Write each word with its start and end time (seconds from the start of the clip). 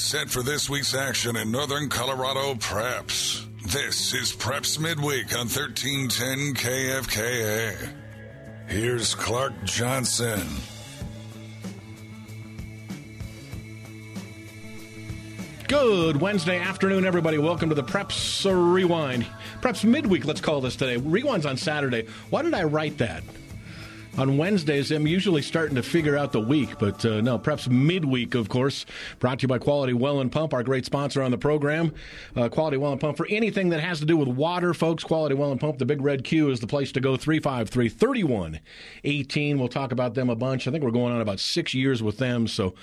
set 0.00 0.28
for 0.28 0.42
this 0.42 0.68
week's 0.68 0.94
action 0.94 1.36
in 1.36 1.50
Northern 1.50 1.88
Colorado 1.88 2.54
Preps. 2.54 3.46
This 3.72 4.12
is 4.12 4.32
Preps 4.32 4.78
Midweek 4.78 5.32
on 5.32 5.46
1310 5.46 6.54
KFKA. 6.54 7.92
Here's 8.66 9.14
Clark 9.14 9.52
Johnson. 9.64 10.40
Good 15.68 16.20
Wednesday 16.20 16.58
afternoon, 16.58 17.04
everybody. 17.04 17.38
Welcome 17.38 17.68
to 17.68 17.74
the 17.74 17.84
Preps 17.84 18.44
Rewind. 18.44 19.26
Preps 19.60 19.84
Midweek, 19.84 20.24
let's 20.24 20.40
call 20.40 20.60
this 20.60 20.76
today. 20.76 20.96
Rewind's 20.96 21.46
on 21.46 21.56
Saturday. 21.56 22.06
Why 22.30 22.42
did 22.42 22.54
I 22.54 22.64
write 22.64 22.98
that? 22.98 23.22
On 24.18 24.36
Wednesdays. 24.36 24.90
I'm 24.90 25.06
usually 25.06 25.42
starting 25.42 25.76
to 25.76 25.82
figure 25.82 26.16
out 26.16 26.32
the 26.32 26.40
week, 26.40 26.78
but 26.78 27.04
uh, 27.04 27.20
no, 27.20 27.38
perhaps 27.38 27.68
midweek, 27.68 28.34
of 28.34 28.48
course. 28.48 28.86
Brought 29.18 29.40
to 29.40 29.44
you 29.44 29.48
by 29.48 29.58
Quality 29.58 29.92
Well 29.92 30.20
and 30.20 30.30
Pump, 30.30 30.54
our 30.54 30.62
great 30.62 30.84
sponsor 30.84 31.22
on 31.22 31.30
the 31.30 31.38
program. 31.38 31.92
Uh, 32.36 32.48
Quality 32.48 32.76
Well 32.76 32.92
and 32.92 33.00
Pump 33.00 33.16
for 33.16 33.26
anything 33.28 33.70
that 33.70 33.80
has 33.80 34.00
to 34.00 34.06
do 34.06 34.16
with 34.16 34.28
water, 34.28 34.74
folks. 34.74 35.04
Quality 35.04 35.34
Well 35.34 35.50
and 35.50 35.60
Pump, 35.60 35.78
the 35.78 35.86
Big 35.86 36.00
Red 36.00 36.24
Q 36.24 36.50
is 36.50 36.60
the 36.60 36.66
place 36.66 36.92
to 36.92 37.00
go. 37.00 37.16
353 37.16 37.88
3118. 37.88 39.58
We'll 39.58 39.68
talk 39.68 39.92
about 39.92 40.14
them 40.14 40.30
a 40.30 40.36
bunch. 40.36 40.68
I 40.68 40.70
think 40.70 40.84
we're 40.84 40.90
going 40.90 41.12
on 41.12 41.20
about 41.20 41.40
six 41.40 41.74
years 41.74 42.02
with 42.02 42.18
them, 42.18 42.46
so 42.46 42.74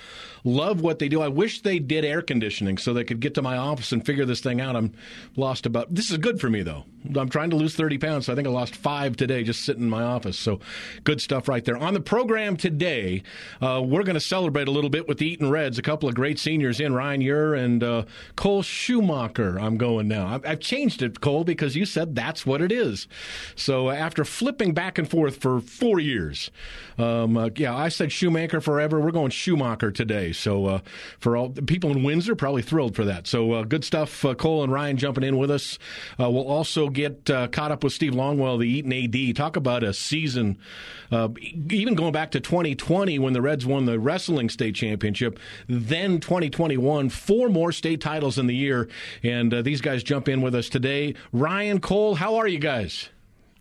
love 0.44 0.80
what 0.80 0.98
they 0.98 1.08
do. 1.08 1.22
I 1.22 1.28
wish 1.28 1.62
they 1.62 1.78
did 1.78 2.04
air 2.04 2.22
conditioning 2.22 2.78
so 2.78 2.92
they 2.92 3.04
could 3.04 3.20
get 3.20 3.34
to 3.34 3.42
my 3.42 3.56
office 3.56 3.92
and 3.92 4.04
figure 4.04 4.24
this 4.24 4.40
thing 4.40 4.60
out. 4.60 4.76
I'm 4.76 4.92
lost 5.36 5.66
about. 5.66 5.94
This 5.94 6.10
is 6.10 6.18
good 6.18 6.40
for 6.40 6.50
me 6.50 6.62
though. 6.62 6.84
I'm 7.16 7.28
trying 7.28 7.50
to 7.50 7.56
lose 7.56 7.74
30 7.74 7.98
pounds, 7.98 8.26
so 8.26 8.32
I 8.32 8.36
think 8.36 8.46
I 8.46 8.50
lost 8.50 8.76
five 8.76 9.16
today 9.16 9.42
just 9.42 9.64
sitting 9.64 9.82
in 9.82 9.90
my 9.90 10.02
office. 10.02 10.38
So 10.38 10.60
good 11.04 11.20
stuff 11.20 11.48
right 11.48 11.64
there. 11.64 11.76
On 11.76 11.94
the 11.94 12.00
program 12.00 12.56
today, 12.56 13.22
uh, 13.60 13.82
we're 13.84 14.04
going 14.04 14.14
to 14.14 14.20
celebrate 14.20 14.68
a 14.68 14.70
little 14.70 14.90
bit 14.90 15.08
with 15.08 15.18
the 15.18 15.26
Eaton 15.26 15.50
Reds. 15.50 15.78
A 15.78 15.82
couple 15.82 16.08
of 16.08 16.14
great 16.14 16.38
seniors 16.38 16.80
in 16.80 16.94
Ryan 16.94 17.20
Ure 17.20 17.54
and 17.54 17.82
uh, 17.82 18.04
Cole 18.36 18.62
Schumacher. 18.62 19.58
I'm 19.58 19.76
going 19.76 20.08
now. 20.08 20.40
I've, 20.44 20.60
changed 20.60 21.02
it, 21.02 21.20
Cole, 21.20 21.44
because 21.44 21.74
you 21.74 21.84
said 21.84 22.14
that's 22.14 22.46
what 22.46 22.62
it 22.62 22.70
is. 22.70 23.08
So 23.56 23.88
uh, 23.88 23.94
after 23.94 24.24
flipping 24.24 24.74
back 24.74 24.96
and 24.96 25.08
forth 25.08 25.36
for 25.36 25.60
four 25.60 25.98
years, 25.98 26.50
um, 26.98 27.36
uh, 27.36 27.50
yeah, 27.56 27.74
I 27.74 27.88
said 27.88 28.12
Schumacher 28.12 28.60
forever. 28.60 29.00
We're 29.00 29.10
going 29.10 29.30
Schumacher 29.30 29.90
today. 29.90 30.32
So 30.32 30.66
uh, 30.66 30.80
for 31.18 31.36
all 31.36 31.48
the 31.48 31.62
people 31.62 31.90
in 31.90 32.04
Windsor, 32.04 32.36
probably 32.36 32.62
thrilled 32.62 32.94
for 32.94 33.04
that. 33.06 33.26
So 33.26 33.52
uh, 33.52 33.62
good 33.64 33.84
stuff. 33.84 34.24
Cole 34.38 34.62
and 34.62 34.72
Ryan 34.72 34.96
jumping 34.96 35.24
in 35.24 35.36
with 35.36 35.50
us. 35.50 35.78
we'll 36.18 36.46
also 36.46 36.88
get 36.92 37.30
uh, 37.30 37.48
caught 37.48 37.72
up 37.72 37.84
with 37.84 37.92
Steve 37.92 38.12
Longwell, 38.12 38.58
the 38.58 38.68
Eaton 38.68 38.92
AD. 38.92 39.36
Talk 39.36 39.56
about 39.56 39.82
a 39.82 39.92
season, 39.92 40.58
uh, 41.10 41.28
even 41.70 41.94
going 41.94 42.12
back 42.12 42.30
to 42.32 42.40
2020 42.40 43.18
when 43.18 43.32
the 43.32 43.42
Reds 43.42 43.66
won 43.66 43.86
the 43.86 43.98
wrestling 43.98 44.48
state 44.48 44.74
championship, 44.74 45.38
then 45.68 46.20
2021, 46.20 47.08
four 47.08 47.48
more 47.48 47.72
state 47.72 48.00
titles 48.00 48.38
in 48.38 48.46
the 48.46 48.54
year. 48.54 48.88
And 49.22 49.52
uh, 49.52 49.62
these 49.62 49.80
guys 49.80 50.02
jump 50.02 50.28
in 50.28 50.42
with 50.42 50.54
us 50.54 50.68
today. 50.68 51.14
Ryan 51.32 51.80
Cole, 51.80 52.16
how 52.16 52.36
are 52.36 52.48
you 52.48 52.58
guys? 52.58 53.08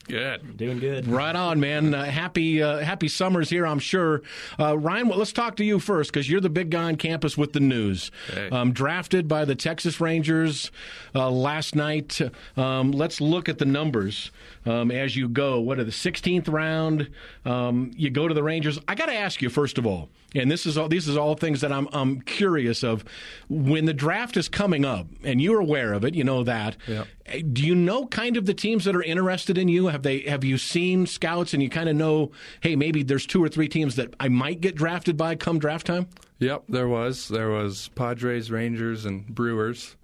Good, 0.07 0.57
doing 0.57 0.80
good. 0.80 1.07
Right 1.07 1.35
on, 1.35 1.59
man. 1.59 1.94
Uh, 1.94 2.05
happy 2.05 2.61
uh, 2.61 2.80
happy 2.80 3.07
summers 3.07 3.49
here, 3.49 3.66
I'm 3.66 3.80
sure. 3.80 4.21
Uh, 4.59 4.77
Ryan, 4.77 5.08
well, 5.08 5.17
let's 5.19 5.31
talk 5.31 5.55
to 5.58 5.63
you 5.63 5.80
first 5.80 6.11
because 6.11 6.30
you're 6.30 6.41
the 6.41 6.49
big 6.49 6.69
guy 6.69 6.83
on 6.83 6.95
campus 6.95 7.38
with 7.38 7.53
the 7.53 7.59
news. 7.59 8.11
Hey. 8.33 8.49
Um, 8.49 8.73
drafted 8.73 9.27
by 9.27 9.45
the 9.45 9.55
Texas 9.55 10.02
Rangers 10.02 10.71
uh, 11.13 11.30
last 11.30 11.75
night. 11.75 12.19
Um, 12.58 12.91
let's 12.91 13.21
look 13.21 13.47
at 13.47 13.59
the 13.59 13.66
numbers 13.66 14.31
um, 14.66 14.91
as 14.91 15.16
you 15.16 15.27
go. 15.27 15.59
What 15.59 15.80
are 15.80 15.83
the 15.83 15.91
16th 15.91 16.52
round? 16.52 17.09
Um, 17.45 17.91
you 17.95 18.09
go 18.09 18.27
to 18.27 18.33
the 18.33 18.43
Rangers. 18.43 18.80
I 18.88 18.95
got 18.95 19.05
to 19.05 19.15
ask 19.15 19.41
you 19.41 19.49
first 19.49 19.77
of 19.77 19.86
all, 19.86 20.09
and 20.33 20.49
this 20.49 20.65
is 20.65 20.77
all 20.77 20.88
these 20.88 21.08
is 21.08 21.17
all 21.17 21.36
things 21.36 21.61
that 21.61 21.71
I'm 21.71 21.88
I'm 21.93 22.21
curious 22.21 22.83
of. 22.83 23.03
When 23.49 23.86
the 23.86 23.93
draft 23.93 24.38
is 24.38 24.49
coming 24.49 24.86
up, 24.86 25.08
and 25.23 25.41
you're 25.41 25.59
aware 25.59 25.93
of 25.93 26.05
it, 26.05 26.15
you 26.15 26.23
know 26.23 26.43
that. 26.43 26.77
Eh, 27.25 27.41
do 27.52 27.65
you 27.65 27.75
know 27.75 28.08
kind 28.08 28.38
of 28.38 28.45
the 28.45 28.53
teams 28.53 28.86
that 28.86 28.95
are 28.95 29.03
interested 29.03 29.58
in 29.58 29.67
you? 29.67 29.91
Have 29.92 30.03
they 30.03 30.22
have 30.22 30.44
you 30.44 30.58
seen 30.58 31.06
scouts 31.06 31.54
and 31.54 31.61
you 31.61 31.70
kind 31.70 31.89
of 31.89 31.95
know, 31.95 32.32
hey, 32.61 32.76
maybe 32.76 33.04
there's 33.04 33.26
two 33.26 33.43
or 33.43 33.49
three 33.49 33.67
teams 33.67 33.95
that 33.95 34.14
I 34.20 34.30
might 34.30 34.61
get 34.61 34.76
drafted 34.76 35.17
by 35.17 35.36
come 35.36 35.60
draft 35.60 35.86
time? 35.88 36.08
Yep, 36.39 36.64
there 36.70 36.88
was. 36.88 37.27
There 37.27 37.49
was 37.49 37.89
Padres, 37.89 38.49
Rangers, 38.49 39.05
and 39.05 39.27
Brewers 39.27 39.95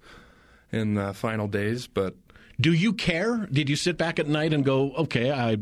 in 0.70 0.94
the 0.94 1.12
final 1.12 1.48
days, 1.48 1.86
but 1.86 2.14
do 2.60 2.72
you 2.72 2.92
care? 2.92 3.48
Did 3.50 3.68
you 3.68 3.76
sit 3.76 3.96
back 3.96 4.18
at 4.18 4.26
night 4.26 4.52
and 4.52 4.64
go, 4.64 4.92
okay, 4.94 5.30
I 5.30 5.58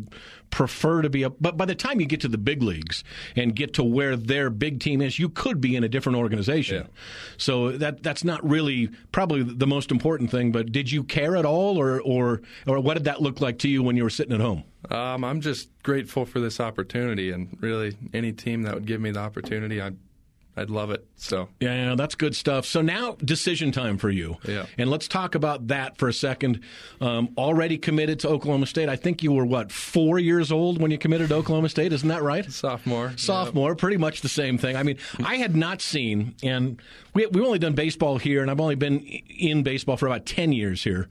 prefer 0.51 1.03
to 1.03 1.11
be 1.11 1.23
a. 1.23 1.31
But 1.31 1.57
by 1.57 1.65
the 1.65 1.75
time 1.75 2.01
you 2.01 2.07
get 2.07 2.21
to 2.23 2.29
the 2.29 2.39
big 2.39 2.63
leagues 2.63 3.05
and 3.35 3.55
get 3.55 3.75
to 3.75 3.85
where 3.85 4.17
their 4.17 4.51
big 4.51 4.81
team 4.81 5.01
is, 5.01 5.19
you 5.19 5.29
could 5.29 5.61
be 5.61 5.77
in 5.77 5.85
a 5.85 5.89
different 5.89 6.19
organization. 6.19 6.83
Yeah. 6.83 6.89
So 7.37 7.73
that 7.73 8.03
that's 8.03 8.25
not 8.25 8.49
really 8.49 8.91
probably 9.13 9.43
the 9.43 9.67
most 9.67 9.91
important 9.91 10.31
thing. 10.31 10.53
But 10.53 10.73
did 10.73 10.91
you 10.91 11.05
care 11.05 11.37
at 11.37 11.45
all, 11.45 11.79
or 11.79 12.01
or 12.01 12.43
or 12.67 12.81
what 12.81 12.95
did 12.95 13.05
that 13.05 13.21
look 13.21 13.41
like 13.41 13.59
to 13.61 13.69
you 13.69 13.83
when 13.83 13.97
you 13.97 14.03
were 14.03 14.11
sitting 14.11 14.35
at 14.35 14.41
home? 14.41 14.65
Um, 14.91 15.25
I'm 15.25 15.41
just 15.41 15.71
grateful 15.83 16.25
for 16.25 16.41
this 16.41 16.61
opportunity, 16.61 17.31
and 17.33 17.57
really 17.61 17.97
any 18.13 18.33
team 18.33 18.63
that 18.63 18.75
would 18.75 18.87
give 18.87 19.01
me 19.01 19.11
the 19.11 19.21
opportunity, 19.21 19.81
I'd 19.81 19.97
I'd 20.57 20.71
love 20.71 20.91
it. 20.91 21.07
So 21.17 21.49
yeah, 21.61 21.95
that's 21.97 22.15
good 22.15 22.35
stuff. 22.35 22.65
So 22.65 22.81
now 22.81 23.17
decision 23.23 23.73
time 23.73 23.99
for 23.99 24.11
you. 24.11 24.37
Yeah, 24.47 24.67
and 24.79 24.91
let's 24.91 25.07
talk 25.07 25.35
about 25.35 25.69
that 25.69 25.99
for 25.99 26.09
a 26.09 26.13
second. 26.13 26.61
Um, 27.01 27.31
already 27.37 27.77
committed 27.77 28.21
to 28.21 28.29
Oklahoma 28.29 28.67
State. 28.67 28.89
I 28.89 28.97
think 28.97 29.23
you 29.23 29.33
were 29.33 29.45
what 29.45 29.71
four 29.71 30.19
years 30.19 30.51
old 30.51 30.81
when 30.81 30.91
you 30.91 30.99
committed 30.99 31.29
to 31.29 31.35
Oklahoma 31.35 31.69
State. 31.69 31.93
Isn't 31.93 32.09
that 32.09 32.23
right? 32.23 32.51
Sophomore. 32.51 33.13
Sophomore, 33.17 33.71
yep. 33.71 33.79
pretty 33.79 33.97
much 33.99 34.23
the 34.23 34.29
same 34.29 34.57
thing. 34.57 34.77
I 34.77 34.83
mean, 34.83 34.99
I 35.23 35.37
had 35.37 35.55
not 35.55 35.83
seen, 35.83 36.35
and 36.43 36.81
we 37.17 37.27
we've 37.27 37.45
only 37.45 37.59
done 37.59 37.73
baseball 37.73 38.19
here, 38.19 38.43
and 38.43 38.51
I've 38.51 38.61
only 38.61 38.75
been 38.75 39.01
in 39.01 39.63
baseball 39.63 39.97
for 39.97 40.07
about 40.07 40.27
ten 40.27 40.53
years 40.53 40.85
here. 40.85 41.09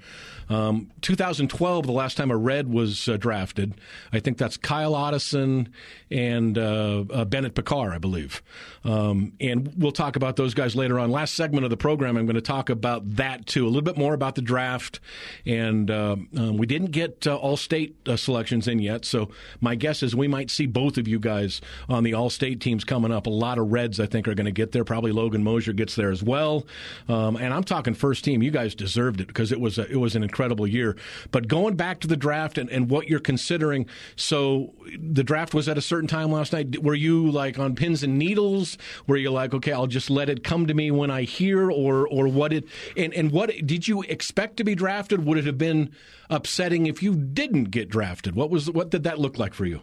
Um, 0.50 0.92
2012, 1.02 1.86
the 1.86 1.92
last 1.92 2.18
time 2.18 2.30
a 2.30 2.38
Red 2.38 2.70
was 2.72 3.10
uh, 3.10 3.18
drafted. 3.18 3.74
I 4.14 4.20
think 4.20 4.38
that's 4.38 4.58
Kyle 4.58 4.94
Otteson 4.94 5.70
and 6.12 6.58
uh, 6.58 7.04
uh, 7.12 7.26
Bennett 7.26 7.56
Picard, 7.56 7.94
I 7.94 7.98
believe. 7.98 8.44
Um, 8.84 9.34
and 9.40 9.74
we'll 9.76 9.92
talk 9.92 10.16
about 10.16 10.36
those 10.36 10.54
guys 10.54 10.76
later 10.76 11.00
on. 11.00 11.10
Last 11.10 11.34
segment 11.34 11.64
of 11.64 11.72
the 11.72 11.78
program, 11.78 12.16
I'm 12.16 12.26
going 12.28 12.36
to 12.36 12.42
talk 12.42 12.70
about 12.70 13.16
that 13.16 13.48
too, 13.48 13.66
a 13.66 13.70
little 13.70 13.82
bit 13.82 13.98
more 13.98 14.14
about 14.14 14.36
the 14.36 14.42
draft. 14.42 15.00
And 15.46 15.90
uh, 15.90 16.18
um, 16.38 16.58
we 16.58 16.68
didn't 16.68 16.92
get 16.92 17.26
uh, 17.26 17.36
all 17.36 17.58
state 17.58 17.96
uh, 18.08 18.16
selections 18.16 18.68
in 18.68 18.80
yet, 18.80 19.06
so 19.06 19.30
my 19.62 19.74
guess 19.76 20.04
is 20.04 20.16
we 20.16 20.28
might 20.28 20.52
see 20.52 20.68
both 20.68 20.98
of 20.98 21.08
you 21.08 21.20
guys 21.20 21.60
on 21.90 22.04
the 22.04 22.14
all 22.14 22.30
state 22.30 22.62
teams 22.62 22.84
coming 22.84 23.12
up. 23.12 23.26
A 23.26 23.32
lot 23.32 23.58
of 23.58 23.72
Reds, 23.72 24.00
I 24.00 24.06
think, 24.06 24.28
are 24.28 24.36
going 24.36 24.46
to 24.46 24.52
get 24.52 24.72
there. 24.74 24.84
Probably 24.84 25.12
Logan 25.12 25.44
Mosier 25.44 25.74
gets 25.74 25.95
there 25.96 26.12
as 26.12 26.24
well. 26.24 26.66
Um, 27.08 27.36
and 27.36 27.54
I'm 27.54 27.64
talking 27.64 27.94
first 27.94 28.24
team. 28.24 28.44
You 28.44 28.52
guys 28.52 28.76
deserved 28.76 29.22
it 29.22 29.28
because 29.28 29.52
it 29.52 29.60
was 29.60 29.78
a, 29.78 29.90
it 29.90 29.98
was 29.98 30.16
an 30.16 30.24
incredible 30.24 30.68
year. 30.68 30.96
But 31.32 31.48
going 31.48 31.76
back 31.76 32.00
to 32.02 32.08
the 32.08 32.18
draft 32.18 32.58
and, 32.58 32.70
and 32.70 32.90
what 32.90 33.08
you're 33.08 33.20
considering, 33.20 33.88
so 34.16 34.74
the 35.00 35.24
draft 35.24 35.54
was 35.54 35.68
at 35.68 35.78
a 35.78 35.82
certain 35.82 36.08
time 36.08 36.32
last 36.32 36.54
night. 36.54 36.82
Were 36.84 36.96
you 36.96 37.30
like 37.32 37.60
on 37.60 37.76
pins 37.76 38.04
and 38.04 38.18
needles? 38.18 38.78
Were 39.08 39.18
you 39.18 39.32
like, 39.32 39.54
okay, 39.54 39.72
I'll 39.72 39.88
just 39.88 40.10
let 40.10 40.30
it 40.30 40.44
come 40.44 40.68
to 40.68 40.74
me 40.74 40.92
when 40.92 41.12
I 41.12 41.24
hear, 41.24 41.72
or 41.72 42.08
or 42.08 42.28
what 42.28 42.54
it 42.54 42.66
and 42.96 43.14
and 43.14 43.32
what 43.32 43.52
did 43.66 43.88
you 43.88 44.02
expect 44.04 44.58
to 44.58 44.64
be 44.64 44.76
drafted? 44.76 45.26
Would 45.26 45.38
it 45.38 45.46
have 45.46 45.58
been 45.58 45.92
upsetting 46.30 46.88
if 46.88 47.02
you 47.02 47.16
didn't 47.16 47.66
get 47.66 47.90
drafted? 47.90 48.36
What 48.36 48.50
was 48.50 48.70
what 48.70 48.90
did 48.90 49.04
that 49.04 49.20
look 49.20 49.38
like 49.38 49.54
for 49.54 49.66
you? 49.66 49.82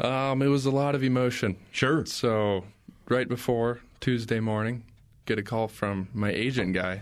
Um, 0.00 0.42
it 0.42 0.48
was 0.48 0.64
a 0.66 0.70
lot 0.70 0.94
of 0.94 1.02
emotion. 1.02 1.56
Sure. 1.72 2.06
So 2.06 2.64
right 3.08 3.28
before 3.28 3.80
Tuesday 4.00 4.40
morning, 4.40 4.84
get 5.28 5.38
a 5.38 5.42
call 5.42 5.68
from 5.68 6.08
my 6.14 6.30
agent 6.30 6.72
guy. 6.72 7.00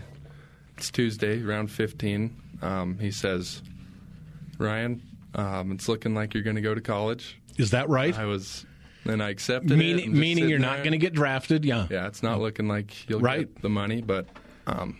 It's 0.77 0.91
Tuesday, 0.91 1.41
around 1.43 1.71
15 1.71 2.43
um, 2.61 2.97
he 2.99 3.11
says, 3.11 3.61
Ryan, 4.57 5.01
um, 5.35 5.71
it's 5.71 5.87
looking 5.87 6.13
like 6.13 6.33
you're 6.33 6.43
going 6.43 6.55
to 6.55 6.61
go 6.61 6.73
to 6.73 6.81
college. 6.81 7.39
Is 7.57 7.71
that 7.71 7.89
right? 7.89 8.17
I 8.17 8.25
was, 8.25 8.65
and 9.05 9.21
I 9.21 9.29
accepted 9.29 9.77
Mean, 9.77 9.99
it. 9.99 10.09
Meaning 10.09 10.49
you're 10.49 10.59
not 10.59 10.79
going 10.79 10.91
to 10.91 10.97
get 10.97 11.13
drafted. 11.13 11.65
Yeah. 11.65 11.87
Yeah, 11.89 12.07
it's 12.07 12.23
not 12.23 12.39
looking 12.39 12.67
like 12.67 13.09
you'll 13.09 13.19
right. 13.19 13.53
get 13.53 13.61
the 13.61 13.69
money, 13.69 14.01
but 14.01 14.27
um, 14.65 14.97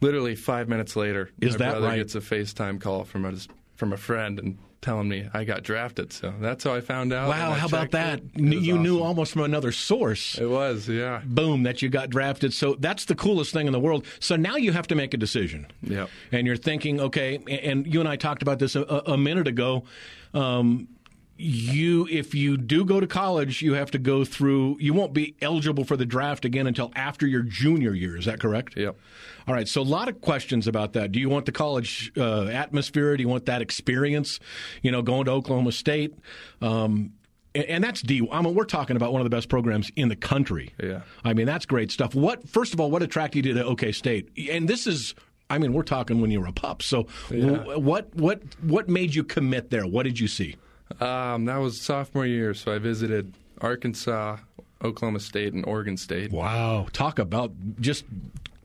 literally 0.00 0.34
five 0.34 0.68
minutes 0.68 0.96
later, 0.96 1.30
is 1.40 1.54
my 1.54 1.58
that 1.58 1.70
brother 1.72 1.86
right? 1.88 1.96
gets 1.96 2.14
a 2.14 2.20
FaceTime 2.20 2.80
call 2.80 3.04
from 3.04 3.24
a 3.24 3.34
from 3.76 3.92
a 3.92 3.96
friend 3.96 4.40
and 4.40 4.58
telling 4.80 5.08
me 5.08 5.28
I 5.32 5.44
got 5.44 5.62
drafted. 5.62 6.12
So 6.12 6.32
that's 6.40 6.64
how 6.64 6.74
I 6.74 6.80
found 6.80 7.12
out. 7.12 7.28
Wow, 7.28 7.52
how 7.52 7.66
about 7.66 7.90
that? 7.92 8.20
It. 8.20 8.24
It 8.36 8.40
you 8.40 8.74
awesome. 8.74 8.82
knew 8.82 9.00
almost 9.00 9.32
from 9.32 9.42
another 9.42 9.72
source. 9.72 10.38
It 10.38 10.48
was, 10.48 10.88
yeah. 10.88 11.22
Boom, 11.24 11.64
that 11.64 11.82
you 11.82 11.88
got 11.88 12.10
drafted. 12.10 12.52
So 12.52 12.76
that's 12.78 13.04
the 13.04 13.14
coolest 13.14 13.52
thing 13.52 13.66
in 13.66 13.72
the 13.72 13.80
world. 13.80 14.06
So 14.20 14.36
now 14.36 14.56
you 14.56 14.72
have 14.72 14.86
to 14.88 14.94
make 14.94 15.14
a 15.14 15.16
decision. 15.16 15.66
Yeah. 15.82 16.06
And 16.32 16.46
you're 16.46 16.56
thinking, 16.56 17.00
okay, 17.00 17.38
and 17.62 17.86
you 17.92 18.00
and 18.00 18.08
I 18.08 18.16
talked 18.16 18.42
about 18.42 18.58
this 18.58 18.76
a, 18.76 18.82
a 18.82 19.16
minute 19.16 19.48
ago. 19.48 19.84
Um, 20.34 20.88
you 21.40 22.06
if 22.10 22.34
you 22.34 22.56
do 22.56 22.84
go 22.84 22.98
to 22.98 23.06
college 23.06 23.62
you 23.62 23.74
have 23.74 23.90
to 23.92 23.98
go 23.98 24.24
through 24.24 24.76
you 24.80 24.92
won't 24.92 25.12
be 25.12 25.36
eligible 25.40 25.84
for 25.84 25.96
the 25.96 26.04
draft 26.04 26.44
again 26.44 26.66
until 26.66 26.90
after 26.96 27.26
your 27.26 27.42
junior 27.42 27.94
year 27.94 28.16
is 28.16 28.24
that 28.24 28.40
correct 28.40 28.76
yep 28.76 28.96
all 29.46 29.54
right 29.54 29.68
so 29.68 29.80
a 29.80 29.82
lot 29.82 30.08
of 30.08 30.20
questions 30.20 30.66
about 30.66 30.94
that 30.94 31.12
do 31.12 31.20
you 31.20 31.28
want 31.28 31.46
the 31.46 31.52
college 31.52 32.10
uh, 32.16 32.46
atmosphere 32.46 33.16
do 33.16 33.22
you 33.22 33.28
want 33.28 33.46
that 33.46 33.62
experience 33.62 34.40
you 34.82 34.90
know 34.90 35.00
going 35.00 35.24
to 35.24 35.30
oklahoma 35.30 35.70
state 35.70 36.12
um, 36.60 37.12
and, 37.54 37.64
and 37.64 37.84
that's 37.84 38.02
D. 38.02 38.26
I 38.30 38.42
mean, 38.42 38.54
we're 38.54 38.64
talking 38.64 38.96
about 38.96 39.12
one 39.12 39.20
of 39.20 39.24
the 39.24 39.34
best 39.34 39.48
programs 39.48 39.90
in 39.96 40.08
the 40.08 40.16
country. 40.16 40.74
Yeah. 40.82 41.00
I 41.24 41.32
mean, 41.32 41.46
that's 41.46 41.66
great 41.66 41.90
stuff. 41.90 42.14
What 42.14 42.48
first 42.48 42.74
of 42.74 42.80
all, 42.80 42.90
what 42.90 43.02
attracted 43.02 43.46
you 43.46 43.54
to 43.54 43.64
OK 43.64 43.92
State? 43.92 44.28
And 44.50 44.68
this 44.68 44.86
is. 44.86 45.14
I 45.50 45.56
mean, 45.56 45.72
we're 45.72 45.82
talking 45.82 46.20
when 46.20 46.30
you 46.30 46.42
were 46.42 46.46
a 46.46 46.52
pup. 46.52 46.82
So, 46.82 47.06
w- 47.30 47.80
what 47.80 48.14
what 48.14 48.42
what 48.60 48.88
made 48.90 49.14
you 49.14 49.24
commit 49.24 49.70
there? 49.70 49.86
What 49.86 50.02
did 50.02 50.20
you 50.20 50.28
see? 50.28 50.56
Um, 51.00 51.44
that 51.46 51.58
was 51.58 51.80
sophomore 51.80 52.26
year, 52.26 52.54
so 52.54 52.74
I 52.74 52.78
visited 52.78 53.34
Arkansas, 53.60 54.38
Oklahoma 54.82 55.20
State, 55.20 55.52
and 55.52 55.64
Oregon 55.66 55.96
State. 55.96 56.32
Wow, 56.32 56.86
talk 56.92 57.18
about 57.18 57.52
just 57.80 58.04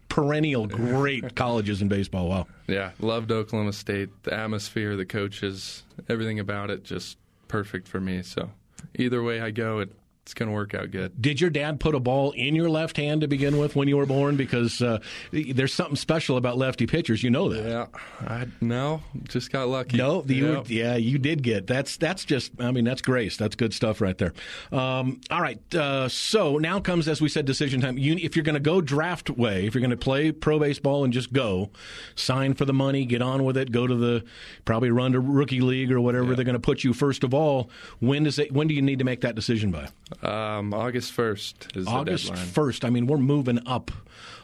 perennial 0.09 0.67
great 0.67 1.35
colleges 1.35 1.81
in 1.81 1.87
baseball. 1.87 2.29
Wow. 2.29 2.47
Yeah, 2.67 2.91
loved 2.99 3.31
Oklahoma 3.31 3.73
State. 3.73 4.09
The 4.23 4.33
atmosphere, 4.33 4.95
the 4.95 5.05
coaches, 5.05 5.83
everything 6.07 6.39
about 6.39 6.69
it, 6.69 6.83
just 6.83 7.17
perfect 7.47 7.87
for 7.87 7.99
me. 7.99 8.21
So 8.21 8.51
either 8.95 9.23
way 9.23 9.41
I 9.41 9.51
go, 9.51 9.79
it, 9.79 9.89
it's 10.23 10.33
going 10.33 10.47
to 10.47 10.53
work 10.53 10.73
out 10.73 10.89
good. 10.89 11.21
Did 11.21 11.41
your 11.41 11.49
dad 11.49 11.81
put 11.81 11.95
a 11.95 11.99
ball 11.99 12.31
in 12.31 12.55
your 12.55 12.69
left 12.69 12.95
hand 12.95 13.21
to 13.21 13.27
begin 13.27 13.57
with 13.57 13.75
when 13.75 13.89
you 13.89 13.97
were 13.97 14.05
born? 14.05 14.37
Because 14.37 14.81
uh, 14.81 14.99
there's 15.31 15.73
something 15.73 15.97
special 15.97 16.37
about 16.37 16.57
lefty 16.57 16.87
pitchers. 16.87 17.21
You 17.21 17.29
know 17.29 17.49
that. 17.49 17.69
Yeah, 17.69 17.87
I 18.25 18.47
no, 18.61 19.01
just 19.25 19.51
got 19.51 19.67
lucky. 19.67 19.97
No, 19.97 20.23
you, 20.25 20.53
Yep. 20.53 20.69
yeah, 20.69 20.95
you 20.95 21.17
did 21.17 21.43
get 21.43 21.67
that's 21.67 21.97
that's 21.97 22.23
just 22.23 22.53
I 22.59 22.71
mean 22.71 22.85
that's 22.85 23.01
grace. 23.01 23.35
That's 23.35 23.55
good 23.57 23.73
stuff 23.73 23.99
right 23.99 24.17
there. 24.17 24.33
Um, 24.71 25.19
all 25.29 25.41
right, 25.41 25.59
uh, 25.75 26.07
so 26.07 26.57
now 26.57 26.79
comes 26.79 27.09
as 27.09 27.19
we 27.21 27.27
said 27.27 27.45
decision 27.45 27.81
time. 27.81 27.97
You, 27.97 28.15
if 28.15 28.37
you're 28.37 28.45
going 28.45 28.53
to 28.53 28.61
go 28.61 28.79
draft 28.79 29.29
way, 29.29 29.65
if 29.65 29.75
you're 29.75 29.81
going 29.81 29.91
to 29.91 29.97
play 29.97 30.31
pro 30.31 30.57
baseball 30.57 31.03
and 31.03 31.11
just 31.11 31.33
go, 31.33 31.69
sign 32.15 32.53
for 32.53 32.63
the 32.63 32.73
money, 32.73 33.03
get 33.05 33.21
on 33.21 33.43
with 33.43 33.57
it, 33.57 33.73
go 33.73 33.87
to 33.87 33.95
the 33.95 34.23
probably 34.63 34.89
run 34.89 35.11
to 35.11 35.19
rookie 35.19 35.59
league 35.61 35.91
or 35.91 35.99
whatever 35.99 36.33
they're 36.33 36.45
going 36.45 36.53
to 36.53 36.59
put 36.59 36.85
you. 36.85 36.93
First 36.93 37.25
of 37.25 37.33
all, 37.33 37.69
when 37.99 38.23
does 38.23 38.39
it? 38.39 38.53
When 38.53 38.67
do 38.67 38.73
you 38.73 38.81
need 38.81 38.99
to 38.99 39.05
make 39.05 39.19
that 39.21 39.35
decision 39.35 39.69
by? 39.69 39.89
Um, 40.21 40.73
August 40.73 41.11
first 41.11 41.67
is 41.75 41.87
August 41.87 42.25
the 42.25 42.31
deadline. 42.31 42.47
first. 42.47 42.85
I 42.85 42.89
mean, 42.89 43.07
we're 43.07 43.17
moving 43.17 43.59
up 43.65 43.91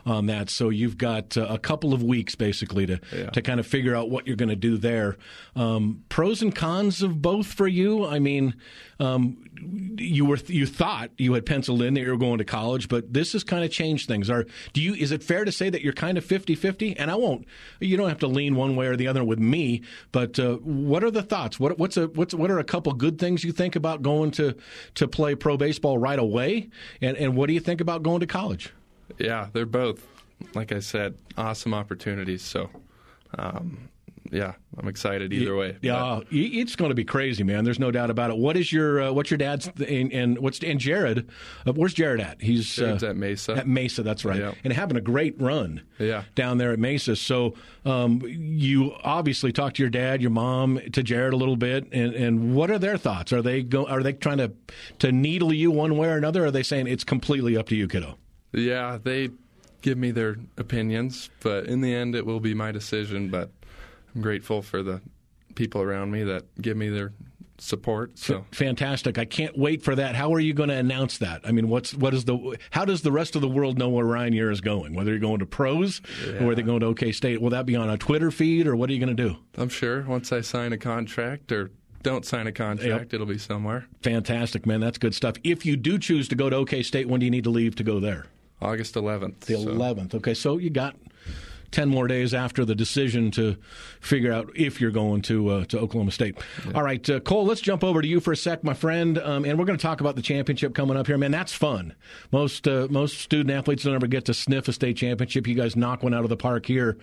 on 0.10 0.26
that, 0.26 0.50
so 0.50 0.70
you've 0.70 0.98
got 0.98 1.38
uh, 1.38 1.46
a 1.50 1.58
couple 1.60 1.94
of 1.94 2.02
weeks 2.04 2.36
basically 2.36 2.86
to 2.88 3.00
Yeah. 3.16 3.30
to 3.30 3.42
kind 3.42 3.60
of 3.60 3.68
figure 3.68 3.96
out 3.96 4.10
what 4.10 4.28
you're 4.28 4.36
going 4.36 4.50
to 4.50 4.56
do 4.56 4.78
there. 4.78 5.18
Um, 5.56 6.04
pros 6.10 6.42
and 6.42 6.54
cons 6.54 7.02
of 7.02 7.22
both 7.22 7.48
for 7.48 7.68
you. 7.68 8.06
I 8.06 8.20
mean, 8.20 8.56
um, 9.00 9.38
you 9.98 10.26
were 10.26 10.38
you 10.48 10.66
thought 10.66 11.12
you 11.18 11.34
had 11.34 11.46
penciled 11.46 11.82
in 11.82 11.94
that 11.94 12.02
you 12.02 12.10
were 12.12 12.18
going 12.18 12.38
to 12.40 12.46
college, 12.46 12.88
but 12.90 13.14
this 13.14 13.34
has 13.34 13.44
kind 13.44 13.64
of 13.64 13.72
changed 13.72 14.08
things. 14.08 14.30
Are 14.30 14.46
do 14.74 14.82
you? 14.82 14.94
Is 14.94 15.12
it 15.12 15.24
fair 15.24 15.46
to 15.46 15.52
say 15.52 15.70
that 15.70 15.82
you're 15.82 15.94
kind 15.94 16.18
of 16.18 16.26
50-50? 16.26 16.96
And 16.98 17.12
I 17.12 17.16
won't. 17.16 17.46
You 17.80 17.96
don't 17.98 18.10
have 18.10 18.20
to 18.20 18.28
lean 18.28 18.56
one 18.56 18.76
way 18.76 18.88
or 18.88 18.96
the 18.96 19.08
other 19.08 19.24
with 19.24 19.40
me. 19.40 19.82
But 20.12 20.40
uh, 20.40 20.56
what 20.58 21.04
are 21.04 21.12
the 21.12 21.24
thoughts? 21.24 21.60
What 21.60 21.78
what's 21.78 21.98
a 21.98 22.08
what's 22.08 22.34
what 22.34 22.50
are 22.52 22.60
a 22.60 22.64
couple 22.64 22.92
good 22.94 23.20
things 23.20 23.44
you 23.44 23.52
think 23.52 23.76
about 23.76 24.02
going 24.02 24.32
to 24.32 24.56
to 24.96 25.08
play 25.08 25.36
pro 25.36 25.56
baseball 25.58 25.98
right 25.98 26.20
away? 26.20 26.70
And 27.02 27.16
and 27.18 27.36
what 27.36 27.48
do 27.48 27.54
you 27.54 27.60
think 27.60 27.82
about 27.82 28.04
going 28.04 28.22
to 28.22 28.28
college? 28.28 28.74
Yeah, 29.18 29.48
they're 29.54 29.66
both, 29.66 30.06
like 30.54 30.72
I 30.72 30.80
said, 30.80 31.16
awesome 31.38 31.74
opportunities. 31.74 32.42
So, 32.42 32.70
um, 33.38 33.90
yeah, 34.32 34.54
I'm 34.78 34.88
excited 34.88 35.34
either 35.34 35.56
way. 35.56 35.76
Yeah, 35.82 36.20
it's 36.30 36.76
going 36.76 36.90
to 36.90 36.96
be 36.96 37.04
crazy, 37.06 37.44
man. 37.44 37.64
There's 37.64 37.80
no 37.80 37.90
doubt 37.90 38.12
about 38.12 38.30
it. 38.30 38.38
What 38.38 38.58
is 38.58 38.72
your 38.72 39.02
uh, 39.02 39.12
what's 39.12 39.32
your 39.32 39.40
dad's 39.40 39.68
and, 39.68 40.14
and 40.14 40.38
what's 40.38 40.60
and 40.60 40.80
Jared? 40.80 41.28
Uh, 41.66 41.74
where's 41.74 41.96
Jared 41.96 42.22
at? 42.22 42.40
He's 42.40 42.76
Jared's 42.76 43.04
uh, 43.04 43.08
at 43.10 43.16
Mesa. 43.16 43.54
At 43.56 43.68
Mesa, 43.68 44.04
that's 44.04 44.26
right, 44.26 44.40
Yeah. 44.40 44.52
and 44.64 44.72
having 44.72 44.98
a 44.98 45.02
great 45.02 45.40
run. 45.42 45.82
Yeah. 45.98 46.24
down 46.36 46.60
there 46.60 46.72
at 46.72 46.80
Mesa. 46.80 47.16
So 47.16 47.56
um, 47.86 48.22
you 48.24 48.94
obviously 49.04 49.52
talked 49.52 49.78
to 49.78 49.84
your 49.84 49.90
dad, 49.90 50.22
your 50.22 50.32
mom, 50.32 50.80
to 50.94 51.02
Jared 51.02 51.34
a 51.34 51.38
little 51.38 51.58
bit, 51.58 51.88
and, 51.92 52.14
and 52.14 52.54
what 52.56 52.70
are 52.70 52.78
their 52.80 52.98
thoughts? 52.98 53.34
Are 53.34 53.42
they 53.42 53.64
go? 53.64 53.88
Are 53.88 54.04
they 54.04 54.14
trying 54.14 54.38
to 54.38 54.52
to 55.00 55.12
needle 55.12 55.52
you 55.52 55.72
one 55.72 55.98
way 55.98 56.08
or 56.10 56.18
another? 56.18 56.44
Or 56.44 56.48
are 56.48 56.52
they 56.52 56.64
saying 56.64 56.86
it's 56.88 57.04
completely 57.04 57.58
up 57.58 57.68
to 57.70 57.76
you, 57.76 57.88
kiddo? 57.88 58.16
Yeah, 58.52 58.98
they 59.02 59.30
give 59.82 59.98
me 59.98 60.12
their 60.12 60.38
opinions, 60.58 61.30
but 61.42 61.66
in 61.66 61.82
the 61.82 61.94
end, 61.94 62.16
it 62.16 62.26
will 62.26 62.40
be 62.40 62.54
my 62.54 62.72
decision. 62.72 63.30
But 63.30 63.50
I'm 64.16 64.22
grateful 64.22 64.62
for 64.62 64.84
the 64.84 65.02
people 65.56 65.82
around 65.82 66.12
me 66.12 66.24
that 66.24 66.46
give 66.62 66.78
me 66.78 66.90
their 66.90 67.14
support. 67.62 68.18
So, 68.18 68.46
Fantastic! 68.52 69.18
I 69.18 69.26
can't 69.26 69.58
wait 69.58 69.84
for 69.84 69.96
that. 69.96 70.16
How 70.16 70.34
are 70.34 70.40
you 70.40 70.54
going 70.54 70.70
to 70.70 70.76
announce 70.76 71.18
that? 71.20 71.42
I 71.44 71.52
mean, 71.52 71.70
what's 71.70 71.94
what 71.94 72.14
is 72.14 72.26
the 72.26 72.58
how 72.72 72.86
does 72.86 73.02
the 73.02 73.12
rest 73.12 73.36
of 73.36 73.42
the 73.42 73.50
world 73.50 73.78
know 73.78 73.90
where 73.90 74.06
Ryan 74.06 74.34
Ure 74.34 74.52
is 74.52 74.62
going? 74.62 74.94
Whether 74.94 75.12
you're 75.12 75.20
going 75.20 75.40
to 75.40 75.46
pros 75.46 76.02
or 76.40 76.52
are 76.52 76.56
they 76.56 76.62
going 76.62 76.80
to 76.82 76.88
OK 76.88 77.12
State? 77.12 77.42
Will 77.42 77.52
that 77.52 77.66
be 77.66 77.76
on 77.76 77.90
a 77.90 77.98
Twitter 77.98 78.32
feed 78.32 78.68
or 78.68 78.76
what 78.76 78.90
are 78.90 78.94
you 78.94 79.00
going 79.00 79.16
to 79.16 79.24
do? 79.30 79.38
I'm 79.58 79.70
sure 79.70 80.04
once 80.04 80.32
I 80.32 80.42
sign 80.42 80.74
a 80.74 80.78
contract 80.78 81.52
or 81.52 81.72
don't 82.02 82.26
sign 82.26 82.48
a 82.48 82.52
contract, 82.52 83.14
it'll 83.14 83.26
be 83.26 83.38
somewhere. 83.38 83.86
Fantastic, 84.02 84.66
man. 84.66 84.80
That's 84.80 84.98
good 84.98 85.14
stuff. 85.14 85.36
If 85.44 85.66
you 85.66 85.76
do 85.76 86.00
choose 86.00 86.30
to 86.30 86.36
go 86.36 86.50
to 86.50 86.56
OK 86.56 86.82
State, 86.84 87.08
when 87.10 87.20
do 87.20 87.26
you 87.26 87.32
need 87.32 87.44
to 87.44 87.50
leave 87.50 87.76
to 87.76 87.84
go 87.84 88.00
there? 88.00 88.26
August 88.62 88.96
11th. 88.96 89.42
The 89.42 89.56
so- 89.56 89.68
11th. 89.68 90.16
Okay, 90.16 90.34
so 90.34 90.58
you 90.58 90.70
got 90.70 90.96
10 91.72 91.90
more 91.90 92.08
days 92.08 92.34
after 92.34 92.66
the 92.66 92.74
decision 92.76 93.32
to 93.32 93.56
figure 94.02 94.32
out 94.32 94.52
if 94.56 94.82
you're 94.82 94.92
going 94.92 95.22
to 95.22 95.50
uh, 95.50 95.66
to 95.66 95.80
Oklahoma 95.80 96.12
State. 96.12 96.38
All 96.74 96.84
right, 96.84 97.08
uh, 97.10 97.20
Cole, 97.20 97.46
let's 97.46 97.62
jump 97.62 97.84
over 97.84 98.02
to 98.02 98.08
you 98.08 98.20
for 98.20 98.32
a 98.32 98.38
sec, 98.38 98.64
my 98.64 98.74
friend, 98.74 99.18
um, 99.20 99.46
and 99.46 99.58
we're 99.60 99.66
going 99.66 99.78
to 99.78 99.82
talk 99.82 100.02
about 100.02 100.16
the 100.16 100.22
championship 100.22 100.74
coming 100.74 100.98
up 100.98 101.08
here. 101.08 101.18
Man, 101.18 101.32
that's 101.32 101.54
fun. 101.54 101.94
Most 102.32 102.68
uh, 102.68 102.88
most 102.90 103.20
student 103.20 103.52
athletes 103.52 103.84
don't 103.84 103.94
ever 103.94 104.08
get 104.08 104.26
to 104.26 104.34
sniff 104.34 104.68
a 104.68 104.74
state 104.74 104.98
championship. 104.98 105.48
You 105.48 105.56
guys 105.56 105.76
knock 105.76 106.04
one 106.04 106.14
out 106.14 106.24
of 106.24 106.30
the 106.30 106.38
park 106.38 106.66
here. 106.66 106.98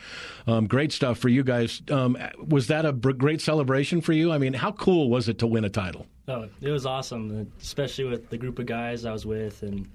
Um, 0.47 0.67
great 0.67 0.93
stuff 0.93 1.19
for 1.19 1.29
you 1.29 1.45
guys. 1.45 1.83
Um, 1.91 2.17
was 2.47 2.67
that 2.69 2.85
a 2.85 2.93
br- 2.93 3.13
great 3.13 3.41
celebration 3.41 4.01
for 4.01 4.13
you? 4.13 4.33
I 4.33 4.39
mean, 4.39 4.53
how 4.53 4.73
cool 4.73 5.11
was 5.11 5.29
it 5.29 5.39
to 5.39 5.47
win 5.47 5.65
a 5.65 5.71
title? 5.71 6.07
Oh, 6.29 6.49
it 6.61 6.71
was 6.71 6.87
awesome, 6.87 7.53
especially 7.61 8.05
with 8.05 8.31
the 8.31 8.39
group 8.39 8.59
of 8.59 8.67
guys 8.67 9.05
I 9.05 9.13
was 9.13 9.25
with 9.25 9.63
and 9.63 9.89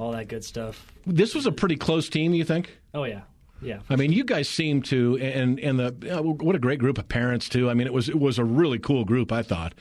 all 0.00 0.12
that 0.12 0.28
good 0.28 0.44
stuff. 0.44 0.86
This 1.06 1.34
was 1.34 1.46
a 1.46 1.52
pretty 1.52 1.76
close 1.76 2.08
team, 2.08 2.32
you 2.32 2.44
think? 2.44 2.78
Oh 2.94 3.04
yeah, 3.04 3.20
yeah. 3.60 3.80
I 3.90 3.96
mean, 3.96 4.12
you 4.12 4.24
guys 4.24 4.48
seem 4.48 4.80
to, 4.82 5.18
and 5.18 5.60
and 5.60 5.78
the 5.78 6.18
uh, 6.18 6.22
what 6.22 6.56
a 6.56 6.58
great 6.58 6.78
group 6.78 6.96
of 6.96 7.08
parents 7.08 7.48
too. 7.48 7.68
I 7.68 7.74
mean, 7.74 7.86
it 7.86 7.92
was 7.92 8.08
it 8.08 8.18
was 8.18 8.38
a 8.38 8.44
really 8.44 8.78
cool 8.78 9.04
group, 9.04 9.30
I 9.30 9.42
thought. 9.42 9.74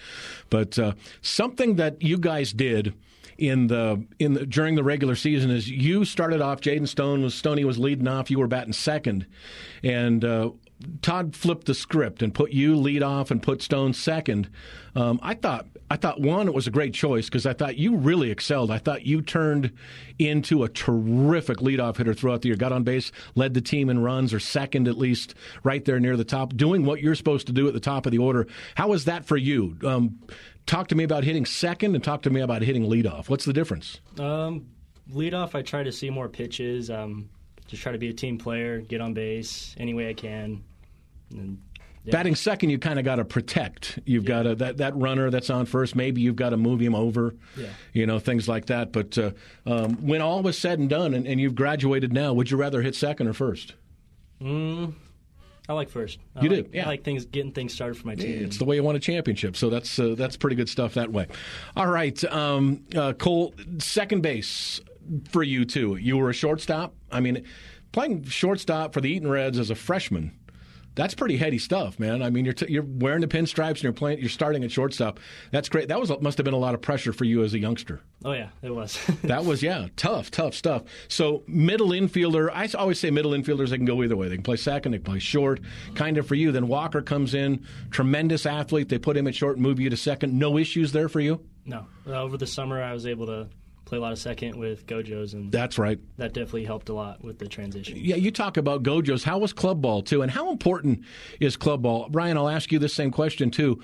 But 0.50 0.78
uh, 0.78 0.94
something 1.22 1.78
that 1.78 2.02
you 2.02 2.18
guys 2.18 2.52
did 2.52 2.94
in 3.38 3.68
the 3.68 4.06
in 4.20 4.34
the, 4.34 4.46
during 4.46 4.76
the 4.76 4.84
regular 4.84 5.16
season 5.16 5.50
is 5.52 5.70
you 5.70 6.04
started 6.04 6.42
off. 6.42 6.60
Jaden 6.60 6.88
Stone 6.88 7.24
was 7.24 7.34
Stoney 7.34 7.64
was 7.64 7.80
leading 7.80 8.08
off. 8.08 8.30
You 8.30 8.40
were 8.40 8.48
batting 8.48 8.74
second, 8.74 9.26
and. 9.84 10.24
Uh, 10.24 10.52
Todd 11.02 11.36
flipped 11.36 11.66
the 11.66 11.74
script 11.74 12.22
and 12.22 12.34
put 12.34 12.54
you 12.54 12.78
lead 12.78 13.04
off 13.04 13.32
and 13.32 13.44
put 13.44 13.62
Stone 13.62 13.92
second. 13.92 14.50
Um, 14.96 15.20
I 15.22 15.34
thought, 15.34 15.68
I 15.92 15.96
thought 15.96 16.22
one, 16.22 16.48
it 16.48 16.54
was 16.54 16.68
a 16.68 16.72
great 16.72 16.94
choice 16.94 17.26
because 17.26 17.46
I 17.46 17.54
thought 17.54 17.78
you 17.78 17.96
really 17.96 18.30
excelled. 18.30 18.70
I 18.70 18.78
thought 18.78 19.06
you 19.06 19.22
turned 19.22 19.72
into 20.20 20.64
a 20.64 20.70
terrific 20.70 21.58
leadoff 21.58 21.98
hitter 21.98 22.14
throughout 22.14 22.42
the 22.42 22.50
year. 22.50 22.58
Got 22.58 22.72
on 22.72 22.84
base, 22.84 23.12
led 23.36 23.54
the 23.54 23.62
team 23.62 23.90
in 23.90 24.00
runs, 24.00 24.34
or 24.34 24.40
second 24.40 24.88
at 24.88 24.98
least, 24.98 25.34
right 25.64 25.84
there 25.84 26.00
near 26.00 26.16
the 26.16 26.24
top, 26.24 26.56
doing 26.56 26.86
what 26.86 27.02
you're 27.02 27.16
supposed 27.16 27.48
to 27.48 27.54
do 27.54 27.68
at 27.68 27.74
the 27.74 27.80
top 27.80 28.06
of 28.06 28.12
the 28.12 28.20
order. 28.20 28.48
How 28.76 28.90
was 28.90 29.06
that 29.06 29.26
for 29.26 29.38
you? 29.38 29.78
Um, 29.84 30.20
talk 30.66 30.90
to 30.90 30.96
me 30.96 31.04
about 31.04 31.24
hitting 31.24 31.46
second, 31.46 31.96
and 31.96 32.04
talk 32.04 32.22
to 32.24 32.30
me 32.30 32.42
about 32.42 32.62
hitting 32.62 32.84
leadoff. 32.84 33.30
What's 33.30 33.46
the 33.46 33.54
difference? 33.54 34.00
Um, 34.20 34.68
lead 35.12 35.34
off, 35.34 35.56
I 35.56 35.64
try 35.64 35.82
to 35.84 35.92
see 35.92 36.10
more 36.10 36.30
pitches. 36.30 36.92
Um, 36.92 37.30
just 37.68 37.82
try 37.82 37.92
to 37.92 37.98
be 37.98 38.10
a 38.10 38.14
team 38.14 38.38
player, 38.38 38.82
get 38.82 39.02
on 39.02 39.14
base 39.14 39.76
any 39.78 39.94
way 39.94 40.10
I 40.10 40.14
can. 40.14 40.64
And, 41.32 41.62
yeah. 42.06 42.12
Batting 42.12 42.36
second, 42.36 42.70
you 42.70 42.80
kind 42.80 42.98
of 42.98 43.06
got 43.06 43.18
to 43.18 43.26
protect. 43.26 44.00
You've 44.06 44.26
got 44.26 44.44
to 44.44 44.56
that 44.56 44.78
that 44.78 44.96
runner 44.96 45.30
that's 45.30 45.50
on 45.50 45.66
first. 45.66 45.96
Maybe 45.96 46.22
you've 46.22 46.38
got 46.38 46.50
to 46.50 46.58
move 46.58 46.80
him 46.80 46.96
over. 46.96 47.36
Yeah. 47.58 47.68
You 47.94 48.06
know 48.06 48.20
things 48.20 48.48
like 48.48 48.68
that. 48.68 48.92
But 48.92 49.18
uh, 49.18 49.32
um, 49.66 49.96
when 50.06 50.22
all 50.22 50.42
was 50.42 50.58
said 50.58 50.80
and 50.80 50.90
done, 50.90 51.14
and, 51.14 51.28
and 51.28 51.40
you've 51.40 51.56
graduated 51.56 52.14
now, 52.14 52.34
would 52.34 52.50
you 52.50 52.58
rather 52.58 52.82
hit 52.82 52.96
second 52.96 53.28
or 53.28 53.34
first? 53.34 53.76
Mm, 54.42 54.94
I 55.68 55.74
like 55.74 55.90
first. 55.90 56.20
I 56.36 56.42
You 56.42 56.50
do, 56.50 56.56
like, 56.56 56.74
yeah. 56.74 56.86
I 56.86 56.88
like 56.88 57.04
things 57.04 57.26
getting 57.26 57.52
things 57.52 57.74
started 57.74 57.98
for 57.98 58.08
my 58.08 58.16
team. 58.16 58.44
It's 58.44 58.58
the 58.58 58.66
way 58.66 58.78
you 58.78 58.84
won 58.84 58.96
a 58.96 59.00
championship, 59.00 59.56
so 59.58 59.70
that's 59.70 60.00
uh, 60.00 60.16
that's 60.18 60.38
pretty 60.38 60.56
good 60.56 60.70
stuff 60.70 60.94
that 60.94 61.12
way. 61.12 61.28
All 61.76 61.88
right, 61.88 62.24
um, 62.26 62.86
uh, 62.96 63.14
Cole, 63.14 63.54
second 63.80 64.22
base 64.22 64.80
for 65.30 65.44
you 65.44 65.66
too. 65.66 65.98
You 65.98 66.18
were 66.18 66.30
a 66.30 66.34
shortstop. 66.34 66.96
I 67.12 67.20
mean, 67.20 67.44
playing 67.92 68.24
shortstop 68.24 68.94
for 68.94 69.02
the 69.02 69.10
Eaton 69.10 69.30
Reds 69.30 69.60
as 69.60 69.70
a 69.70 69.76
freshman. 69.76 70.32
That's 71.00 71.16
pretty 71.16 71.38
heady 71.38 71.60
stuff, 71.60 71.98
man. 71.98 72.22
I 72.22 72.30
mean, 72.30 72.44
you're 72.44 72.54
t- 72.54 72.66
you're 72.68 72.84
wearing 72.84 73.22
the 73.22 73.28
pinstripes 73.28 73.70
and 73.76 73.84
you're 73.84 73.94
playing. 73.94 74.20
You're 74.20 74.28
starting 74.28 74.66
at 74.66 74.72
shortstop. 74.72 75.18
That's 75.50 75.70
great. 75.70 75.88
That 75.88 75.98
was 75.98 76.12
must 76.20 76.38
have 76.38 76.44
been 76.44 76.54
a 76.54 76.58
lot 76.58 76.74
of 76.76 76.82
pressure 76.82 77.14
for 77.14 77.24
you 77.24 77.42
as 77.42 77.54
a 77.54 77.60
youngster. 77.60 78.02
oh 78.26 78.34
yeah, 78.34 78.50
it 78.62 78.72
was. 78.76 79.00
That 79.24 79.46
was 79.46 79.64
yeah, 79.64 79.88
tough, 79.96 80.30
tough 80.30 80.54
stuff. 80.54 80.84
So 81.08 81.44
middle 81.48 81.90
infielder, 81.92 82.50
I 82.54 82.68
always 82.78 83.00
say 83.00 83.12
middle 83.12 83.32
infielders 83.32 83.70
they 83.70 83.78
can 83.78 83.86
go 83.86 84.04
either 84.04 84.18
way. 84.18 84.28
They 84.28 84.36
can 84.36 84.44
play 84.44 84.58
second, 84.58 84.92
they 84.92 84.98
can 84.98 85.06
play 85.06 85.20
short. 85.20 85.62
Kind 85.96 86.18
of 86.18 86.28
for 86.28 86.36
you. 86.36 86.52
Then 86.52 86.68
Walker 86.68 87.02
comes 87.02 87.34
in, 87.34 87.66
tremendous 87.92 88.46
athlete. 88.46 88.90
They 88.90 88.98
put 89.00 89.16
him 89.16 89.26
at 89.28 89.36
short 89.36 89.56
and 89.56 89.64
move 89.64 89.80
you 89.80 89.90
to 89.90 89.98
second. 89.98 90.38
No 90.38 90.58
issues 90.58 90.92
there 90.92 91.08
for 91.08 91.22
you. 91.22 91.40
no, 91.66 91.86
over 92.08 92.36
the 92.36 92.48
summer 92.48 92.84
I 92.84 92.92
was 92.92 93.06
able 93.06 93.28
to 93.28 93.48
play 93.90 93.98
a 93.98 94.02
lot 94.02 94.12
of 94.12 94.20
second 94.20 94.56
with 94.56 94.86
Gojos, 94.86 95.34
and 95.34 95.52
That's 95.52 95.80
right. 95.80 96.00
that 96.18 96.34
definitely 96.34 96.64
helped 96.64 96.90
a 96.90 96.94
lot 96.94 97.24
with 97.24 97.40
the 97.40 97.48
transition. 97.48 97.98
Yeah, 98.00 98.18
you 98.18 98.30
talk 98.30 98.56
about 98.58 98.84
Gojos. 98.84 99.24
How 99.24 99.40
was 99.40 99.52
club 99.52 99.82
ball 99.82 100.04
too, 100.04 100.22
and 100.22 100.32
how 100.32 100.52
important 100.52 101.04
is 101.40 101.58
club 101.58 101.82
ball? 101.82 102.08
Brian, 102.10 102.38
I'll 102.38 102.48
ask 102.50 102.72
you 102.72 102.78
the 102.78 102.88
same 102.88 103.10
question 103.10 103.50
too. 103.50 103.82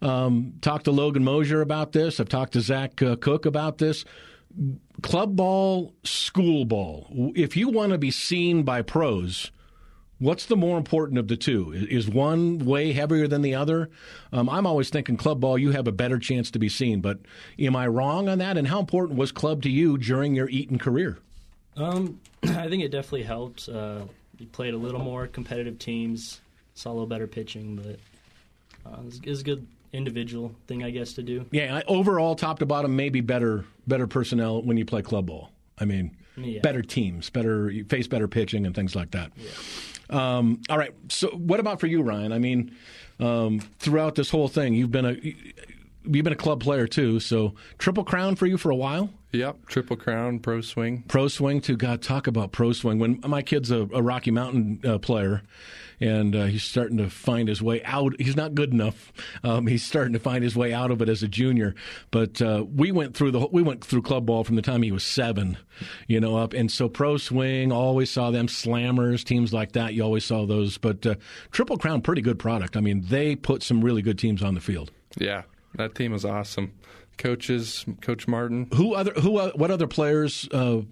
Um, 0.00 0.54
talked 0.60 0.84
to 0.84 0.92
Logan 0.92 1.24
Mosier 1.24 1.60
about 1.60 1.90
this. 1.90 2.20
I've 2.20 2.28
talked 2.28 2.52
to 2.52 2.60
Zach 2.60 3.02
uh, 3.02 3.16
Cook 3.16 3.46
about 3.46 3.78
this. 3.78 4.04
Club 5.02 5.34
ball, 5.34 5.92
school 6.04 6.64
ball. 6.64 7.32
If 7.34 7.56
you 7.56 7.68
want 7.68 7.90
to 7.92 7.98
be 7.98 8.12
seen 8.12 8.62
by 8.62 8.82
pros, 8.82 9.50
what's 10.18 10.46
the 10.46 10.56
more 10.56 10.78
important 10.78 11.18
of 11.18 11.28
the 11.28 11.36
two? 11.36 11.72
Is 11.72 12.08
one 12.08 12.58
way 12.58 12.92
heavier 12.92 13.28
than 13.28 13.42
the 13.42 13.54
other? 13.54 13.90
Um, 14.32 14.48
I'm 14.48 14.66
always 14.66 14.90
thinking 14.90 15.16
club 15.16 15.40
ball, 15.40 15.58
you 15.58 15.72
have 15.72 15.86
a 15.86 15.92
better 15.92 16.18
chance 16.18 16.50
to 16.52 16.58
be 16.58 16.68
seen. 16.68 17.00
But 17.00 17.18
am 17.58 17.76
I 17.76 17.86
wrong 17.86 18.28
on 18.28 18.38
that? 18.38 18.56
And 18.56 18.68
how 18.68 18.80
important 18.80 19.18
was 19.18 19.32
club 19.32 19.62
to 19.62 19.70
you 19.70 19.98
during 19.98 20.34
your 20.34 20.48
Eaton 20.48 20.78
career? 20.78 21.18
Um, 21.76 22.20
I 22.42 22.68
think 22.68 22.82
it 22.82 22.90
definitely 22.90 23.22
helped. 23.22 23.68
Uh, 23.68 24.02
you 24.38 24.46
played 24.46 24.74
a 24.74 24.78
little 24.78 25.00
more 25.00 25.26
competitive 25.26 25.78
teams, 25.78 26.40
saw 26.74 26.90
a 26.90 26.92
little 26.92 27.06
better 27.06 27.26
pitching, 27.26 27.76
but 27.76 28.90
uh, 28.90 29.00
it, 29.24 29.28
was, 29.28 29.40
a 29.40 29.44
good 29.44 29.66
individual 29.92 30.54
thing, 30.66 30.84
I 30.84 30.90
guess, 30.90 31.14
to 31.14 31.22
do. 31.22 31.46
Yeah, 31.50 31.82
overall, 31.88 32.34
top 32.36 32.60
to 32.60 32.66
bottom, 32.66 32.94
maybe 32.94 33.20
better 33.20 33.64
better 33.86 34.06
personnel 34.06 34.62
when 34.62 34.76
you 34.76 34.84
play 34.84 35.02
club 35.02 35.26
ball. 35.26 35.50
I 35.78 35.84
mean, 35.84 36.16
Yeah. 36.36 36.60
better 36.60 36.82
teams, 36.82 37.30
better 37.30 37.72
face 37.88 38.06
better 38.06 38.28
pitching 38.28 38.66
and 38.66 38.74
things 38.74 38.94
like 38.94 39.10
that. 39.12 39.32
Um, 40.10 40.60
all 40.68 40.78
right. 40.78 40.94
So, 41.08 41.28
what 41.28 41.60
about 41.60 41.80
for 41.80 41.86
you, 41.86 42.02
Ryan? 42.02 42.32
I 42.32 42.38
mean, 42.38 42.74
um, 43.20 43.60
throughout 43.78 44.14
this 44.14 44.30
whole 44.30 44.48
thing, 44.48 44.74
you've 44.74 44.92
been 44.92 45.04
a 45.04 45.34
you've 46.10 46.24
been 46.24 46.32
a 46.32 46.36
club 46.36 46.60
player 46.60 46.86
too. 46.86 47.20
So, 47.20 47.54
triple 47.78 48.04
crown 48.04 48.36
for 48.36 48.46
you 48.46 48.56
for 48.58 48.70
a 48.70 48.76
while. 48.76 49.10
Yep, 49.30 49.66
Triple 49.66 49.96
Crown, 49.98 50.38
Pro 50.38 50.62
Swing. 50.62 51.04
Pro 51.06 51.28
swing 51.28 51.60
too. 51.60 51.76
God, 51.76 52.00
talk 52.00 52.26
about 52.26 52.50
pro 52.50 52.72
swing. 52.72 52.98
When 52.98 53.20
my 53.26 53.42
kid's 53.42 53.70
a, 53.70 53.80
a 53.92 54.02
Rocky 54.02 54.30
Mountain 54.30 54.80
uh, 54.86 54.96
player, 54.96 55.42
and 56.00 56.34
uh, 56.34 56.44
he's 56.44 56.62
starting 56.64 56.96
to 56.96 57.10
find 57.10 57.46
his 57.46 57.60
way 57.60 57.82
out. 57.84 58.14
He's 58.18 58.36
not 58.36 58.54
good 58.54 58.72
enough. 58.72 59.12
Um, 59.44 59.66
he's 59.66 59.82
starting 59.84 60.14
to 60.14 60.18
find 60.18 60.42
his 60.42 60.56
way 60.56 60.72
out 60.72 60.90
of 60.90 61.02
it 61.02 61.10
as 61.10 61.22
a 61.22 61.28
junior. 61.28 61.74
But 62.10 62.40
uh, 62.40 62.64
we 62.74 62.90
went 62.90 63.14
through 63.14 63.32
the 63.32 63.40
whole- 63.40 63.50
we 63.52 63.60
went 63.62 63.84
through 63.84 64.00
club 64.00 64.24
ball 64.24 64.44
from 64.44 64.56
the 64.56 64.62
time 64.62 64.80
he 64.80 64.92
was 64.92 65.04
seven, 65.04 65.58
you 66.06 66.20
know, 66.20 66.38
up. 66.38 66.54
And 66.54 66.72
so 66.72 66.88
pro 66.88 67.18
swing, 67.18 67.70
always 67.70 68.10
saw 68.10 68.30
them 68.30 68.46
slammers, 68.46 69.24
teams 69.24 69.52
like 69.52 69.72
that. 69.72 69.92
You 69.92 70.04
always 70.04 70.24
saw 70.24 70.46
those. 70.46 70.78
But 70.78 71.04
uh, 71.04 71.16
Triple 71.50 71.76
Crown, 71.76 72.00
pretty 72.00 72.22
good 72.22 72.38
product. 72.38 72.78
I 72.78 72.80
mean, 72.80 73.02
they 73.08 73.36
put 73.36 73.62
some 73.62 73.84
really 73.84 74.00
good 74.00 74.18
teams 74.18 74.42
on 74.42 74.54
the 74.54 74.60
field. 74.62 74.90
Yeah, 75.18 75.42
that 75.74 75.94
team 75.94 76.12
was 76.12 76.24
awesome. 76.24 76.72
Coaches, 77.18 77.84
Coach 78.00 78.28
Martin. 78.28 78.68
Who 78.74 78.94
other 78.94 79.12
who 79.12 79.38
uh, 79.38 79.50
what 79.52 79.70
other 79.70 79.88
players? 79.88 80.48
Uh, 80.52 80.82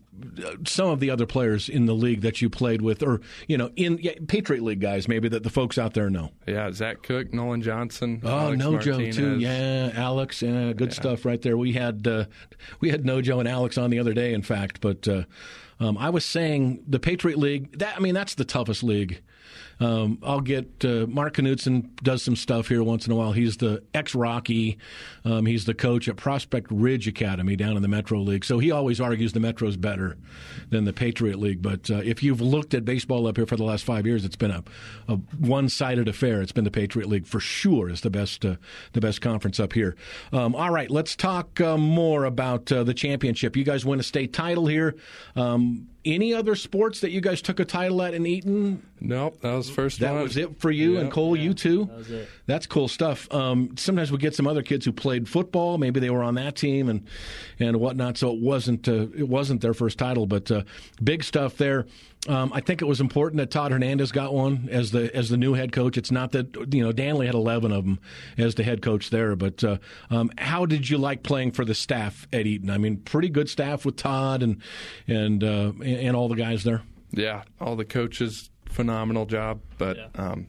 some 0.66 0.88
of 0.88 0.98
the 0.98 1.10
other 1.10 1.26
players 1.26 1.68
in 1.68 1.86
the 1.86 1.94
league 1.94 2.22
that 2.22 2.42
you 2.42 2.50
played 2.50 2.82
with, 2.82 3.02
or 3.02 3.20
you 3.46 3.56
know, 3.56 3.70
in 3.76 3.98
yeah, 4.02 4.12
Patriot 4.26 4.62
League 4.62 4.80
guys, 4.80 5.06
maybe 5.06 5.28
that 5.28 5.44
the 5.44 5.50
folks 5.50 5.78
out 5.78 5.94
there 5.94 6.10
know. 6.10 6.32
Yeah, 6.46 6.72
Zach 6.72 7.02
Cook, 7.02 7.32
Nolan 7.32 7.62
Johnson. 7.62 8.20
Oh, 8.24 8.28
Alex 8.28 8.62
Nojo 8.62 8.72
Martinez. 8.72 9.16
too. 9.16 9.38
Yeah, 9.38 9.92
Alex. 9.94 10.42
Yeah, 10.42 10.72
good 10.72 10.92
stuff 10.92 11.24
right 11.24 11.40
there. 11.40 11.56
We 11.56 11.72
had 11.72 12.06
uh, 12.08 12.24
we 12.80 12.90
had 12.90 13.04
Nojo 13.04 13.38
and 13.38 13.48
Alex 13.48 13.78
on 13.78 13.90
the 13.90 14.00
other 14.00 14.12
day, 14.12 14.34
in 14.34 14.42
fact. 14.42 14.80
But 14.80 15.06
uh, 15.06 15.24
um, 15.78 15.96
I 15.96 16.10
was 16.10 16.24
saying 16.24 16.82
the 16.88 16.98
Patriot 16.98 17.38
League. 17.38 17.78
That 17.78 17.96
I 17.96 18.00
mean, 18.00 18.14
that's 18.14 18.34
the 18.34 18.44
toughest 18.44 18.82
league. 18.82 19.22
Um, 19.78 20.18
I'll 20.22 20.40
get 20.40 20.84
uh, 20.84 21.06
Mark 21.06 21.36
Knudson 21.36 21.94
does 22.02 22.22
some 22.22 22.36
stuff 22.36 22.68
here 22.68 22.82
once 22.82 23.06
in 23.06 23.12
a 23.12 23.16
while. 23.16 23.32
He's 23.32 23.58
the 23.58 23.82
ex 23.92 24.14
Rocky. 24.14 24.78
Um, 25.24 25.46
he's 25.46 25.64
the 25.64 25.74
coach 25.74 26.08
at 26.08 26.16
Prospect 26.16 26.70
Ridge 26.70 27.06
Academy 27.06 27.56
down 27.56 27.76
in 27.76 27.82
the 27.82 27.88
Metro 27.88 28.20
League. 28.20 28.44
So 28.44 28.58
he 28.58 28.70
always 28.70 29.00
argues 29.00 29.32
the 29.32 29.40
Metro's 29.40 29.76
better 29.76 30.16
than 30.70 30.84
the 30.84 30.92
Patriot 30.92 31.38
League. 31.38 31.60
But 31.60 31.90
uh, 31.90 31.96
if 31.96 32.22
you've 32.22 32.40
looked 32.40 32.74
at 32.74 32.84
baseball 32.84 33.26
up 33.26 33.36
here 33.36 33.46
for 33.46 33.56
the 33.56 33.64
last 33.64 33.84
five 33.84 34.06
years, 34.06 34.24
it's 34.24 34.36
been 34.36 34.50
a, 34.50 34.64
a 35.08 35.16
one 35.38 35.68
sided 35.68 36.08
affair. 36.08 36.40
It's 36.40 36.52
been 36.52 36.64
the 36.64 36.70
Patriot 36.70 37.08
League 37.08 37.26
for 37.26 37.40
sure. 37.40 37.90
Is 37.90 38.00
the 38.00 38.10
best 38.10 38.44
uh, 38.44 38.56
the 38.92 39.00
best 39.00 39.20
conference 39.20 39.60
up 39.60 39.72
here. 39.72 39.96
Um, 40.32 40.54
all 40.54 40.70
right, 40.70 40.90
let's 40.90 41.14
talk 41.14 41.60
uh, 41.60 41.76
more 41.76 42.24
about 42.24 42.70
uh, 42.72 42.84
the 42.84 42.94
championship. 42.94 43.56
You 43.56 43.64
guys 43.64 43.84
win 43.84 44.00
a 44.00 44.02
state 44.02 44.32
title 44.32 44.66
here. 44.66 44.96
Um, 45.34 45.88
any 46.06 46.32
other 46.32 46.54
sports 46.54 47.00
that 47.00 47.10
you 47.10 47.20
guys 47.20 47.42
took 47.42 47.60
a 47.60 47.64
title 47.64 48.00
at 48.02 48.14
in 48.14 48.24
Eaton? 48.26 48.82
Nope, 49.00 49.38
that 49.42 49.52
was 49.54 49.68
first 49.68 50.00
That 50.00 50.14
one. 50.14 50.22
was 50.22 50.36
it 50.36 50.58
for 50.58 50.70
you 50.70 50.96
and 50.96 51.06
Yeah. 51.08 51.12
Cole. 51.12 51.36
you 51.36 51.52
too. 51.52 51.84
That 51.86 51.98
was 51.98 52.10
it. 52.10 52.28
That's 52.46 52.66
cool 52.66 52.88
stuff. 52.88 53.30
Um, 53.34 53.74
sometimes 53.76 54.10
we 54.12 54.18
get 54.18 54.34
some 54.34 54.46
other 54.46 54.62
kids 54.62 54.84
who 54.86 54.92
played 54.92 55.28
football. 55.28 55.76
Maybe 55.78 56.00
they 56.00 56.10
were 56.10 56.22
on 56.22 56.36
that 56.36 56.56
team 56.56 56.88
and 56.88 57.02
and 57.58 57.76
whatnot. 57.78 58.16
So 58.16 58.32
it 58.32 58.40
wasn't 58.40 58.88
uh, 58.88 59.08
it 59.16 59.28
wasn't 59.28 59.60
their 59.60 59.74
first 59.74 59.98
title, 59.98 60.26
but 60.26 60.50
uh, 60.50 60.62
big 61.02 61.24
stuff 61.24 61.56
there. 61.56 61.86
Um, 62.28 62.52
I 62.52 62.60
think 62.60 62.82
it 62.82 62.86
was 62.86 63.00
important 63.00 63.38
that 63.38 63.50
Todd 63.50 63.72
Hernandez 63.72 64.10
got 64.12 64.34
one 64.34 64.68
as 64.70 64.90
the 64.90 65.14
as 65.14 65.28
the 65.28 65.36
new 65.36 65.54
head 65.54 65.72
coach. 65.72 65.96
It's 65.96 66.10
not 66.10 66.32
that 66.32 66.54
you 66.74 66.82
know 66.82 66.92
Danley 66.92 67.26
had 67.26 67.34
eleven 67.34 67.72
of 67.72 67.84
them 67.84 67.98
as 68.36 68.54
the 68.56 68.62
head 68.64 68.82
coach 68.82 69.10
there, 69.10 69.36
but 69.36 69.62
uh, 69.62 69.78
um, 70.10 70.30
how 70.38 70.66
did 70.66 70.88
you 70.90 70.98
like 70.98 71.22
playing 71.22 71.52
for 71.52 71.64
the 71.64 71.74
staff 71.74 72.26
at 72.32 72.46
Eaton? 72.46 72.70
I 72.70 72.78
mean, 72.78 72.96
pretty 72.98 73.28
good 73.28 73.48
staff 73.48 73.84
with 73.84 73.96
Todd 73.96 74.42
and 74.42 74.60
and 75.06 75.44
uh, 75.44 75.72
and, 75.80 75.82
and 75.82 76.16
all 76.16 76.28
the 76.28 76.36
guys 76.36 76.64
there. 76.64 76.82
Yeah, 77.12 77.42
all 77.60 77.76
the 77.76 77.84
coaches, 77.84 78.50
phenomenal 78.66 79.26
job. 79.26 79.60
But 79.78 79.96
Yeah. 79.96 80.06
um, 80.16 80.48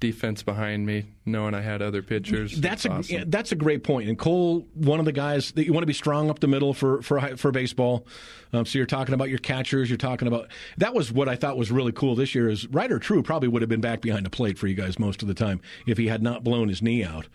defense 0.00 0.42
behind 0.42 0.86
me, 0.86 1.06
knowing 1.26 1.54
I 1.54 1.60
had 1.60 1.82
other 1.82 2.02
pitchers. 2.02 2.60
That's 2.60 2.84
a 2.84 2.90
awesome. 2.90 3.14
yeah, 3.14 3.24
that's 3.26 3.52
a 3.52 3.56
great 3.56 3.82
point. 3.82 4.08
And 4.08 4.18
Cole, 4.18 4.66
one 4.74 4.98
of 5.00 5.04
the 5.04 5.12
guys 5.12 5.52
that 5.52 5.64
you 5.64 5.72
want 5.72 5.82
to 5.82 5.86
be 5.86 5.92
strong 5.92 6.30
up 6.30 6.38
the 6.38 6.46
middle 6.46 6.72
for 6.72 7.02
for 7.02 7.36
for 7.36 7.50
baseball. 7.50 8.06
Um, 8.52 8.64
so 8.64 8.78
you're 8.78 8.86
talking 8.86 9.14
about 9.14 9.28
your 9.28 9.38
catchers. 9.38 9.90
You're 9.90 9.98
talking 9.98 10.28
about 10.28 10.48
that 10.78 10.94
was 10.94 11.12
what 11.12 11.28
I 11.28 11.36
thought 11.36 11.56
was 11.56 11.70
really 11.70 11.92
cool 11.92 12.14
this 12.14 12.34
year. 12.34 12.48
Is 12.48 12.66
Ryder 12.68 12.98
True 12.98 13.22
probably 13.22 13.48
would 13.48 13.62
have 13.62 13.68
been 13.68 13.80
back 13.80 14.00
behind 14.00 14.24
the 14.24 14.30
plate 14.30 14.58
for 14.58 14.66
you 14.66 14.74
guys 14.74 14.98
most 14.98 15.22
of 15.22 15.28
the 15.28 15.34
time 15.34 15.60
if 15.86 15.98
he 15.98 16.06
had 16.06 16.22
not 16.22 16.44
blown 16.44 16.68
his 16.68 16.80
knee 16.80 17.04
out. 17.04 17.26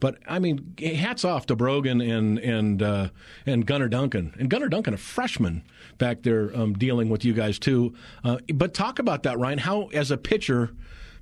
But 0.00 0.18
I 0.26 0.38
mean, 0.38 0.74
hats 0.78 1.24
off 1.24 1.46
to 1.46 1.56
Brogan 1.56 2.00
and 2.00 2.38
and 2.38 2.82
uh, 2.82 3.08
and 3.46 3.66
Gunnar 3.66 3.88
Duncan 3.88 4.34
and 4.38 4.48
Gunnar 4.48 4.68
Duncan, 4.68 4.94
a 4.94 4.98
freshman 4.98 5.64
back 5.98 6.22
there 6.22 6.56
um, 6.56 6.74
dealing 6.74 7.08
with 7.08 7.24
you 7.24 7.32
guys 7.32 7.58
too. 7.58 7.94
Uh, 8.24 8.38
but 8.54 8.74
talk 8.74 8.98
about 8.98 9.24
that, 9.24 9.38
Ryan. 9.38 9.58
How 9.58 9.88
as 9.88 10.10
a 10.10 10.16
pitcher 10.16 10.70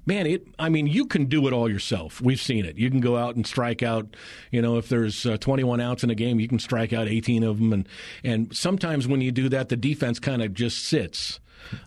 man, 0.07 0.26
it. 0.26 0.47
I 0.59 0.69
mean, 0.69 0.87
you 0.87 1.07
can 1.07 1.26
do 1.26 1.47
it 1.47 1.52
all 1.52 1.71
yourself. 1.71 2.21
We've 2.21 2.40
seen 2.40 2.64
it. 2.64 2.76
You 2.78 2.90
can 2.90 3.00
go 3.00 3.16
out 3.16 3.37
and 3.37 3.47
strike 3.47 3.83
out. 3.83 4.16
You 4.50 4.62
know, 4.62 4.76
if 4.76 4.88
there's 4.88 5.26
uh, 5.26 5.37
21 5.38 5.80
outs 5.80 6.04
in 6.04 6.11
a 6.11 6.14
game, 6.14 6.40
you 6.40 6.49
can 6.49 6.59
strike 6.59 6.92
out 6.92 7.09
18 7.09 7.42
of 7.42 7.59
them, 7.59 7.73
and 7.73 7.88
and 8.25 8.54
sometimes 8.57 9.07
when 9.07 9.21
you 9.21 9.33
do 9.33 9.49
that, 9.50 9.69
the 9.69 9.76
defense 9.76 10.19
kind 10.19 10.42
of 10.42 10.54
just 10.54 10.85
sits. 10.85 11.40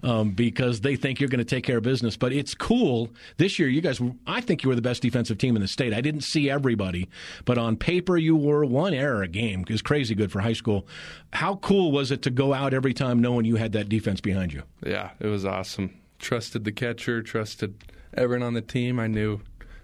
Um, 0.04 0.32
because 0.32 0.82
they 0.82 0.96
think 0.96 1.20
you're 1.20 1.30
going 1.30 1.40
to 1.40 1.44
take 1.44 1.64
care 1.64 1.78
of 1.78 1.84
business, 1.84 2.16
but 2.16 2.32
it's 2.32 2.54
cool 2.54 3.10
this 3.38 3.58
year. 3.58 3.68
You 3.68 3.82
guys, 3.82 4.00
I 4.28 4.40
think 4.40 4.64
you 4.64 4.70
were 4.70 4.76
the 4.76 4.84
best 4.84 5.02
defensive 5.02 5.40
team 5.40 5.56
in 5.56 5.64
the 5.64 5.68
state. 5.68 5.96
I 5.96 6.00
didn't 6.00 6.22
see 6.22 6.48
everybody, 6.48 7.10
but 7.44 7.58
on 7.58 7.76
paper 7.76 8.16
you 8.16 8.36
were. 8.36 8.64
One 8.64 8.94
error 8.94 9.24
a 9.24 9.28
game 9.28 9.66
is 9.70 9.82
crazy 9.82 10.14
good 10.14 10.32
for 10.32 10.42
high 10.42 10.54
school. 10.54 10.88
How 11.34 11.56
cool 11.56 11.92
was 11.92 12.12
it 12.12 12.22
to 12.22 12.30
go 12.30 12.54
out 12.54 12.76
every 12.76 12.94
time 12.94 13.20
knowing 13.20 13.46
you 13.46 13.56
had 13.56 13.72
that 13.72 13.90
defense 13.90 14.22
behind 14.22 14.54
you? 14.54 14.62
Yeah, 14.86 15.10
it 15.20 15.28
was 15.28 15.44
awesome. 15.44 16.00
Trusted 16.20 16.66
the 16.66 16.72
catcher, 16.72 17.24
trusted 17.24 17.84
everyone 18.18 18.46
on 18.46 18.54
the 18.54 18.62
team. 18.62 19.00
I 19.00 19.08
knew 19.08 19.42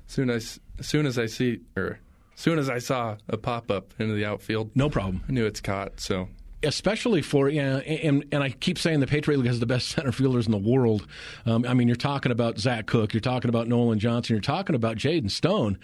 soon 0.07 0.29
as 0.29 0.59
as 0.79 0.87
soon 0.87 1.05
as 1.05 1.17
I 1.17 1.25
see 1.25 1.61
or 1.75 1.99
soon 2.35 2.57
as 2.57 2.69
I 2.69 2.79
saw 2.79 3.17
a 3.27 3.37
pop 3.37 3.69
up 3.69 3.93
into 3.99 4.13
the 4.13 4.25
outfield, 4.25 4.71
No 4.75 4.89
problem. 4.89 5.23
I 5.27 5.31
knew 5.31 5.45
it's 5.45 5.61
caught. 5.61 5.99
So 5.99 6.29
especially 6.63 7.21
for 7.21 7.49
yeah, 7.49 7.77
and 7.77 8.25
and 8.31 8.43
I 8.43 8.49
keep 8.49 8.77
saying 8.77 8.99
the 8.99 9.07
Patriot 9.07 9.37
League 9.37 9.47
has 9.47 9.59
the 9.59 9.65
best 9.65 9.89
center 9.95 10.11
fielders 10.11 10.45
in 10.45 10.51
the 10.51 10.57
world. 10.57 11.07
Um, 11.45 11.65
I 11.67 11.73
mean, 11.73 11.87
you're 11.87 11.95
talking 11.95 12.31
about 12.31 12.57
Zach 12.57 12.85
Cook, 12.85 13.13
you're 13.13 13.21
talking 13.21 13.49
about 13.49 13.67
Nolan 13.67 13.99
Johnson, 13.99 14.35
you're 14.35 14.41
talking 14.41 14.75
about 14.75 14.97
Jaden 14.97 15.31
Stone. 15.31 15.77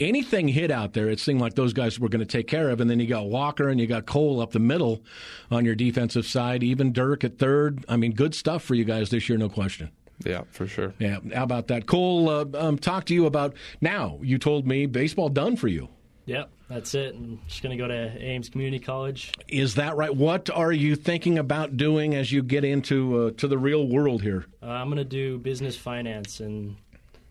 Anything 0.00 0.48
hit 0.48 0.70
out 0.70 0.92
there, 0.92 1.08
it 1.08 1.20
seemed 1.20 1.40
like 1.40 1.54
those 1.54 1.72
guys 1.72 1.98
were 1.98 2.08
going 2.08 2.20
to 2.20 2.26
take 2.26 2.46
care 2.46 2.70
of. 2.70 2.80
And 2.80 2.90
then 2.90 3.00
you 3.00 3.06
got 3.06 3.26
Walker 3.26 3.68
and 3.68 3.80
you 3.80 3.86
got 3.86 4.06
Cole 4.06 4.40
up 4.40 4.52
the 4.52 4.58
middle 4.58 5.02
on 5.50 5.64
your 5.64 5.74
defensive 5.74 6.26
side, 6.26 6.62
even 6.62 6.92
Dirk 6.92 7.24
at 7.24 7.38
third. 7.38 7.84
I 7.88 7.96
mean, 7.96 8.12
good 8.12 8.34
stuff 8.34 8.62
for 8.62 8.74
you 8.74 8.84
guys 8.84 9.10
this 9.10 9.28
year, 9.28 9.38
no 9.38 9.48
question. 9.48 9.90
Yeah, 10.24 10.42
for 10.50 10.66
sure. 10.66 10.94
Yeah, 10.98 11.18
how 11.34 11.44
about 11.44 11.68
that? 11.68 11.86
Cole, 11.86 12.28
uh, 12.28 12.44
um, 12.54 12.78
talk 12.78 13.04
to 13.06 13.14
you 13.14 13.26
about 13.26 13.54
now. 13.80 14.18
You 14.22 14.38
told 14.38 14.66
me 14.66 14.86
baseball 14.86 15.28
done 15.28 15.56
for 15.56 15.68
you. 15.68 15.88
Yep, 16.26 16.50
that's 16.68 16.94
it. 16.94 17.14
I'm 17.14 17.40
just 17.48 17.62
going 17.62 17.76
to 17.76 17.82
go 17.82 17.88
to 17.88 18.22
Aims 18.22 18.50
Community 18.50 18.84
College. 18.84 19.32
Is 19.48 19.76
that 19.76 19.96
right? 19.96 20.14
What 20.14 20.50
are 20.50 20.72
you 20.72 20.94
thinking 20.94 21.38
about 21.38 21.78
doing 21.78 22.14
as 22.14 22.30
you 22.30 22.42
get 22.42 22.64
into 22.64 23.28
uh, 23.28 23.30
to 23.38 23.48
the 23.48 23.56
real 23.56 23.88
world 23.88 24.22
here? 24.22 24.44
Uh, 24.62 24.66
I'm 24.66 24.88
going 24.88 24.98
to 24.98 25.04
do 25.04 25.38
business 25.38 25.74
finance 25.76 26.40
and 26.40 26.76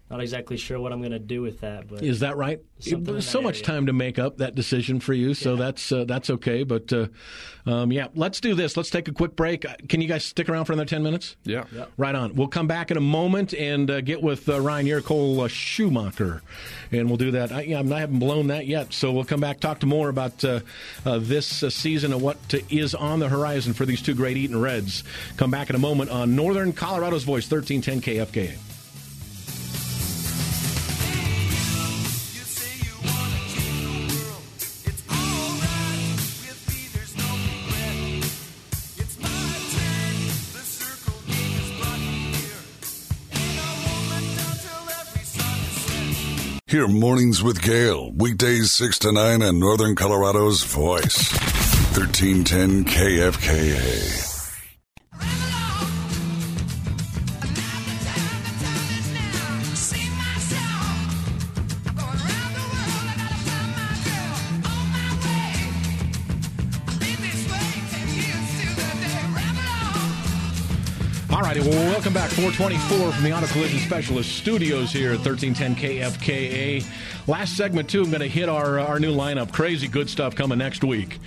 not 0.10 0.22
exactly 0.22 0.56
sure 0.56 0.80
what 0.80 0.94
I'm 0.94 1.00
going 1.00 1.12
to 1.12 1.20
do 1.20 1.42
with 1.42 1.60
that. 1.62 1.90
But 1.90 2.02
Is 2.02 2.22
that 2.22 2.38
right? 2.38 2.62
Something 2.80 3.04
There's 3.04 3.26
that 3.26 3.32
so 3.32 3.42
much 3.42 3.56
area. 3.58 3.66
time 3.66 3.86
to 3.88 3.94
make 3.94 4.18
up 4.18 4.38
that 4.38 4.56
decision 4.56 5.00
for 5.02 5.14
you, 5.14 5.34
so 5.34 5.56
that's 5.56 5.92
uh, 5.92 6.06
that's 6.06 6.30
okay. 6.30 6.64
But 6.64 6.94
uh, 6.94 7.08
um, 7.66 7.92
yeah, 7.92 8.08
let's 8.16 8.40
do 8.40 8.56
this. 8.56 8.78
Let's 8.78 8.90
take 8.90 9.08
a 9.10 9.12
quick 9.12 9.36
break. 9.36 9.66
Uh, 9.66 9.76
Can 9.90 10.00
you 10.00 10.08
guys 10.08 10.24
stick 10.24 10.48
around 10.48 10.66
for 10.66 10.74
another 10.74 10.88
ten 10.88 11.04
minutes? 11.04 11.36
Yeah. 11.44 11.66
Yep. 11.74 11.92
Right 11.98 12.16
on. 12.16 12.36
We'll 12.36 12.48
come 12.48 12.68
back 12.68 12.90
in 12.92 12.98
a 12.98 13.02
moment 13.02 13.54
and 13.54 13.90
uh, 13.92 14.00
get 14.02 14.22
with 14.22 14.48
uh, 14.48 14.62
Ryan 14.62 14.86
Ure 14.86 15.02
Cole 15.02 15.42
uh, 15.42 15.48
Schumacher, 15.50 16.42
and 16.92 17.08
we'll 17.10 17.18
do 17.18 17.32
that. 17.32 17.52
I, 17.52 17.62
yeah, 17.64 17.80
I 17.82 18.00
haven't 18.00 18.20
blown 18.20 18.48
that 18.48 18.66
yet, 18.66 18.94
so 18.94 19.12
we'll 19.12 19.26
come 19.26 19.42
back 19.42 19.60
talk 19.60 19.80
to 19.80 19.86
more 19.88 20.08
about 20.08 20.44
uh, 20.46 20.62
uh, 21.06 21.20
this 21.20 21.64
uh, 21.64 21.70
season 21.70 22.14
and 22.14 22.22
what 22.22 22.38
uh, 22.54 22.60
is 22.70 22.96
on 22.96 23.20
the 23.20 23.28
horizon 23.28 23.74
for 23.74 23.86
these 23.86 24.02
two 24.02 24.14
great 24.16 24.38
Eaton 24.38 24.62
Reds. 24.62 25.04
Come 25.36 25.52
back 25.52 25.70
in 25.70 25.76
a 25.76 25.80
moment 25.80 26.12
on 26.12 26.36
Northern 26.36 26.72
Colorado's 26.72 27.24
Voice, 27.24 27.48
thirteen 27.48 27.82
ten 27.82 28.00
KFKA. 28.00 28.58
Hear 46.78 46.88
mornings 46.88 47.42
with 47.42 47.60
Gail, 47.60 48.12
weekdays 48.12 48.72
6 48.72 49.00
to 49.00 49.12
9 49.12 49.42
on 49.42 49.60
Northern 49.60 49.96
Colorado's 49.96 50.62
Voice. 50.62 51.34
1310 51.98 52.86
KFKA. 52.86 54.27
Welcome 71.72 72.14
back. 72.14 72.30
424 72.30 73.12
from 73.12 73.24
the 73.24 73.32
Auto 73.34 73.48
Collision 73.48 73.80
Specialist 73.80 74.38
Studios 74.38 74.92
here 74.92 75.12
at 75.12 75.20
1310 75.20 75.76
KFKA. 75.76 77.28
Last 77.28 77.58
segment, 77.58 77.90
too, 77.90 78.04
I'm 78.04 78.10
going 78.10 78.22
to 78.22 78.28
hit 78.28 78.48
our, 78.48 78.80
uh, 78.80 78.86
our 78.86 79.00
new 79.00 79.14
lineup. 79.14 79.52
Crazy 79.52 79.88
good 79.88 80.10
stuff 80.10 80.36
coming 80.36 80.58
next 80.58 80.84
week. 80.84 81.20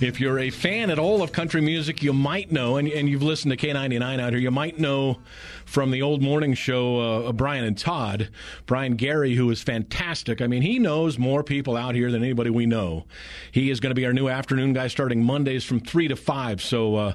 If 0.00 0.20
you're 0.20 0.38
a 0.38 0.50
fan 0.50 0.90
at 0.90 0.98
all 0.98 1.22
of 1.22 1.32
country 1.32 1.60
music, 1.60 2.02
you 2.02 2.12
might 2.12 2.52
know, 2.52 2.76
and, 2.76 2.88
and 2.88 3.08
you've 3.08 3.22
listened 3.22 3.58
to 3.58 3.66
K99 3.66 4.20
out 4.20 4.32
here, 4.32 4.40
you 4.40 4.50
might 4.50 4.78
know 4.78 5.18
from 5.66 5.90
the 5.90 6.00
old 6.00 6.22
morning 6.22 6.54
show, 6.54 7.26
uh, 7.26 7.32
Brian 7.32 7.64
and 7.64 7.76
Todd, 7.76 8.30
Brian 8.66 8.94
Gary, 8.94 9.34
who 9.34 9.50
is 9.50 9.62
fantastic. 9.62 10.40
I 10.40 10.46
mean, 10.46 10.62
he 10.62 10.78
knows 10.78 11.18
more 11.18 11.42
people 11.42 11.76
out 11.76 11.94
here 11.96 12.10
than 12.10 12.22
anybody 12.22 12.50
we 12.50 12.66
know. 12.66 13.04
He 13.50 13.70
is 13.70 13.80
going 13.80 13.90
to 13.90 13.94
be 13.94 14.06
our 14.06 14.12
new 14.12 14.28
afternoon 14.28 14.72
guy 14.72 14.86
starting 14.86 15.22
Mondays 15.22 15.64
from 15.64 15.80
3 15.80 16.08
to 16.08 16.16
5. 16.16 16.62
So, 16.62 16.94
uh, 16.94 17.12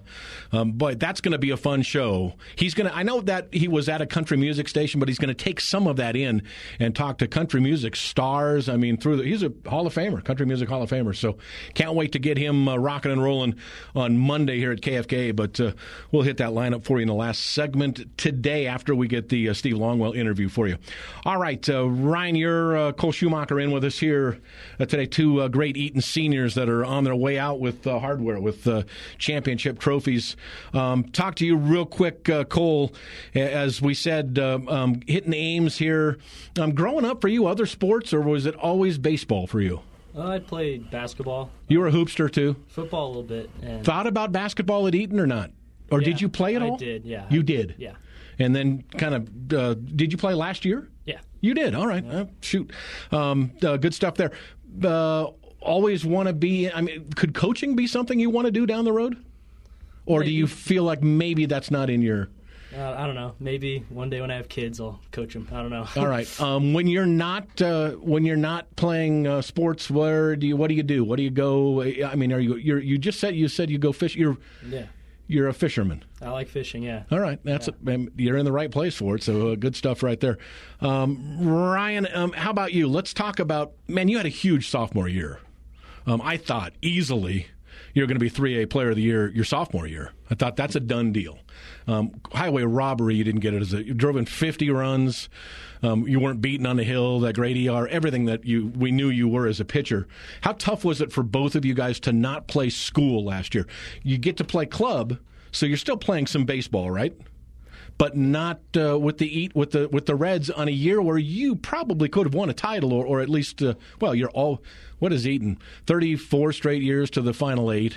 um, 0.51 0.74
but 0.74 1.00
that's 1.00 1.22
going 1.22 1.31
to 1.31 1.38
be 1.38 1.50
a 1.50 1.58
fun 1.58 1.81
show. 1.81 2.34
He's 2.55 2.74
going 2.74 2.89
to, 2.89 2.96
I 2.96 3.03
know 3.03 3.22
that 3.22 3.48
he 3.53 3.70
was 3.70 3.88
at 3.88 4.01
a 4.01 4.05
country 4.05 4.36
music 4.36 4.67
station, 4.67 5.00
but 5.00 5.08
he's 5.08 5.17
going 5.17 5.34
to 5.34 5.43
take 5.43 5.62
some 5.62 5.88
of 5.88 5.96
that 5.96 6.17
in 6.17 6.43
and 6.77 6.93
talk 6.93 7.20
to 7.20 7.27
country 7.27 7.62
music 7.62 7.96
stars. 7.96 8.67
I 8.67 8.75
mean, 8.75 8.98
through 8.98 9.17
the, 9.17 9.24
he's 9.24 9.43
a 9.43 9.53
Hall 9.67 9.88
of 9.88 9.96
Famer, 9.96 10.24
country 10.24 10.46
music 10.46 10.67
Hall 10.67 10.84
of 10.84 10.89
Famer. 10.89 11.15
So 11.15 11.38
can't 11.74 11.96
wait 11.96 12.12
to 12.12 12.20
get 12.20 12.38
him 12.38 12.67
uh, 12.67 12.75
rocking 12.75 13.13
and 13.13 13.24
rolling 13.24 13.55
on 13.96 14.17
Monday 14.17 14.58
here 14.58 14.74
at 14.74 14.81
KFK. 14.81 15.34
But 15.34 15.60
uh, 15.60 15.72
we'll 16.12 16.24
hit 16.24 16.36
that 16.38 16.50
lineup 16.50 16.84
for 16.84 16.98
you 16.98 17.03
in 17.03 17.08
the 17.08 17.13
last 17.13 17.46
segment 17.46 18.17
today 18.17 18.40
after 18.48 18.93
we 18.95 19.07
get 19.07 19.29
the 19.29 19.50
uh, 19.50 19.53
Steve 19.53 19.75
Longwell 19.75 20.15
interview 20.15 20.50
for 20.50 20.67
you. 20.67 20.77
All 21.25 21.38
right, 21.38 21.67
uh, 21.69 21.88
Ryan, 21.88 22.36
Ure 22.36 22.77
uh, 22.77 22.91
Cole 22.93 23.12
Schumacher 23.12 23.60
in 23.60 23.71
with 23.71 23.83
us 23.83 24.00
here 24.00 24.39
uh, 24.79 24.86
today. 24.86 25.05
Two 25.05 25.41
uh, 25.41 25.48
great 25.48 25.77
Eaton 25.77 26.01
seniors 26.01 26.55
that 26.55 26.69
are 26.69 26.83
on 26.86 27.03
their 27.03 27.15
way 27.15 27.38
out 27.38 27.60
with 27.60 27.86
uh, 27.88 28.00
hardware, 28.00 28.39
with 28.39 28.67
uh, 28.67 28.83
championship 29.17 29.79
trophies. 29.79 30.36
Um, 30.74 31.03
talk 31.05 31.36
to 31.36 31.45
you 31.45 31.55
real 31.55 31.86
quick, 31.86 32.29
uh, 32.29 32.43
Cole. 32.45 32.93
As 33.36 33.81
we 33.81 33.93
said, 33.93 34.38
uh, 34.39 34.60
um, 34.67 35.01
hitting 35.07 35.33
Aims 35.33 35.77
here. 35.77 36.17
Um, 36.60 36.74
growing 36.74 37.05
up 37.05 37.21
for 37.21 37.27
you, 37.27 37.48
other 37.48 37.65
sports, 37.65 38.13
or 38.13 38.21
was 38.21 38.45
it 38.45 38.55
always 38.55 38.98
baseball 38.98 39.48
for 39.48 39.62
you? 39.62 39.81
Uh, 40.15 40.27
I 40.27 40.39
played 40.39 40.91
basketball, 40.91 41.51
You 41.69 41.79
were 41.79 41.88
a 41.88 41.91
hoopster 41.91 42.29
too. 42.29 42.57
football 42.67 43.05
a 43.05 43.10
little 43.10 43.24
bit, 43.24 43.50
and 43.62 43.86
Thought 43.86 44.07
about 44.07 44.33
basketball 44.33 44.86
at 44.88 44.93
Eaton 44.93 45.19
or 45.19 45.25
not? 45.27 45.51
Or 45.89 46.00
did 46.01 46.19
you 46.19 46.27
play 46.29 46.55
at 46.55 46.63
I 46.63 46.75
did, 46.75 47.05
yeah. 47.05 47.27
You 47.29 47.43
did? 47.43 47.75
yeah, 47.77 47.93
And 48.41 48.55
then 48.55 48.83
kind 48.98 49.15
of, 49.15 49.53
uh, 49.53 49.74
did 49.74 50.12
you 50.12 50.17
play 50.17 50.33
last 50.33 50.65
year? 50.65 50.89
yeah. 51.05 51.19
You 51.43 51.53
did. 51.55 51.74
All 51.74 51.88
right. 51.88 52.05
Uh, 52.05 52.25
shoot. 52.41 52.71
Um, 53.12 53.51
uh, 53.63 53.77
good 53.77 53.95
stuff 53.95 54.15
there. 54.15 54.31
Uh, 54.83 55.27
always 55.60 56.05
want 56.05 56.27
to 56.27 56.33
be, 56.33 56.69
I 56.69 56.81
mean, 56.81 57.10
could 57.15 57.33
coaching 57.33 57.75
be 57.75 57.88
something 57.88 58.19
you 58.19 58.29
want 58.29 58.45
to 58.45 58.51
do 58.51 58.67
down 58.67 58.86
the 58.86 58.93
road? 58.93 59.24
Or 60.05 60.24
do 60.24 60.31
you 60.31 60.45
feel 60.45 60.83
like 60.83 61.01
maybe 61.01 61.45
that's 61.48 61.71
not 61.71 61.89
in 61.89 62.01
your. 62.01 62.29
Uh, 62.75 62.95
I 62.98 63.05
don't 63.05 63.15
know. 63.15 63.33
Maybe 63.39 63.86
one 63.89 64.10
day 64.10 64.21
when 64.21 64.31
I 64.31 64.36
have 64.36 64.50
kids, 64.50 64.79
I'll 64.79 65.00
coach 65.12 65.33
them. 65.33 65.48
I 65.51 65.57
don't 65.57 65.69
know. 65.71 65.88
All 65.95 66.07
right. 66.07 66.27
Um, 66.41 66.74
when 66.74 66.88
you're 66.88 67.06
not 67.06 67.62
uh, 67.62 67.91
when 67.91 68.23
you're 68.23 68.38
not 68.38 68.73
playing 68.75 69.27
uh, 69.27 69.41
sports, 69.41 69.89
where 69.89 70.36
do 70.36 70.47
you 70.47 70.56
what 70.56 70.67
do 70.69 70.75
you 70.75 70.84
do? 70.84 71.04
What 71.04 71.17
do 71.17 71.23
you 71.23 71.30
go? 71.30 71.82
I 71.82 72.15
mean, 72.15 72.32
are 72.34 72.39
you 72.39 72.56
you're, 72.56 72.80
you 72.80 72.97
just 72.97 73.19
said 73.19 73.36
you 73.36 73.47
said 73.47 73.69
you 73.69 73.77
go 73.77 73.91
fish. 73.91 74.15
You're 74.15 74.38
yeah, 74.67 74.86
you're 75.32 75.48
a 75.48 75.54
fisherman. 75.54 76.04
I 76.22 76.30
like 76.30 76.50
fishing. 76.50 76.84
Yeah. 76.84 77.04
All 77.10 77.20
right, 77.20 77.39
that's 77.44 77.70
um, 77.88 78.10
you're 78.17 78.38
in 78.38 78.46
the 78.46 78.52
right 78.52 78.70
place 78.70 78.96
for 78.96 79.15
it. 79.15 79.24
So 79.24 79.50
uh, 79.50 79.56
good 79.56 79.76
stuff 79.76 80.04
right 80.04 80.20
there. 80.20 80.38
Um, 80.82 81.48
Ryan, 81.48 82.08
um, 82.13 82.34
how 82.34 82.52
about 82.52 82.74
you? 82.74 82.88
Let's 82.88 83.13
talk 83.13 83.39
about 83.39 83.72
man. 83.88 84.10
You 84.10 84.17
had 84.17 84.26
a 84.26 84.30
huge 84.30 84.70
sophomore 84.70 85.08
year. 85.08 85.39
Um, 86.06 86.22
I 86.22 86.36
thought 86.36 86.74
easily 86.82 87.48
you're 87.94 88.08
going 88.08 88.20
to 88.20 88.20
be 88.20 88.30
3A 88.30 88.70
Player 88.70 88.89
of 88.89 88.96
the 88.96 89.02
Year 89.02 89.32
your 89.32 89.46
sophomore 89.46 89.88
year. 89.88 90.12
I 90.30 90.36
thought 90.36 90.56
that's 90.56 90.76
a 90.76 90.80
done 90.80 91.12
deal. 91.13 91.39
Um, 91.88 92.20
highway 92.34 92.63
robbery, 92.63 93.15
you 93.15 93.24
didn't 93.24 93.41
get 93.41 93.54
it 93.54 93.62
as 93.62 93.74
a 93.74 93.86
you 93.86 93.94
drove 93.94 94.17
in 94.17 94.26
50 94.26 94.70
runs. 94.70 95.30
Um, 95.84 96.08
you 96.08 96.20
weren't 96.20 96.41
beaten 96.41 96.65
on 96.65 96.78
the 96.78 96.84
hill. 96.84 97.20
That 97.22 97.36
great 97.36 97.67
ER, 97.67 97.88
everything 97.88 98.26
that 98.26 98.46
you 98.46 98.72
we 98.76 98.91
knew 98.91 99.10
you 99.10 99.28
were 99.28 99.48
as 99.48 99.60
a 99.60 99.65
pitcher. 99.65 100.08
How 100.41 100.54
tough 100.54 100.86
was 100.86 101.02
it 101.02 101.12
for 101.12 101.24
both 101.24 101.56
of 101.56 101.65
you 101.65 101.74
guys 101.74 102.00
to 102.02 102.13
not 102.13 102.48
play 102.48 102.70
school 102.70 103.26
last 103.26 103.56
year? 103.56 103.67
You 104.04 104.17
get 104.17 104.38
to 104.38 104.44
play 104.44 104.65
club, 104.65 105.17
so 105.52 105.65
you're 105.65 105.78
still 105.78 105.98
playing 105.98 106.28
some 106.28 106.46
baseball, 106.46 106.91
right? 106.91 107.15
but 108.02 108.17
not 108.17 108.60
uh, 108.76 108.98
with 108.98 109.20
the 109.20 109.39
eat 109.39 109.56
with 109.56 109.70
the 109.72 109.88
with 109.89 110.08
the 110.08 110.15
Reds 110.15 110.50
on 110.50 110.67
a 110.67 110.72
year 110.72 111.00
where 111.00 111.20
you 111.20 111.56
probably 111.56 112.10
could 112.10 112.26
have 112.26 112.34
won 112.34 112.50
a 112.50 112.54
title 112.54 112.94
or, 112.94 113.06
or 113.06 113.22
at 113.22 113.30
least 113.30 113.62
uh, 113.62 113.76
well 114.00 114.15
you're 114.15 114.32
all 114.32 114.63
what 114.98 115.13
is 115.13 115.28
Eaton 115.28 115.60
thirty 115.86 116.15
four 116.15 116.52
straight 116.52 116.82
years 116.82 117.12
to 117.12 117.22
the 117.22 117.32
final 117.32 117.72
eight 117.72 117.96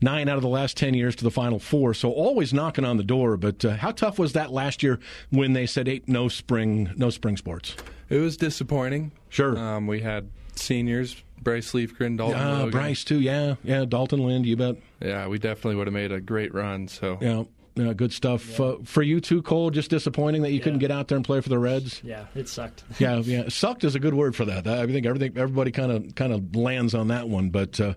nine 0.00 0.28
out 0.28 0.36
of 0.36 0.42
the 0.42 0.48
last 0.48 0.76
ten 0.76 0.94
years 0.94 1.14
to 1.16 1.24
the 1.24 1.30
final 1.30 1.58
four 1.58 1.94
so 1.94 2.10
always 2.10 2.52
knocking 2.52 2.84
on 2.84 2.96
the 2.96 3.04
door 3.04 3.36
but 3.36 3.64
uh, 3.64 3.70
how 3.76 3.90
tough 3.90 4.18
was 4.18 4.32
that 4.32 4.50
last 4.52 4.82
year 4.82 4.98
when 5.30 5.52
they 5.52 5.66
said 5.66 5.86
hey, 5.86 6.02
no 6.06 6.28
spring 6.28 6.92
no 6.96 7.10
spring 7.10 7.36
sports 7.36 7.76
It 8.08 8.18
was 8.18 8.36
disappointing. 8.36 9.12
Sure. 9.30 9.58
Um, 9.58 9.86
we 9.86 10.00
had 10.00 10.28
seniors, 10.56 11.22
Bryce 11.42 11.72
Leafgren, 11.72 12.16
Dalton 12.16 12.40
uh, 12.40 12.66
Bryce 12.66 13.04
too 13.04 13.20
yeah 13.20 13.56
yeah 13.64 13.84
Dalton 13.84 14.20
Lind 14.20 14.46
you 14.46 14.56
bet 14.56 14.76
Yeah, 15.00 15.26
we 15.28 15.38
definitely 15.38 15.76
would 15.76 15.86
have 15.86 15.94
made 15.94 16.12
a 16.12 16.20
great 16.20 16.54
run. 16.54 16.88
So 16.88 17.18
yeah. 17.20 17.44
Yeah, 17.76 17.92
good 17.92 18.12
stuff 18.12 18.60
uh, 18.60 18.76
for 18.84 19.02
you 19.02 19.20
too, 19.20 19.42
Cole. 19.42 19.70
Just 19.70 19.90
disappointing 19.90 20.42
that 20.42 20.52
you 20.52 20.60
couldn't 20.60 20.78
get 20.78 20.92
out 20.92 21.08
there 21.08 21.16
and 21.16 21.24
play 21.24 21.40
for 21.40 21.48
the 21.48 21.58
Reds. 21.58 22.00
Yeah, 22.04 22.26
it 22.36 22.48
sucked. 22.48 22.84
yeah, 23.00 23.16
yeah. 23.18 23.48
Sucked 23.48 23.82
is 23.82 23.96
a 23.96 23.98
good 23.98 24.14
word 24.14 24.36
for 24.36 24.44
that. 24.44 24.68
I 24.68 24.86
think 24.86 25.06
everything, 25.06 25.36
everybody 25.36 25.72
kind 25.72 25.90
of 25.90 26.14
kind 26.14 26.32
of 26.32 26.54
lands 26.54 26.94
on 26.94 27.08
that 27.08 27.28
one. 27.28 27.50
But 27.50 27.80
uh, 27.80 27.94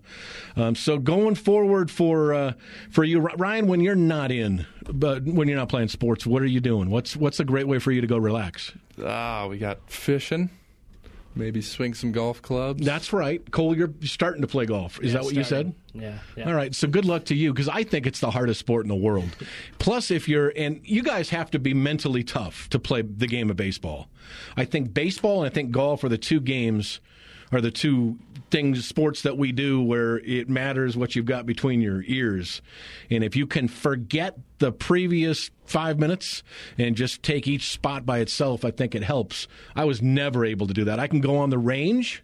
um, 0.56 0.74
so 0.74 0.98
going 0.98 1.36
forward 1.36 1.92
for 1.92 2.34
uh, 2.34 2.54
for 2.90 3.04
you, 3.04 3.20
Ryan, 3.20 3.68
when 3.68 3.82
you're 3.82 3.96
not 3.96 4.32
in, 4.32 4.66
but 4.92 5.24
when 5.24 5.48
you're 5.48 5.58
not 5.58 5.70
playing 5.70 5.90
sports, 5.90 6.26
what 6.26 6.42
are 6.42 6.48
you 6.48 6.60
doing? 6.60 6.90
What's 6.90 7.16
what's 7.16 7.40
a 7.40 7.46
great 7.46 7.68
way 7.68 7.78
for 7.78 7.92
you 7.92 8.02
to 8.02 8.08
go 8.08 8.18
relax? 8.18 8.74
ah, 9.06 9.46
we 9.48 9.60
got 9.60 9.90
fishing. 9.92 10.50
Maybe 11.38 11.62
swing 11.62 11.94
some 11.94 12.12
golf 12.12 12.42
clubs. 12.42 12.86
That's 12.86 13.14
right, 13.14 13.50
Cole. 13.52 13.76
You're 13.78 13.94
starting 14.04 14.42
to 14.42 14.48
play 14.48 14.66
golf. 14.66 15.00
Is 15.02 15.08
Yeah, 15.14 15.20
that 15.20 15.24
what 15.26 15.36
you 15.36 15.44
said? 15.44 15.74
Yeah, 15.94 16.18
yeah. 16.36 16.48
All 16.48 16.54
right, 16.56 16.74
so 16.76 16.88
good 16.88 17.06
luck 17.06 17.26
to 17.26 17.36
you 17.36 17.54
because 17.54 17.70
I 17.70 17.84
think 17.84 18.06
it's 18.06 18.20
the 18.20 18.32
hardest 18.32 18.60
sport 18.60 18.86
in 18.86 18.90
the 18.90 18.96
world. 18.96 19.30
Plus, 19.80 20.12
if 20.12 20.28
you're 20.28 20.52
and 20.56 20.82
you 20.84 21.04
guys 21.04 21.30
have 21.30 21.50
to 21.52 21.60
be 21.60 21.74
mentally 21.74 22.24
tough 22.24 22.70
to 22.70 22.80
play 22.80 23.02
the 23.02 23.28
game 23.28 23.50
of 23.50 23.56
baseball. 23.56 24.10
I 24.56 24.66
think 24.66 24.94
baseball 24.94 25.44
and 25.44 25.52
I 25.52 25.54
think 25.54 25.72
golf 25.72 26.04
are 26.04 26.10
the 26.10 26.18
two 26.18 26.40
games, 26.42 27.00
are 27.52 27.62
the 27.62 27.72
two 27.72 28.18
things 28.50 28.88
sports 28.88 29.24
that 29.24 29.38
we 29.38 29.52
do 29.52 29.82
where 29.82 30.20
it 30.20 30.48
matters 30.48 30.96
what 30.96 31.16
you've 31.16 31.26
got 31.26 31.46
between 31.46 31.82
your 31.82 32.04
ears, 32.08 32.62
and 33.10 33.24
if 33.24 33.36
you 33.36 33.46
can 33.46 33.68
forget 33.68 34.38
the 34.60 34.72
previous 34.72 35.52
five 35.66 36.00
minutes 36.00 36.44
and 36.78 36.96
just 36.96 37.22
take 37.24 37.48
each 37.48 37.70
spot 37.70 38.06
by 38.06 38.20
itself, 38.20 38.64
I 38.66 38.72
think 38.72 38.96
it 38.96 39.04
helps. 39.04 39.48
I 39.76 39.86
was 39.86 40.02
never 40.02 40.46
able 40.46 40.68
to 40.68 40.74
do 40.74 40.86
that. 40.86 41.00
I 41.00 41.08
can 41.08 41.20
go 41.20 41.38
on 41.38 41.50
the 41.50 41.58
range 41.58 42.24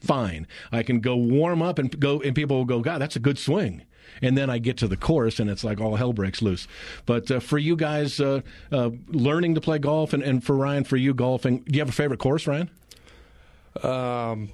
fine. 0.00 0.46
I 0.72 0.82
can 0.82 1.00
go 1.00 1.16
warm 1.16 1.62
up 1.62 1.78
and 1.78 1.98
go, 1.98 2.20
and 2.20 2.34
people 2.34 2.56
will 2.56 2.64
go, 2.64 2.80
God, 2.80 3.00
that's 3.00 3.16
a 3.16 3.20
good 3.20 3.38
swing. 3.38 3.82
and 4.20 4.36
then 4.36 4.50
I 4.50 4.58
get 4.58 4.76
to 4.78 4.88
the 4.88 4.96
course, 4.96 5.40
and 5.40 5.48
it's 5.48 5.64
like 5.64 5.80
all 5.80 5.96
hell 5.96 6.12
breaks 6.12 6.42
loose. 6.42 6.66
But 7.06 7.30
uh, 7.30 7.40
for 7.40 7.58
you 7.58 7.76
guys, 7.76 8.20
uh, 8.20 8.40
uh, 8.70 8.90
learning 9.08 9.54
to 9.54 9.60
play 9.60 9.78
golf, 9.78 10.12
and, 10.12 10.22
and 10.22 10.44
for 10.44 10.56
Ryan, 10.56 10.84
for 10.84 10.96
you 10.96 11.14
golfing, 11.14 11.60
do 11.60 11.74
you 11.74 11.80
have 11.80 11.88
a 11.88 11.92
favorite 11.92 12.20
course, 12.20 12.46
Ryan? 12.46 12.70
Um, 13.82 14.50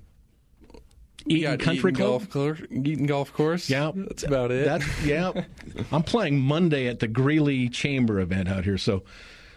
Eaton 1.27 1.59
Country 1.59 1.91
Eaton 1.91 1.95
Club. 1.95 2.09
Golf 2.09 2.31
Course. 2.31 2.61
Eaton 2.71 3.07
Golf 3.07 3.33
Course. 3.33 3.69
Yeah, 3.69 3.93
that's 3.95 4.23
about 4.23 4.51
it. 4.51 4.65
That's 4.65 5.05
yeah. 5.05 5.33
I'm 5.93 6.03
playing 6.03 6.41
Monday 6.41 6.87
at 6.87 7.01
the 7.01 7.09
Greeley 7.09 7.69
Chamber 7.69 8.21
event 8.21 8.49
out 8.49 8.65
here, 8.65 8.79
so 8.79 9.03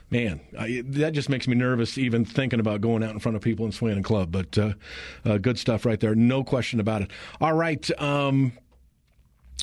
man, 0.10 0.41
I, 0.60 0.84
that 0.88 1.13
just 1.13 1.30
makes 1.30 1.47
me 1.47 1.56
nervous 1.56 1.97
even 1.97 2.26
thinking 2.26 2.60
about 2.60 2.82
going 2.82 3.04
out 3.04 3.12
in 3.12 3.19
front 3.19 3.36
of 3.36 3.41
people 3.41 3.65
and 3.65 3.74
swinging 3.74 4.00
a 4.00 4.04
club. 4.04 4.32
But 4.32 4.58
uh, 4.58 4.74
uh, 5.26 5.38
good 5.38 5.58
stuff 5.58 5.86
right 5.86 6.00
there, 6.00 6.13
no 6.13 6.43
question 6.43 6.80
about 6.80 7.04
it. 7.04 7.12
All 7.39 7.54
right, 7.54 7.89
um, 8.02 8.52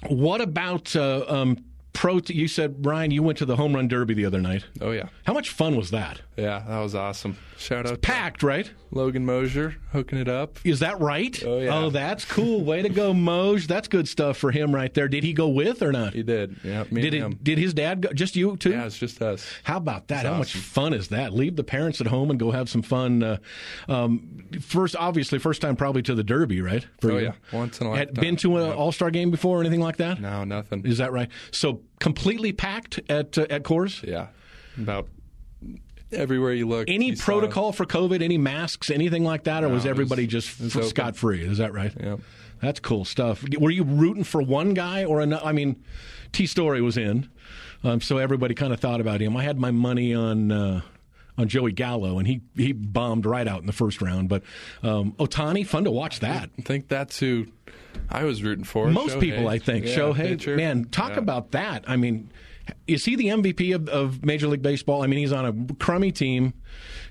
what 0.07 0.41
about 0.41 0.97
uh, 0.97 1.25
um, 1.29 1.65
pro? 1.93 2.21
you 2.27 2.49
said 2.49 2.85
Ryan, 2.87 3.11
you 3.11 3.23
went 3.23 3.39
to 3.39 3.45
the 3.45 3.57
home 3.57 3.75
run 3.75 3.89
derby 3.89 4.15
the 4.15 4.25
other 4.25 4.41
night. 4.41 4.65
oh 4.81 4.91
yeah, 4.93 5.09
How 5.25 5.33
much 5.33 5.51
fun 5.51 5.77
was 5.77 5.91
that? 5.91 6.21
yeah, 6.37 6.63
that 6.69 6.79
was 6.81 6.95
awesome. 6.95 7.37
Shout 7.57 7.87
out 7.87 7.91
to 7.95 7.99
Packed, 7.99 8.43
right? 8.45 8.71
Logan 8.93 9.27
Mosier 9.27 9.75
hooking 9.93 10.17
it 10.19 10.29
up. 10.29 10.59
Is 10.65 10.79
that 10.81 11.01
right? 11.01 11.43
Oh, 11.45 11.59
yeah. 11.59 11.75
Oh, 11.77 11.91
that's 11.91 12.25
cool. 12.25 12.63
Way 12.65 12.83
to 12.83 12.89
go, 12.89 13.13
Moj. 13.13 13.67
That's 13.67 13.89
good 13.89 14.09
stuff 14.09 14.37
for 14.39 14.53
him 14.53 14.73
right 14.73 14.95
there. 14.95 15.09
Did 15.09 15.25
he 15.25 15.33
go 15.33 15.49
with 15.49 15.83
or 15.83 15.91
not? 15.91 16.15
He 16.15 16.23
did. 16.23 16.57
Yeah, 16.63 16.85
me 16.91 17.03
Did 17.03 17.15
and 17.15 17.23
it? 17.23 17.27
him. 17.27 17.39
Did 17.43 17.59
his 17.59 17.75
dad 17.75 18.01
go? 18.03 18.13
Just 18.13 18.37
you 18.37 18.57
too? 18.57 18.71
Yeah, 18.71 18.87
it's 18.87 18.97
just 18.97 19.21
us. 19.21 19.45
How 19.65 19.77
about 19.79 20.07
that? 20.09 20.21
It's 20.25 20.29
How 20.33 20.39
much 20.39 20.55
fun 20.55 20.95
is 20.95 21.09
that? 21.09 21.35
Leave 21.35 21.57
the 21.57 21.65
parents 21.65 22.01
at 22.01 22.07
home 22.07 22.31
and 22.31 22.39
go 22.39 22.53
have 22.53 22.69
some 22.71 22.83
fun. 22.83 23.23
Uh, 23.25 23.37
um, 23.89 24.45
first, 24.61 24.95
obviously, 24.97 25.39
first 25.41 25.61
time 25.61 25.75
probably 25.77 26.03
to 26.03 26.15
the 26.15 26.25
Derby, 26.25 26.61
right? 26.61 26.87
For 27.01 27.11
Oh, 27.13 27.19
you? 27.19 27.25
yeah. 27.27 27.33
Once 27.53 27.81
in 27.81 27.89
a 27.89 27.91
Had 27.91 28.09
lifetime. 28.11 28.23
been 28.23 28.37
to 28.37 28.57
an 28.59 28.67
Yep. 28.69 28.77
All 28.77 28.93
Star 28.93 29.11
game 29.11 29.31
before 29.33 29.59
or 29.59 29.61
anything 29.61 29.81
like 29.81 29.97
that? 29.97 30.21
No, 30.21 30.45
nothing. 30.45 30.87
Is 30.87 30.99
that 30.99 31.13
right? 31.13 31.29
So 31.51 31.78
completely 32.01 32.53
packed 32.53 33.01
at 33.09 33.37
uh, 33.39 33.47
at 33.51 33.63
Coors. 33.63 34.03
yeah, 34.07 34.29
about 34.81 35.09
everywhere 36.13 36.53
you 36.53 36.67
look. 36.67 36.89
Any 36.89 37.11
you 37.11 37.17
protocol 37.17 37.73
for 37.73 37.85
COVID? 37.85 38.23
Any 38.23 38.39
masks? 38.39 38.91
Anything 38.91 39.25
like 39.25 39.45
that? 39.45 39.65
Or 39.65 39.69
No, 39.69 39.75
was 39.75 39.87
everybody 39.87 40.27
just 40.27 40.61
was 40.61 40.77
open. 40.77 40.89
scot 40.89 41.17
free? 41.17 41.43
Is 41.43 41.59
that 41.59 41.73
right? 41.73 41.93
Yep. 41.99 42.21
That's 42.61 42.81
cool 42.81 43.05
stuff. 43.05 43.45
Were 43.59 43.71
you 43.71 43.85
rooting 43.85 44.25
for 44.25 44.43
one 44.43 44.75
guy 44.75 45.05
or 45.05 45.21
another? 45.21 45.45
I 45.45 45.53
mean, 45.53 45.83
T 46.33 46.47
Story 46.47 46.81
was 46.83 46.97
in, 46.97 47.29
um, 47.85 48.01
so 48.01 48.19
everybody 48.19 48.55
kind 48.55 48.73
of 48.73 48.81
thought 48.81 49.01
about 49.01 49.21
him. 49.21 49.37
I 49.37 49.45
had 49.45 49.59
my 49.59 49.71
money 49.71 50.15
on. 50.15 50.51
Uh, 50.53 50.81
on 51.41 51.47
Joey 51.47 51.71
Gallo, 51.71 52.19
and 52.19 52.27
he, 52.27 52.41
he 52.57 52.73
bombed 52.73 53.25
right 53.25 53.47
out 53.47 53.61
in 53.61 53.67
the 53.69 53.73
first 53.73 54.03
round. 54.03 54.29
But 54.29 54.43
um, 54.83 55.13
Ohtani, 55.21 55.65
fun 55.65 55.85
to 55.85 55.91
watch 55.93 56.19
that. 56.19 56.51
I 56.59 56.63
think 56.63 56.89
that's 56.89 57.21
who 57.21 57.47
I 58.11 58.25
was 58.25 58.43
rooting 58.43 58.65
for. 58.65 58.89
Most 58.91 59.17
Shohei. 59.17 59.21
people, 59.21 59.49
I 59.49 59.59
think. 59.59 59.87
Yeah, 59.87 59.97
Shohei, 59.97 60.17
pitcher. 60.29 60.57
man, 60.57 60.85
talk 60.87 61.11
Yeah. 61.13 61.19
about 61.19 61.51
that. 61.53 61.85
I 61.87 61.97
mean, 61.97 62.31
is 62.87 63.05
he 63.05 63.17
the 63.17 63.29
MVP 63.29 63.75
of, 63.75 63.89
of 63.89 64.25
Major 64.25 64.49
League 64.49 64.63
Baseball? 64.63 65.03
I 65.03 65.07
mean, 65.07 65.19
he's 65.19 65.33
on 65.33 65.45
a 65.47 65.75
crummy 65.75 66.13
team. 66.13 66.55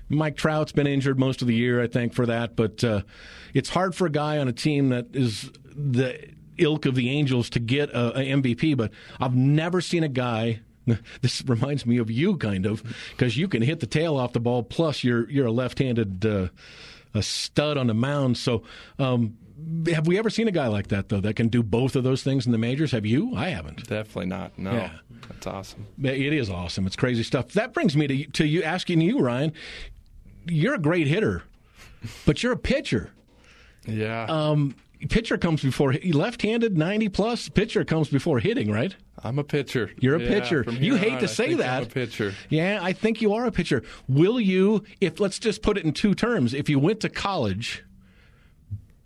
Mike 0.08 0.36
Trout's 0.36 0.72
been 0.72 0.86
injured 0.86 1.18
most 1.18 1.42
of 1.42 1.48
the 1.48 1.54
year, 1.54 1.82
I 1.82 1.86
think, 1.86 2.14
for 2.14 2.26
that. 2.26 2.56
But 2.56 2.82
uh, 2.82 3.02
it's 3.54 3.68
hard 3.68 3.94
for 3.94 4.06
a 4.06 4.10
guy 4.10 4.38
on 4.38 4.48
a 4.48 4.52
team 4.52 4.88
that 4.88 5.06
is 5.12 5.50
the 5.74 6.18
ilk 6.56 6.86
of 6.86 6.94
the 6.94 7.10
Angels 7.10 7.50
to 7.50 7.60
get 7.60 7.90
a, 7.90 8.18
a 8.18 8.24
MVP. 8.40 8.76
But 8.76 8.90
I've 9.20 9.36
never 9.36 9.80
seen 9.80 10.02
a 10.04 10.08
guy. 10.08 10.60
This 11.20 11.42
reminds 11.46 11.84
me 11.84 11.98
of 11.98 12.10
you, 12.10 12.38
kind 12.38 12.64
of, 12.64 12.82
because 13.10 13.36
you 13.36 13.46
can 13.46 13.60
hit 13.60 13.80
the 13.80 13.86
tail 13.86 14.16
off 14.16 14.32
the 14.32 14.40
ball. 14.40 14.62
Plus, 14.62 15.04
you're 15.04 15.28
you're 15.28 15.44
a 15.46 15.52
left-handed 15.52 16.24
uh, 16.24 16.48
a 17.12 17.22
stud 17.22 17.76
on 17.76 17.88
the 17.88 17.94
mound. 17.94 18.38
So, 18.38 18.62
um, 18.98 19.36
have 19.88 20.06
we 20.06 20.18
ever 20.18 20.30
seen 20.30 20.48
a 20.48 20.52
guy 20.52 20.66
like 20.68 20.88
that 20.88 21.08
though 21.08 21.20
that 21.20 21.34
can 21.36 21.48
do 21.48 21.62
both 21.62 21.96
of 21.96 22.04
those 22.04 22.22
things 22.22 22.46
in 22.46 22.52
the 22.52 22.58
majors? 22.58 22.92
Have 22.92 23.04
you? 23.06 23.34
I 23.36 23.48
haven't. 23.50 23.86
Definitely 23.88 24.26
not. 24.26 24.58
No, 24.58 24.72
Yeah. 24.72 24.90
that's 25.28 25.46
awesome. 25.46 25.86
It 26.02 26.32
is 26.32 26.48
awesome. 26.50 26.86
It's 26.86 26.96
crazy 26.96 27.22
stuff. 27.22 27.48
That 27.52 27.72
brings 27.74 27.96
me 27.96 28.06
to 28.06 28.24
to 28.32 28.46
you 28.46 28.62
asking 28.62 29.00
you, 29.00 29.18
Ryan. 29.20 29.52
You're 30.46 30.74
a 30.74 30.78
great 30.78 31.06
hitter, 31.06 31.42
but 32.24 32.42
you're 32.42 32.52
a 32.52 32.56
pitcher. 32.58 33.10
Yeah, 33.86 34.26
Um, 34.28 34.74
pitcher 35.08 35.38
comes 35.38 35.62
before 35.62 35.94
left-handed, 36.12 36.76
ninety 36.76 37.08
plus. 37.08 37.48
Pitcher 37.48 37.84
comes 37.84 38.08
before 38.08 38.38
hitting, 38.40 38.70
right? 38.70 38.94
I'm 39.24 39.38
a 39.38 39.44
pitcher. 39.44 39.90
You're 39.98 40.16
a 40.16 40.22
Yeah, 40.22 40.28
pitcher. 40.28 40.64
You 40.70 40.94
hate 40.96 41.14
on, 41.14 41.18
to 41.20 41.28
say 41.28 41.54
that. 41.54 41.76
I'm 41.78 41.82
a 41.84 41.86
pitcher. 41.86 42.34
Yeah, 42.50 42.78
I 42.80 42.92
think 42.92 43.20
you 43.20 43.32
are 43.34 43.46
a 43.46 43.50
pitcher. 43.50 43.82
Will 44.08 44.38
you, 44.38 44.84
if 45.00 45.18
let's 45.20 45.38
just 45.38 45.60
put 45.62 45.76
it 45.76 45.84
in 45.84 45.92
two 45.92 46.14
terms, 46.14 46.54
if 46.54 46.68
you 46.68 46.78
went 46.78 47.00
to 47.00 47.08
college, 47.08 47.82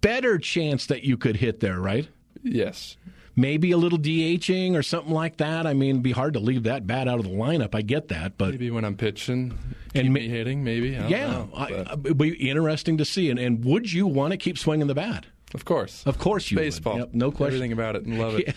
better 0.03 0.37
chance 0.39 0.85
that 0.87 1.05
you 1.05 1.17
could 1.17 1.37
hit 1.37 1.61
there, 1.61 1.81
right? 1.81 2.07
Yes. 2.43 2.99
Maybe 3.35 3.73
a 3.73 3.79
little 3.79 3.99
DHing 3.99 4.75
or 4.75 4.83
something 4.83 5.13
like 5.13 5.39
that. 5.39 5.67
I 5.67 5.73
mean, 5.73 5.91
it'd 5.93 6.03
be 6.03 6.13
hard 6.13 6.35
to 6.35 6.41
leave 6.41 6.65
that 6.65 6.87
bat 6.87 7.09
out 7.09 7.19
of 7.19 7.25
the 7.25 7.31
lineup. 7.31 7.75
I 7.75 7.81
get 7.81 8.09
that, 8.09 8.37
but 8.37 8.51
Maybe 8.51 8.71
when 8.71 8.85
I'm 8.85 8.95
pitching, 8.97 9.59
And 9.95 10.09
ma- 10.09 10.15
me 10.15 10.29
hitting. 10.29 10.63
Maybe. 10.63 10.91
Yeah, 10.91 11.09
know, 11.09 11.49
I, 11.57 11.69
it'd 12.05 12.19
be 12.19 12.35
interesting 12.51 12.99
to 12.99 13.07
see. 13.07 13.31
And, 13.31 13.39
and 13.39 13.65
would 13.65 13.91
you 13.91 14.07
want 14.07 14.33
to 14.33 14.37
keep 14.37 14.59
swinging 14.59 14.87
the 14.87 14.95
bat? 14.95 15.25
of 15.55 15.65
course. 15.67 16.03
Of 16.07 16.19
course 16.19 16.51
you 16.51 16.57
would. 16.57 16.63
Baseball. 16.65 16.99
Yep, 16.99 17.11
no 17.13 17.31
question. 17.31 17.57
Everything 17.57 17.73
about 17.73 17.97
it. 17.97 18.05
and 18.05 18.19
Love 18.19 18.37
it. 18.39 18.55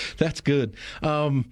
That's 0.16 0.40
good. 0.40 0.76
Um, 1.02 1.50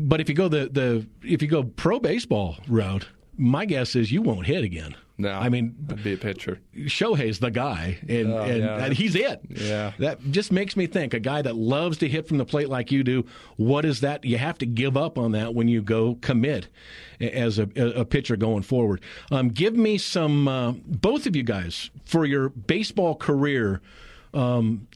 but 0.00 0.20
if 0.20 0.28
you 0.28 0.34
go 0.34 0.48
the, 0.48 0.68
the 0.68 1.06
if 1.22 1.42
you 1.42 1.48
go 1.48 1.62
pro 1.64 1.98
baseball 2.00 2.56
route, 2.68 3.06
my 3.36 3.64
guess 3.64 3.94
is 3.96 4.10
you 4.12 4.22
won't 4.22 4.46
hit 4.46 4.64
again. 4.64 4.96
No. 5.20 5.32
I 5.32 5.48
mean, 5.48 5.74
I'd 5.90 6.02
be 6.02 6.14
a 6.14 6.16
pitcher. 6.16 6.58
Shohei's 6.76 7.38
the 7.40 7.50
guy, 7.50 7.98
and, 8.08 8.32
Oh, 8.32 8.38
and, 8.38 8.58
yeah. 8.62 8.84
and 8.84 8.94
he's 8.94 9.14
it. 9.14 9.40
Yeah. 9.48 9.92
That 9.98 10.30
just 10.30 10.50
makes 10.50 10.76
me 10.76 10.86
think 10.86 11.14
a 11.14 11.20
guy 11.20 11.42
that 11.42 11.56
loves 11.56 11.98
to 11.98 12.08
hit 12.08 12.26
from 12.26 12.38
the 12.38 12.44
plate 12.44 12.68
like 12.68 12.90
you 12.90 13.04
do. 13.04 13.26
What 13.56 13.84
is 13.84 14.00
that? 14.00 14.24
You 14.24 14.38
have 14.38 14.58
to 14.58 14.66
give 14.66 14.96
up 14.96 15.18
on 15.18 15.32
that 15.32 15.54
when 15.54 15.68
you 15.68 15.82
go 15.82 16.16
commit 16.20 16.68
as 17.20 17.58
a, 17.58 17.68
a 17.76 18.04
pitcher 18.04 18.36
going 18.36 18.62
forward. 18.62 19.00
Um, 19.30 19.48
give 19.50 19.74
me 19.76 19.98
some, 19.98 20.48
uh, 20.48 20.72
both 20.86 21.26
of 21.26 21.36
you 21.36 21.42
guys, 21.42 21.90
for 22.04 22.24
your 22.24 22.48
baseball 22.48 23.14
career, 23.14 23.80
um, 24.32 24.86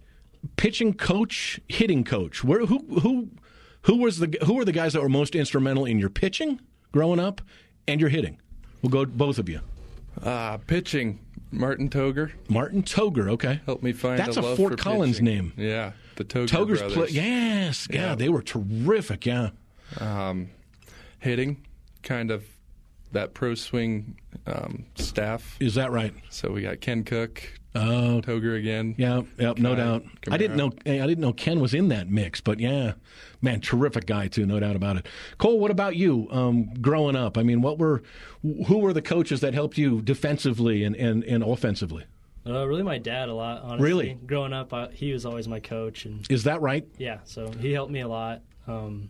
pitching 0.57 0.95
coach, 0.95 1.61
hitting 1.69 2.05
coach. 2.05 2.43
Where 2.45 2.67
who 2.67 2.79
who 3.01 3.29
who 3.83 3.97
was 3.99 4.19
the 4.19 4.37
who 4.47 4.55
were 4.55 4.65
the 4.65 4.73
guys 4.73 4.93
that 4.95 5.03
were 5.03 5.09
most 5.09 5.35
instrumental 5.35 5.85
in 5.85 5.99
your 5.99 6.11
pitching 6.11 6.61
growing 6.93 7.21
up 7.21 7.41
and 7.87 8.01
your 8.01 8.11
hitting? 8.11 8.39
We'll 8.83 8.91
go 8.91 9.05
both 9.07 9.39
of 9.39 9.49
you. 9.49 9.61
Uh, 10.23 10.59
pitching. 10.59 11.21
Martin 11.51 11.89
Toger 11.89 12.33
Martin 12.49 12.83
Toger, 12.83 13.29
okay. 13.31 13.61
Help 13.65 13.81
me 13.81 13.93
find 13.93 14.19
That's 14.19 14.37
a, 14.37 14.41
a 14.43 14.57
Fort 14.57 14.73
for 14.73 14.77
Collins 14.77 15.21
pitching. 15.21 15.25
name. 15.25 15.53
Yeah, 15.57 15.93
the 16.17 16.25
Toger 16.25 16.49
Toger's 16.49 16.81
brothers. 16.81 16.95
play. 16.97 17.09
Yes, 17.11 17.87
yeah, 17.91 18.01
Yeah. 18.11 18.15
they 18.17 18.29
were 18.29 18.43
terrific. 18.43 19.25
Yeah, 19.25 19.51
um, 20.01 20.51
hitting, 21.21 21.65
kind 22.03 22.33
of 22.33 22.45
that 23.13 23.35
pro 23.35 23.55
swing 23.55 24.19
um, 24.49 24.85
staff. 24.97 25.57
is 25.61 25.77
that 25.77 25.93
right? 25.93 26.13
So 26.29 26.51
we 26.51 26.63
got 26.63 26.81
Ken 26.81 27.05
Cook, 27.05 27.61
Oh, 27.77 28.21
Toger 28.25 28.57
again. 28.59 28.95
yeah, 28.99 29.23
yep, 29.39 29.59
no 29.59 29.71
Kai, 29.71 29.77
doubt. 29.77 30.05
I 30.31 30.37
didn't 30.37 30.57
know. 30.57 30.71
I 30.87 31.07
didn't 31.07 31.19
know 31.21 31.33
Ken 31.33 31.59
was 31.61 31.75
in 31.75 31.89
that 31.89 32.09
mix, 32.09 32.41
but 32.41 32.61
yeah, 32.61 32.93
man, 33.43 33.61
terrific 33.61 34.07
guy 34.07 34.29
too, 34.29 34.47
no 34.47 34.61
doubt 34.61 34.77
about 34.77 34.97
it. 34.97 35.07
Cole, 35.39 35.59
what 35.59 35.71
about 35.73 35.97
you? 35.97 36.29
Um, 36.31 36.73
growing 36.81 37.17
up, 37.17 37.37
I 37.37 37.43
mean, 37.43 37.63
what 37.63 37.79
were 37.79 38.03
who 38.43 38.79
were 38.79 38.93
the 38.93 39.03
coaches 39.03 39.41
that 39.41 39.55
helped 39.55 39.77
you 39.77 40.01
defensively 40.03 40.85
and 40.85 40.95
and, 40.95 41.25
and 41.25 41.43
offensively? 41.43 42.05
Uh, 42.47 42.65
really, 42.69 42.83
my 42.83 42.99
dad 42.99 43.29
a 43.29 43.35
lot. 43.35 43.63
Honestly, 43.63 43.87
Really? 43.89 44.19
growing 44.27 44.53
up, 44.53 44.73
I, 44.75 44.89
he 44.93 45.13
was 45.13 45.25
always 45.27 45.49
my 45.49 45.61
coach, 45.61 46.05
and 46.05 46.25
Is 46.31 46.45
that 46.45 46.61
right? 46.61 46.87
yeah, 46.99 47.21
so 47.25 47.51
he 47.59 47.73
helped 47.73 47.91
me 47.91 48.01
a 48.03 48.09
lot. 48.09 48.43
Um, 48.69 49.09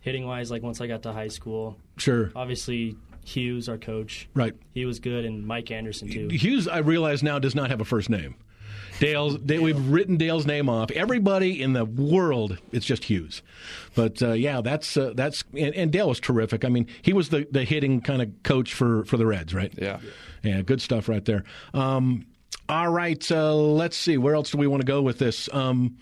hitting 0.00 0.24
wise, 0.26 0.50
like 0.50 0.62
once 0.62 0.80
I 0.80 0.86
got 0.86 1.02
to 1.02 1.12
high 1.12 1.28
school, 1.28 1.76
Sure, 1.96 2.30
obviously 2.36 2.96
Hughes, 3.28 3.68
our 3.68 3.78
coach, 3.78 4.28
right. 4.34 4.54
he 4.72 4.84
was 4.84 4.98
good, 4.98 5.24
and 5.24 5.46
Mike 5.46 5.70
Anderson 5.70 6.08
too. 6.08 6.28
Hughes, 6.28 6.66
I 6.66 6.78
realize 6.78 7.22
now, 7.22 7.38
does 7.38 7.54
not 7.54 7.70
have 7.70 7.80
a 7.80 7.84
first 7.84 8.10
name. 8.10 8.36
Dale's. 9.00 9.38
Dale, 9.38 9.62
we've 9.62 9.88
written 9.88 10.16
Dale's 10.16 10.46
name 10.46 10.68
off. 10.68 10.90
Everybody 10.90 11.62
in 11.62 11.72
the 11.72 11.84
world, 11.84 12.58
it's 12.72 12.84
just 12.86 13.04
Hughes. 13.04 13.42
But 13.94 14.22
uh, 14.22 14.32
yeah, 14.32 14.60
that's 14.60 14.96
uh, 14.96 15.12
that's 15.14 15.44
and, 15.56 15.74
and 15.74 15.92
Dale 15.92 16.08
was 16.08 16.20
terrific. 16.20 16.64
I 16.64 16.68
mean, 16.68 16.88
he 17.02 17.12
was 17.12 17.28
the, 17.28 17.46
the 17.50 17.64
hitting 17.64 18.00
kind 18.00 18.22
of 18.22 18.42
coach 18.42 18.74
for 18.74 19.04
for 19.04 19.16
the 19.16 19.26
Reds, 19.26 19.54
right? 19.54 19.72
Yeah. 19.76 20.00
Yeah, 20.42 20.62
good 20.62 20.80
stuff 20.80 21.08
right 21.08 21.24
there. 21.24 21.44
Um, 21.74 22.26
all 22.68 22.90
right, 22.90 23.30
uh, 23.30 23.54
let's 23.54 23.96
see. 23.96 24.18
Where 24.18 24.34
else 24.34 24.50
do 24.50 24.58
we 24.58 24.66
want 24.66 24.82
to 24.82 24.86
go 24.86 25.00
with 25.00 25.18
this? 25.18 25.48
Um, 25.52 25.98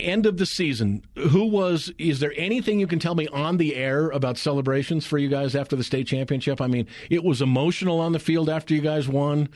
end 0.00 0.26
of 0.26 0.36
the 0.38 0.46
season. 0.46 1.02
Who 1.16 1.46
was? 1.46 1.92
Is 1.98 2.20
there 2.20 2.32
anything 2.36 2.80
you 2.80 2.86
can 2.86 2.98
tell 2.98 3.14
me 3.14 3.26
on 3.28 3.56
the 3.56 3.74
air 3.76 4.08
about 4.10 4.38
celebrations 4.38 5.06
for 5.06 5.18
you 5.18 5.28
guys 5.28 5.54
after 5.54 5.76
the 5.76 5.84
state 5.84 6.06
championship? 6.06 6.60
I 6.60 6.66
mean, 6.66 6.86
it 7.10 7.22
was 7.24 7.42
emotional 7.42 8.00
on 8.00 8.12
the 8.12 8.18
field 8.18 8.48
after 8.48 8.74
you 8.74 8.80
guys 8.80 9.08
won, 9.08 9.48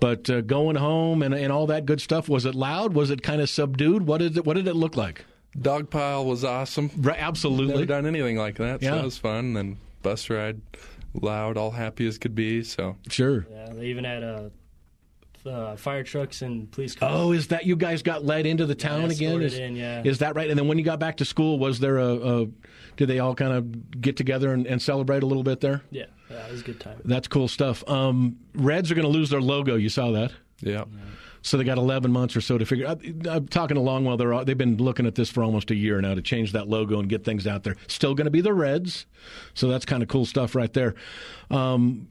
but 0.00 0.28
uh, 0.30 0.40
going 0.42 0.76
home 0.76 1.22
and, 1.22 1.34
and 1.34 1.52
all 1.52 1.66
that 1.68 1.86
good 1.86 2.00
stuff. 2.00 2.28
Was 2.28 2.44
it 2.44 2.54
loud? 2.54 2.94
Was 2.94 3.10
it 3.10 3.22
kind 3.22 3.40
of 3.40 3.48
subdued? 3.50 4.06
What 4.06 4.18
did 4.18 4.36
it, 4.38 4.44
what 4.46 4.54
did 4.54 4.66
it 4.68 4.74
look 4.76 4.96
like? 4.96 5.24
Dog 5.60 5.88
pile 5.90 6.24
was 6.24 6.44
awesome. 6.44 6.88
Right, 6.96 7.16
Never 7.16 7.28
absolutely. 7.28 7.86
done 7.86 8.06
anything 8.06 8.36
like 8.36 8.56
that, 8.56 8.80
so 8.80 8.86
Yeah. 8.86 8.94
that 8.96 9.04
was 9.04 9.18
fun. 9.18 9.52
Then 9.54 9.76
bus 10.02 10.28
ride, 10.28 10.60
loud, 11.14 11.56
all 11.56 11.70
happy 11.70 12.06
as 12.08 12.18
could 12.18 12.34
be. 12.34 12.62
So 12.64 12.96
Sure. 13.08 13.46
Yeah, 13.50 13.72
they 13.72 13.86
even 13.86 14.04
had 14.04 14.22
a 14.24 14.50
uh, 15.46 15.76
fire 15.76 16.02
trucks 16.02 16.42
and 16.42 16.70
police 16.70 16.94
cars. 16.94 17.12
Oh, 17.14 17.32
is 17.32 17.48
that 17.48 17.66
you 17.66 17.76
guys 17.76 18.02
got 18.02 18.24
led 18.24 18.46
into 18.46 18.66
the 18.66 18.74
town 18.74 19.10
again? 19.10 19.42
Is, 19.42 19.58
in, 19.58 19.76
yeah. 19.76 20.02
is 20.04 20.18
that 20.18 20.34
right? 20.34 20.48
And 20.48 20.58
then 20.58 20.68
when 20.68 20.78
you 20.78 20.84
got 20.84 20.98
back 20.98 21.16
to 21.18 21.24
school, 21.24 21.58
was 21.58 21.80
there 21.80 21.98
a, 21.98 22.14
a 22.14 22.46
did 22.96 23.08
they 23.08 23.18
all 23.18 23.34
kind 23.34 23.52
of 23.52 24.00
get 24.00 24.16
together 24.16 24.52
and, 24.52 24.66
and 24.66 24.80
celebrate 24.80 25.22
a 25.22 25.26
little 25.26 25.42
bit 25.42 25.60
there? 25.60 25.82
yeah, 25.90 26.06
yeah, 26.30 26.46
it 26.46 26.52
was 26.52 26.60
a 26.60 26.64
good 26.64 26.80
time. 26.80 27.00
That's 27.04 27.28
cool 27.28 27.48
stuff. 27.48 27.88
Um, 27.88 28.38
Reds 28.54 28.90
are 28.90 28.94
going 28.94 29.06
to 29.06 29.12
lose 29.12 29.30
their 29.30 29.42
logo. 29.42 29.76
You 29.76 29.88
saw 29.88 30.10
that. 30.12 30.32
Yeah. 30.60 30.84
So 31.42 31.58
they 31.58 31.64
got 31.64 31.76
11 31.76 32.10
months 32.10 32.34
or 32.34 32.40
so 32.40 32.56
to 32.56 32.64
figure. 32.64 32.86
I, 32.86 32.92
I'm 33.28 33.46
talking 33.48 33.74
to 33.74 33.82
Longwell. 33.82 34.16
They're 34.16 34.44
they've 34.44 34.56
been 34.56 34.78
looking 34.78 35.06
at 35.06 35.14
this 35.14 35.28
for 35.28 35.44
almost 35.44 35.70
a 35.70 35.74
year 35.74 36.00
now 36.00 36.14
to 36.14 36.22
change 36.22 36.52
that 36.52 36.68
logo 36.68 36.98
and 36.98 37.08
get 37.08 37.22
things 37.22 37.46
out 37.46 37.64
there. 37.64 37.76
Still 37.86 38.14
going 38.14 38.24
to 38.24 38.30
be 38.30 38.40
the 38.40 38.54
Reds, 38.54 39.04
so 39.52 39.68
that's 39.68 39.84
kind 39.84 40.02
of 40.02 40.08
cool 40.08 40.24
stuff 40.24 40.54
right 40.54 40.72
there. 40.72 40.94
Um, 41.50 42.08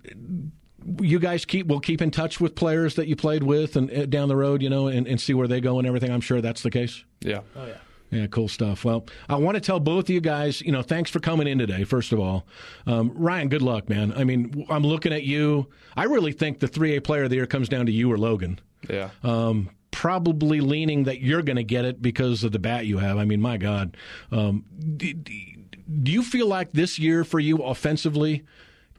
you 1.01 1.19
guys 1.19 1.45
keep 1.45 1.67
will 1.67 1.79
keep 1.79 2.01
in 2.01 2.11
touch 2.11 2.39
with 2.39 2.55
players 2.55 2.95
that 2.95 3.07
you 3.07 3.15
played 3.15 3.43
with 3.43 3.75
and 3.75 3.91
uh, 3.91 4.05
down 4.05 4.27
the 4.27 4.35
road, 4.35 4.61
you 4.61 4.69
know, 4.69 4.87
and, 4.87 5.07
and 5.07 5.19
see 5.19 5.33
where 5.33 5.47
they 5.47 5.61
go 5.61 5.77
and 5.79 5.87
everything. 5.87 6.11
I'm 6.11 6.21
sure 6.21 6.41
that's 6.41 6.61
the 6.63 6.71
case. 6.71 7.03
Yeah. 7.21 7.41
Oh 7.55 7.65
yeah. 7.65 7.77
Yeah, 8.11 8.27
cool 8.27 8.47
stuff. 8.47 8.85
Well, 8.85 9.07
I 9.27 9.37
want 9.37 9.55
to 9.55 9.61
tell 9.61 9.79
both 9.79 10.05
of 10.05 10.09
you 10.11 10.21
guys, 10.21 10.61
you 10.61 10.71
know, 10.71 10.83
thanks 10.83 11.09
for 11.09 11.19
coming 11.19 11.47
in 11.47 11.57
today, 11.57 11.83
first 11.83 12.11
of 12.11 12.19
all. 12.19 12.45
Um, 12.85 13.11
Ryan, 13.15 13.49
good 13.49 13.63
luck, 13.63 13.89
man. 13.89 14.13
I 14.15 14.23
mean, 14.23 14.67
I'm 14.69 14.83
looking 14.83 15.11
at 15.11 15.23
you. 15.23 15.67
I 15.97 16.03
really 16.03 16.31
think 16.31 16.59
the 16.59 16.67
3A 16.67 17.03
player 17.03 17.23
of 17.23 17.31
the 17.31 17.37
year 17.37 17.47
comes 17.47 17.69
down 17.69 17.87
to 17.87 17.91
you 17.91 18.11
or 18.11 18.19
Logan. 18.19 18.59
Yeah. 18.87 19.09
Um, 19.23 19.71
probably 19.89 20.59
leaning 20.59 21.05
that 21.05 21.21
you're 21.21 21.41
going 21.41 21.55
to 21.55 21.63
get 21.63 21.85
it 21.85 22.03
because 22.03 22.43
of 22.43 22.51
the 22.51 22.59
bat 22.59 22.85
you 22.85 22.99
have. 22.99 23.17
I 23.17 23.25
mean, 23.25 23.41
my 23.41 23.57
God. 23.57 23.97
Um, 24.31 24.63
d- 24.97 25.13
d- 25.13 25.57
do 26.03 26.11
you 26.11 26.21
feel 26.21 26.45
like 26.47 26.71
this 26.71 26.99
year 26.99 27.23
for 27.23 27.39
you 27.39 27.57
offensively 27.63 28.43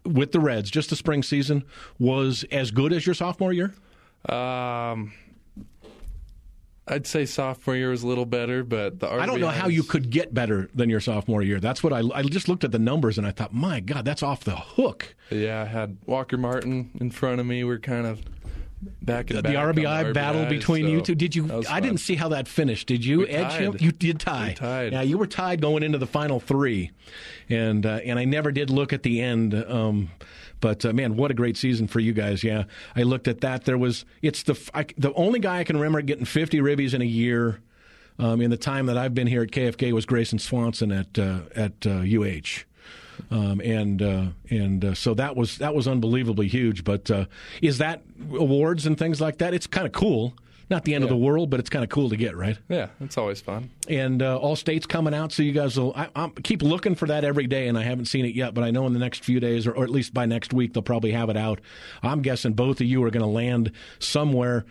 with 0.05 0.33
the 0.33 0.41
Reds, 0.41 0.71
just 0.71 0.91
the 0.91 0.97
spring 0.97 1.23
season, 1.23 1.65
was 1.99 2.45
as 2.51 2.71
good 2.71 2.93
as 2.93 3.07
your 3.07 3.15
sophomore 3.15 3.53
year? 3.53 3.75
Um, 4.29 5.13
I'd 6.87 7.07
say 7.07 7.25
sophomore 7.25 7.77
year 7.77 7.91
was 7.91 8.03
a 8.03 8.07
little 8.07 8.27
better, 8.27 8.63
but 8.63 9.01
the 9.01 9.11
I 9.11 9.25
don't 9.25 9.41
know 9.41 9.49
how 9.49 9.69
you 9.69 9.83
could 9.83 10.11
get 10.11 10.35
better 10.35 10.69
than 10.75 10.91
your 10.91 11.01
sophomore 11.01 11.43
year. 11.43 11.59
That's 11.59 11.83
what 11.83 11.93
I, 11.93 12.03
I 12.15 12.23
just 12.23 12.49
looked 12.49 12.65
at 12.65 12.73
the 12.73 12.79
numbers 12.79 13.17
and 13.17 13.27
I 13.27 13.31
thought, 13.31 13.55
my 13.55 13.81
God, 13.81 14.05
that's 14.05 14.23
off 14.23 14.45
the 14.45 14.57
hook. 14.57 15.15
Yeah, 15.31 15.63
I 15.63 15.65
had 15.65 15.97
Walker 16.05 16.37
Martin 16.37 16.91
in 17.01 17.11
front 17.11 17.41
of 17.41 17.47
me. 17.47 17.65
We're 17.65 17.79
kind 17.79 18.07
of 18.07 18.21
back 19.03 19.31
and 19.31 19.39
The 19.39 19.43
back 19.43 19.57
on 19.57 19.75
RBI 19.75 20.15
battle 20.15 20.47
between 20.47 20.85
so 20.85 20.91
you 20.91 21.01
two. 21.01 21.15
Did 21.15 21.35
you? 21.35 21.45
I 21.45 21.63
fun. 21.63 21.83
didn't 21.83 22.01
see 22.01 22.15
how 22.15 22.29
that 22.29 22.49
finished. 22.49 22.87
Did 22.87 23.05
you 23.05 23.21
We 23.21 23.29
edge 23.29 23.53
him? 23.53 23.77
You 23.79 23.93
did 23.93 24.21
tie. 24.21 24.49
We 24.49 24.55
tied. 24.55 24.93
Yeah, 24.93 25.03
you 25.03 25.19
were 25.19 25.27
tied 25.27 25.61
going 25.61 25.83
into 25.83 25.99
the 25.99 26.07
final 26.07 26.41
three, 26.41 26.91
and 27.49 27.85
uh, 27.85 28.01
and 28.05 28.19
I 28.19 28.25
never 28.25 28.53
did 28.53 28.71
look 28.71 28.93
at 28.93 29.03
the 29.03 29.21
end. 29.21 29.55
Um, 29.55 30.11
but 30.61 30.85
uh, 30.85 30.93
man, 30.93 31.17
what 31.17 31.31
a 31.31 31.35
great 31.35 31.57
season 31.57 31.87
for 31.87 32.01
you 32.01 32.13
guys! 32.13 32.43
Yeah, 32.43 32.65
I 32.97 33.03
looked 33.03 33.29
at 33.29 33.41
that. 33.43 33.65
There 33.65 33.79
was 33.79 34.05
it's 34.23 34.43
the 34.43 34.59
I, 34.73 34.87
the 34.97 35.13
only 35.15 35.41
guy 35.41 35.59
I 35.59 35.65
can 35.65 35.77
remember 35.77 36.01
getting 36.03 36.25
50 36.25 36.59
ribbies 36.59 36.95
in 36.95 37.03
a 37.03 37.07
year. 37.07 37.61
Um, 38.17 38.41
in 38.41 38.49
the 38.49 38.57
time 38.57 38.87
that 38.87 38.97
I've 38.97 39.13
been 39.13 39.27
here 39.27 39.43
at 39.43 39.51
KFK 39.51 39.91
was 39.91 40.07
Grayson 40.07 40.39
Swanson 40.39 40.93
at 40.93 41.19
uh, 41.19 41.41
at 41.57 41.85
uh, 41.85 42.05
UH. 42.05 42.63
Um, 43.35 43.61
and 43.63 44.01
uh, 44.01 44.27
and 44.49 44.85
uh, 44.85 44.95
so 44.95 45.13
that 45.15 45.35
was 45.35 45.59
that 45.59 45.75
was 45.75 45.89
unbelievably 45.89 46.47
huge. 46.47 46.85
But 46.85 47.11
uh, 47.11 47.25
is 47.61 47.79
that 47.79 48.03
awards 48.33 48.87
and 48.87 48.97
things 48.97 49.21
like 49.21 49.39
that? 49.39 49.53
It's 49.53 49.67
kind 49.67 49.87
of 49.87 49.93
cool. 49.93 50.35
Not 50.71 50.85
the 50.85 50.95
end 50.95 51.05
of 51.05 51.11
the 51.11 51.17
world, 51.17 51.51
but 51.51 51.61
it's 51.61 51.69
kind 51.69 51.85
of 51.85 51.91
cool 51.91 52.09
to 52.09 52.17
get, 52.17 52.37
right? 52.37 52.57
Yeah, 52.71 52.89
it's 53.01 53.19
always 53.19 53.41
fun. 53.41 53.71
And 53.87 54.23
uh, 54.23 54.39
all 54.39 54.57
states 54.57 54.87
coming 54.87 55.13
out, 55.13 55.31
so 55.31 55.43
you 55.43 55.53
guys 55.53 55.79
will 55.79 55.93
I, 55.95 56.09
I 56.17 56.29
keep 56.43 56.63
looking 56.63 56.95
for 56.95 57.07
that 57.07 57.23
every 57.23 57.47
day. 57.47 57.69
And 57.69 57.77
I 57.77 57.83
haven't 57.83 58.07
seen 58.07 58.25
it 58.25 58.35
yet, 58.35 58.55
but 58.55 58.65
I 58.65 58.71
know 58.71 58.87
in 58.87 58.95
the 58.95 58.99
next 58.99 59.25
few 59.25 59.41
days, 59.41 59.67
or, 59.67 59.73
or 59.73 59.85
at 59.85 59.91
least 59.91 60.15
by 60.15 60.25
next 60.27 60.53
week, 60.55 60.73
they'll 60.73 60.83
probably 60.83 61.11
have 61.11 61.29
it 61.29 61.37
out. 61.37 61.61
I'm 62.03 62.23
guessing 62.23 62.55
both 62.55 62.81
of 62.81 62.87
you 62.87 63.03
are 63.05 63.11
going 63.11 63.23
to 63.23 63.27
land 63.27 63.73
somewhere. 63.99 64.65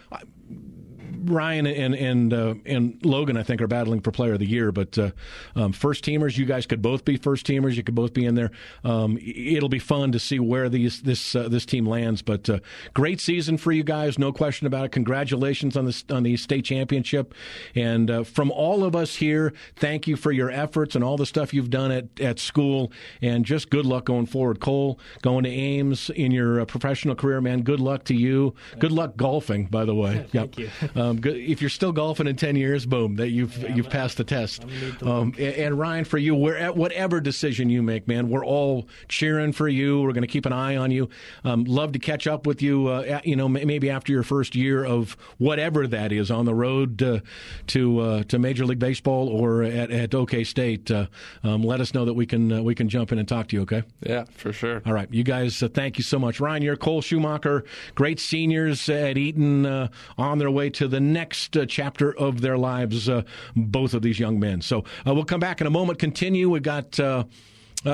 Ryan 1.26 1.68
and 1.68 1.96
and 1.96 2.34
uh, 2.34 2.56
and 2.66 2.98
Logan, 3.04 3.38
I 3.38 3.44
think, 3.44 3.62
are 3.62 3.68
battling 3.68 4.02
for 4.02 4.12
Player 4.12 4.34
of 4.34 4.40
the 4.40 4.48
Year. 4.48 4.72
But 4.72 4.98
uh, 4.98 5.12
um, 5.56 5.74
first 5.74 6.04
teamers, 6.04 6.38
you 6.38 6.46
guys 6.46 6.66
could 6.66 6.82
both 6.82 7.06
be 7.06 7.18
first 7.18 7.46
teamers. 7.46 7.76
You 7.76 7.84
could 7.84 7.96
both 7.96 8.14
be 8.14 8.26
in 8.26 8.36
there. 8.36 8.52
Um, 8.84 9.18
it'll 9.22 9.70
be 9.70 9.80
fun 9.80 10.12
to 10.12 10.20
see 10.20 10.40
where 10.40 10.70
these 10.70 11.02
this 11.02 11.36
uh, 11.36 11.48
this 11.50 11.66
team 11.66 11.86
lands. 11.86 12.22
But 12.22 12.50
uh, 12.50 12.60
great 12.94 13.22
season 13.22 13.58
for 13.58 13.72
you 13.72 13.84
guys, 13.84 14.20
no 14.20 14.32
question 14.32 14.68
about 14.68 14.86
it. 14.86 14.92
Congratulations 14.92 15.78
on 15.78 15.86
the 15.86 16.04
on 16.10 16.24
the 16.24 16.38
state 16.38 16.66
championship, 16.66 17.34
and 17.76 18.10
uh, 18.10 18.24
from 18.24 18.52
all 18.52 18.84
of 18.84 18.96
us 18.96 19.16
here, 19.16 19.54
thank 19.76 20.08
you 20.08 20.16
for 20.16 20.32
your 20.32 20.50
efforts 20.50 20.96
and 20.96 21.04
all 21.04 21.18
the 21.18 21.26
stuff 21.26 21.54
you've 21.54 21.70
done 21.70 21.92
at 21.92 22.20
at 22.20 22.40
school. 22.40 22.92
And 23.22 23.46
just 23.46 23.70
good 23.70 23.86
luck 23.86 24.06
going 24.06 24.26
forward, 24.26 24.60
Cole. 24.60 25.00
Going 25.22 25.44
to 25.44 25.50
Aims 25.50 26.10
in 26.10 26.32
your 26.32 26.62
uh, 26.62 26.66
professional 26.66 27.16
career, 27.16 27.42
man. 27.42 27.62
Good 27.62 27.80
luck 27.80 28.06
to 28.06 28.16
you. 28.16 28.56
Good 28.80 28.92
luck 28.92 29.16
golfing, 29.16 29.66
by 29.66 29.86
the 29.86 29.96
way. 29.96 30.26
Thank 30.32 30.58
you. 30.58 30.70
Um, 30.96 31.13
good. 31.18 31.38
If 31.38 31.62
Ure 31.62 31.70
still 31.70 31.92
golfing 31.92 32.28
in 32.28 32.36
ten 32.36 32.56
years, 32.56 32.86
boom, 32.86 33.16
that 33.18 33.30
you've 33.30 33.58
you've 33.76 33.90
passed 33.90 34.18
the 34.18 34.24
test. 34.24 34.62
gonna 34.62 34.74
need 34.80 35.00
to 35.00 35.10
Um, 35.12 35.34
and, 35.38 35.56
and 35.56 35.80
Ryan, 35.80 36.06
for 36.06 36.18
you, 36.18 36.36
where 36.36 36.58
at 36.58 36.76
whatever 36.76 37.20
decision 37.22 37.70
you 37.70 37.82
make, 37.84 38.08
man, 38.08 38.30
we're 38.30 38.46
all 38.46 38.88
cheering 39.08 39.52
for 39.54 39.68
you. 39.68 40.02
We're 40.02 40.14
going 40.14 40.22
to 40.24 40.28
keep 40.28 40.46
an 40.46 40.54
eye 40.54 40.76
on 40.76 40.92
you. 40.92 41.10
Um, 41.44 41.64
love 41.66 41.92
to 41.94 42.00
catch 42.00 42.28
up 42.28 42.46
with 42.48 42.62
you. 42.62 42.88
Uh, 42.88 43.02
at- 43.02 43.26
you 43.26 43.36
know, 43.36 43.46
m- 43.46 43.66
maybe 43.68 43.90
after 43.90 44.12
your 44.12 44.24
first 44.24 44.56
year 44.56 44.84
of 44.86 45.16
whatever 45.38 45.88
that 45.88 46.12
is 46.12 46.30
on 46.32 46.46
the 46.46 46.54
road 46.56 47.02
uh, 47.02 47.20
to 47.68 48.00
uh, 48.00 48.24
to 48.24 48.40
Major 48.40 48.66
League 48.66 48.80
Baseball 48.80 49.30
or 49.30 49.64
at, 49.64 49.92
at 49.92 50.14
OK 50.16 50.44
State. 50.44 50.90
Uh, 50.92 51.08
um, 51.44 51.64
let 51.64 51.80
us 51.82 51.94
know 51.94 52.06
that 52.06 52.14
we 52.14 52.26
can 52.26 52.52
uh, 52.52 52.62
we 52.62 52.76
can 52.76 52.90
jump 52.90 53.12
in 53.12 53.20
and 53.20 53.28
talk 53.28 53.48
to 53.50 53.56
you. 53.56 53.62
Okay. 53.64 53.84
Yeah, 54.02 54.26
for 54.36 54.52
sure. 54.54 54.82
All 54.86 54.94
right, 54.94 55.08
you 55.12 55.24
guys, 55.24 55.62
uh, 55.64 55.68
thank 55.70 55.98
you 55.98 56.04
so 56.04 56.20
much. 56.20 56.40
Ryan, 56.40 56.62
you're 56.64 56.76
Cole 56.76 57.02
Schumacher, 57.02 57.64
great 57.96 58.20
seniors 58.20 58.90
at 58.90 59.18
Eaton 59.18 59.66
uh, 59.66 59.88
on 60.18 60.38
their 60.40 60.52
way 60.52 60.70
to 60.72 60.88
the 60.88 61.00
next 61.12 61.58
uh, 61.58 61.66
chapter 61.66 62.16
of 62.18 62.42
their 62.42 62.58
lives, 62.58 63.10
uh, 63.10 63.24
both 63.56 63.94
of 63.94 64.02
these 64.02 64.20
young 64.20 64.40
men. 64.40 64.62
So 64.62 64.84
uh, 65.06 65.14
we'll 65.14 65.26
come 65.26 65.40
back 65.40 65.62
in 65.62 65.68
a 65.68 65.72
moment, 65.72 66.00
continue. 66.00 66.50
We've 66.50 66.64
got. 66.64 67.00
Uh, 67.00 67.26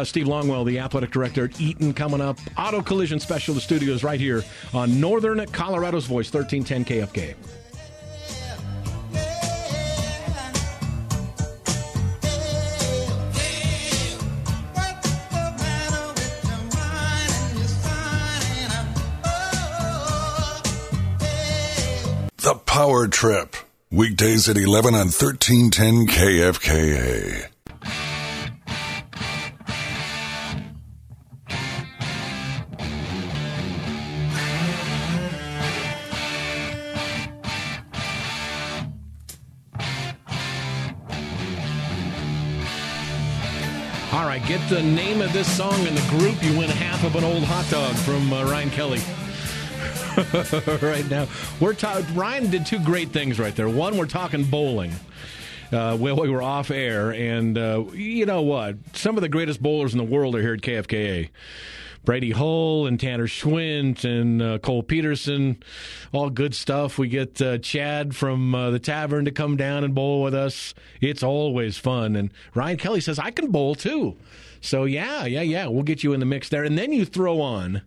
Steve 0.04 0.28
Longwell, 0.28 0.68
the 0.68 0.78
athletic 0.78 1.10
director 1.10 1.46
at 1.46 1.60
Eaton, 1.60 1.96
coming 1.96 2.22
up. 2.22 2.38
Auto 2.56 2.80
Collision 2.80 3.20
Special, 3.20 3.56
the 3.56 3.60
studios 3.60 4.04
right 4.04 4.20
here 4.20 4.44
on 4.72 5.02
Northern 5.02 5.44
Colorado's 5.48 6.06
Voice, 6.06 6.32
1310 6.32 6.86
KFK. 6.86 7.59
Power 22.80 23.10
Trip. 23.10 23.58
Weekdays 23.92 24.48
at 24.48 24.56
11 24.56 24.96
on 24.96 25.08
1310 25.08 26.08
KFKA. 26.08 27.48
All 44.14 44.26
right, 44.26 44.42
get 44.48 44.70
the 44.70 44.82
name 44.82 45.22
of 45.22 45.34
this 45.34 45.54
song 45.58 45.74
and 45.86 45.98
the 45.98 46.10
group. 46.10 46.42
You 46.42 46.58
win 46.58 46.70
half 46.70 47.04
of 47.04 47.18
an 47.18 47.26
old 47.26 47.44
hot 47.44 47.70
dog 47.70 47.94
from 47.98 48.32
uh, 48.32 48.46
Ryan 48.46 48.70
Kelly. 48.70 49.02
right 50.82 51.10
now, 51.10 51.28
we're 51.60 51.74
ta- 51.74 52.04
Ryan 52.14 52.50
did 52.50 52.66
two 52.66 52.80
great 52.80 53.10
things 53.10 53.40
right 53.40 53.56
there. 53.56 53.70
One, 53.70 53.98
we're 53.98 54.06
talking 54.06 54.44
bowling. 54.44 54.92
Uh, 55.72 55.96
well, 56.00 56.16
we 56.16 56.30
were 56.30 56.42
off 56.42 56.72
air, 56.72 57.12
and 57.12 57.58
uh, 57.58 57.84
you 57.94 58.26
know 58.26 58.42
what? 58.42 58.78
Some 58.94 59.18
of 59.18 59.22
the 59.22 59.30
greatest 59.30 59.62
bowlers 59.62 59.94
in 59.94 60.00
the 60.00 60.04
world 60.04 60.36
are 60.36 60.42
here 60.42 60.54
at 60.54 60.62
KFKA. 60.62 61.30
Brady 62.06 62.32
Hull 62.32 62.88
and 62.88 63.00
Tanner 63.00 63.28
Schwint 63.28 64.04
and 64.04 64.42
uh, 64.42 64.58
Cole 64.60 64.82
Peterson, 64.84 65.62
all 66.12 66.30
good 66.30 66.56
stuff. 66.56 66.98
We 66.98 67.08
get 67.08 67.40
uh, 67.42 67.58
Chad 67.60 68.16
from 68.16 68.56
uh, 68.56 68.72
the 68.72 68.80
tavern 68.80 69.26
to 69.26 69.32
come 69.32 69.58
down 69.58 69.84
and 69.84 69.94
bowl 69.94 70.24
with 70.24 70.34
us. 70.34 70.74
It's 71.02 71.22
always 71.24 71.78
fun. 71.78 72.16
And 72.16 72.32
Ryan 72.56 72.78
Kelly 72.78 73.02
says, 73.02 73.20
I 73.20 73.32
can 73.32 73.52
bowl 73.52 73.76
too. 73.76 74.16
So, 74.62 74.86
yeah, 74.86 75.26
yeah, 75.26 75.42
yeah, 75.42 75.68
we'll 75.68 75.84
get 75.84 76.04
you 76.04 76.14
in 76.14 76.20
the 76.20 76.26
mix 76.26 76.50
there. 76.50 76.64
And 76.64 76.78
then 76.78 76.92
you 76.92 77.06
throw 77.06 77.42
on 77.42 77.82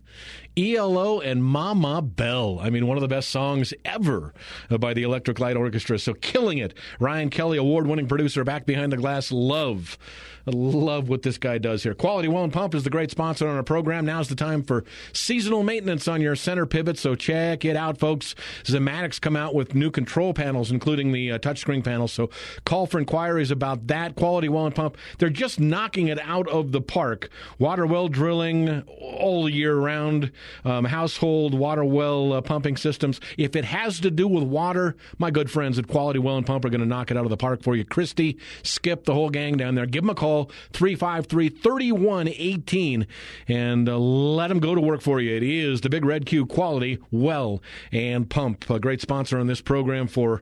ELO 0.57 1.19
and 1.19 1.43
Mama 1.43 2.01
Bell. 2.01 2.59
I 2.61 2.69
mean, 2.69 2.87
one 2.87 2.97
of 2.97 3.01
the 3.01 3.07
best 3.07 3.29
songs 3.29 3.73
ever 3.85 4.33
by 4.79 4.93
the 4.93 5.03
Electric 5.03 5.39
Light 5.39 5.57
Orchestra. 5.57 5.99
So, 5.99 6.13
killing 6.13 6.57
it. 6.57 6.73
Ryan 6.99 7.29
Kelly, 7.29 7.57
award 7.57 7.87
winning 7.87 8.07
producer, 8.07 8.43
back 8.43 8.65
behind 8.65 8.91
the 8.91 8.97
glass. 8.97 9.31
Love. 9.31 9.97
Love 10.45 11.07
what 11.07 11.21
this 11.21 11.37
guy 11.37 11.57
does 11.57 11.83
here. 11.83 11.93
Quality 11.93 12.27
Well 12.27 12.43
and 12.43 12.51
Pump 12.51 12.75
is 12.75 12.83
the 12.83 12.89
great 12.89 13.09
sponsor 13.09 13.47
on 13.47 13.55
our 13.55 13.63
program. 13.63 14.05
Now's 14.05 14.27
the 14.27 14.35
time 14.35 14.61
for 14.61 14.83
seasonal 15.13 15.63
maintenance 15.63 16.05
on 16.05 16.19
your 16.19 16.35
center 16.35 16.65
pivot, 16.65 16.97
so 16.97 17.15
check 17.15 17.63
it 17.63 17.77
out, 17.77 17.97
folks. 17.97 18.35
Zimmatic's 18.65 19.19
come 19.19 19.37
out 19.37 19.55
with 19.55 19.73
new 19.73 19.89
control 19.89 20.33
panels, 20.33 20.69
including 20.69 21.13
the 21.13 21.31
uh, 21.31 21.39
touchscreen 21.39 21.81
panels. 21.81 22.11
So 22.11 22.29
call 22.65 22.87
for 22.87 22.99
inquiries 22.99 23.51
about 23.51 23.87
that. 23.87 24.15
Quality 24.15 24.49
Well 24.49 24.65
and 24.65 24.75
Pump, 24.75 24.97
they're 25.17 25.29
just 25.29 25.61
knocking 25.61 26.09
it 26.09 26.19
out 26.19 26.49
of 26.49 26.73
the 26.73 26.81
park. 26.81 27.29
Water 27.57 27.85
well 27.85 28.09
drilling, 28.09 28.81
all 28.99 29.47
year 29.47 29.75
round. 29.77 30.31
Um, 30.65 30.85
household 30.85 31.53
water 31.53 31.83
well 31.83 32.33
uh, 32.33 32.41
pumping 32.41 32.77
systems. 32.77 33.19
If 33.37 33.55
it 33.55 33.65
has 33.65 33.99
to 34.01 34.11
do 34.11 34.27
with 34.27 34.43
water, 34.43 34.95
my 35.17 35.31
good 35.31 35.49
friends 35.49 35.79
at 35.79 35.87
Quality 35.87 36.19
Well 36.19 36.37
and 36.37 36.45
Pump 36.45 36.65
are 36.65 36.69
going 36.69 36.81
to 36.81 36.87
knock 36.87 37.11
it 37.11 37.17
out 37.17 37.25
of 37.25 37.29
the 37.29 37.37
park 37.37 37.63
for 37.63 37.75
you. 37.75 37.85
Christy, 37.85 38.37
Skip, 38.63 39.05
the 39.05 39.13
whole 39.13 39.29
gang 39.29 39.57
down 39.57 39.75
there. 39.75 39.85
Give 39.85 40.03
them 40.03 40.09
a 40.09 40.15
call, 40.15 40.51
353 40.73 41.49
3118, 41.49 43.07
and 43.47 43.89
uh, 43.89 43.97
let 43.97 44.47
them 44.47 44.59
go 44.59 44.75
to 44.75 44.81
work 44.81 45.01
for 45.01 45.19
you. 45.19 45.35
It 45.35 45.43
is 45.43 45.81
the 45.81 45.89
Big 45.89 46.05
Red 46.05 46.25
Q 46.25 46.45
Quality 46.45 46.99
Well 47.11 47.61
and 47.91 48.29
Pump, 48.29 48.69
a 48.69 48.79
great 48.79 49.01
sponsor 49.01 49.37
on 49.37 49.47
this 49.47 49.61
program 49.61 50.07
for 50.07 50.41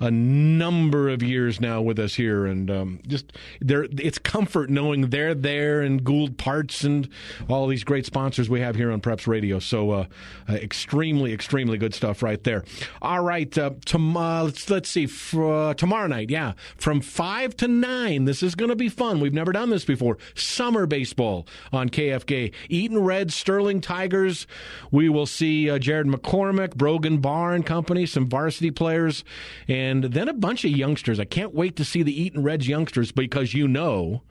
a 0.00 0.10
number 0.10 1.08
of 1.08 1.22
years 1.22 1.60
now 1.60 1.80
with 1.80 1.98
us 1.98 2.14
here. 2.14 2.46
And 2.46 2.70
um, 2.70 3.00
just 3.06 3.32
there, 3.60 3.84
it's 3.84 4.18
comfort 4.18 4.70
knowing 4.70 5.10
they're 5.10 5.34
there 5.34 5.80
and 5.80 6.02
Gould 6.04 6.38
Parts 6.38 6.84
and 6.84 7.08
all 7.48 7.66
these 7.66 7.84
great 7.84 8.06
sponsors 8.06 8.48
we 8.48 8.60
have 8.60 8.76
here 8.76 8.90
on 8.90 9.00
Preps 9.00 9.26
Radio. 9.26 9.41
So 9.60 9.90
uh, 9.90 10.06
uh, 10.48 10.54
extremely, 10.54 11.32
extremely 11.32 11.78
good 11.78 11.94
stuff 11.94 12.22
right 12.22 12.42
there. 12.42 12.64
All 13.00 13.22
right, 13.22 13.56
uh, 13.58 13.72
tom- 13.84 14.14
let's 14.14 14.70
let's 14.70 14.88
see 14.88 15.06
for, 15.06 15.70
uh, 15.70 15.74
tomorrow 15.74 16.06
night. 16.06 16.30
Yeah, 16.30 16.52
from 16.76 17.00
five 17.00 17.56
to 17.58 17.68
nine. 17.68 18.24
This 18.24 18.42
is 18.42 18.54
going 18.54 18.70
to 18.70 18.76
be 18.76 18.88
fun. 18.88 19.20
We've 19.20 19.34
never 19.34 19.52
done 19.52 19.70
this 19.70 19.84
before. 19.84 20.18
Summer 20.34 20.86
baseball 20.86 21.46
on 21.72 21.88
KFK. 21.88 22.52
Eaton 22.68 23.02
Red, 23.02 23.32
Sterling 23.32 23.80
Tigers. 23.80 24.46
We 24.90 25.08
will 25.08 25.26
see 25.26 25.70
uh, 25.70 25.78
Jared 25.78 26.06
McCormick, 26.06 26.76
Brogan 26.76 27.18
Barr 27.18 27.54
and 27.54 27.64
Company, 27.64 28.06
some 28.06 28.28
varsity 28.28 28.70
players, 28.70 29.24
and 29.68 30.04
then 30.04 30.28
a 30.28 30.34
bunch 30.34 30.64
of 30.64 30.70
youngsters. 30.70 31.18
I 31.18 31.24
can't 31.24 31.54
wait 31.54 31.76
to 31.76 31.84
see 31.84 32.02
the 32.02 32.20
Eaton 32.20 32.42
Reds 32.42 32.68
youngsters 32.68 33.12
because 33.12 33.54
you 33.54 33.68
know. 33.68 34.22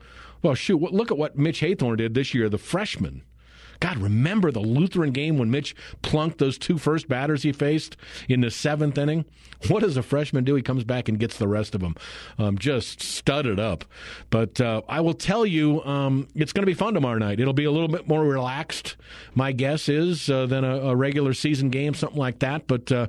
Well, 0.42 0.54
shoot, 0.54 0.80
look 0.80 1.10
at 1.10 1.18
what 1.18 1.38
Mitch 1.38 1.60
Haythorne 1.60 1.98
did 1.98 2.14
this 2.14 2.34
year, 2.34 2.48
the 2.48 2.58
freshman. 2.58 3.22
God, 3.82 3.98
remember 3.98 4.52
the 4.52 4.60
Lutheran 4.60 5.10
game 5.10 5.38
when 5.38 5.50
Mitch 5.50 5.74
plunked 6.02 6.38
those 6.38 6.56
two 6.56 6.78
first 6.78 7.08
batters 7.08 7.42
he 7.42 7.50
faced 7.50 7.96
in 8.28 8.40
the 8.40 8.48
seventh 8.48 8.96
inning? 8.96 9.24
What 9.68 9.80
does 9.80 9.96
a 9.96 10.02
freshman 10.02 10.44
do? 10.44 10.54
He 10.54 10.62
comes 10.62 10.84
back 10.84 11.08
and 11.08 11.18
gets 11.18 11.36
the 11.36 11.48
rest 11.48 11.74
of 11.74 11.80
them. 11.80 11.96
Um, 12.38 12.58
just 12.58 13.00
studded 13.00 13.58
up. 13.58 13.84
But 14.30 14.60
uh, 14.60 14.82
I 14.88 15.00
will 15.00 15.14
tell 15.14 15.44
you, 15.44 15.82
um, 15.84 16.28
it's 16.34 16.52
going 16.52 16.62
to 16.62 16.66
be 16.66 16.74
fun 16.74 16.94
tomorrow 16.94 17.18
night. 17.18 17.40
It'll 17.40 17.52
be 17.52 17.64
a 17.64 17.70
little 17.70 17.88
bit 17.88 18.06
more 18.06 18.24
relaxed, 18.24 18.96
my 19.34 19.50
guess 19.50 19.88
is, 19.88 20.30
uh, 20.30 20.46
than 20.46 20.64
a, 20.64 20.76
a 20.78 20.96
regular 20.96 21.34
season 21.34 21.70
game, 21.70 21.94
something 21.94 22.18
like 22.18 22.38
that. 22.40 22.66
But 22.68 22.90
uh, 22.90 23.06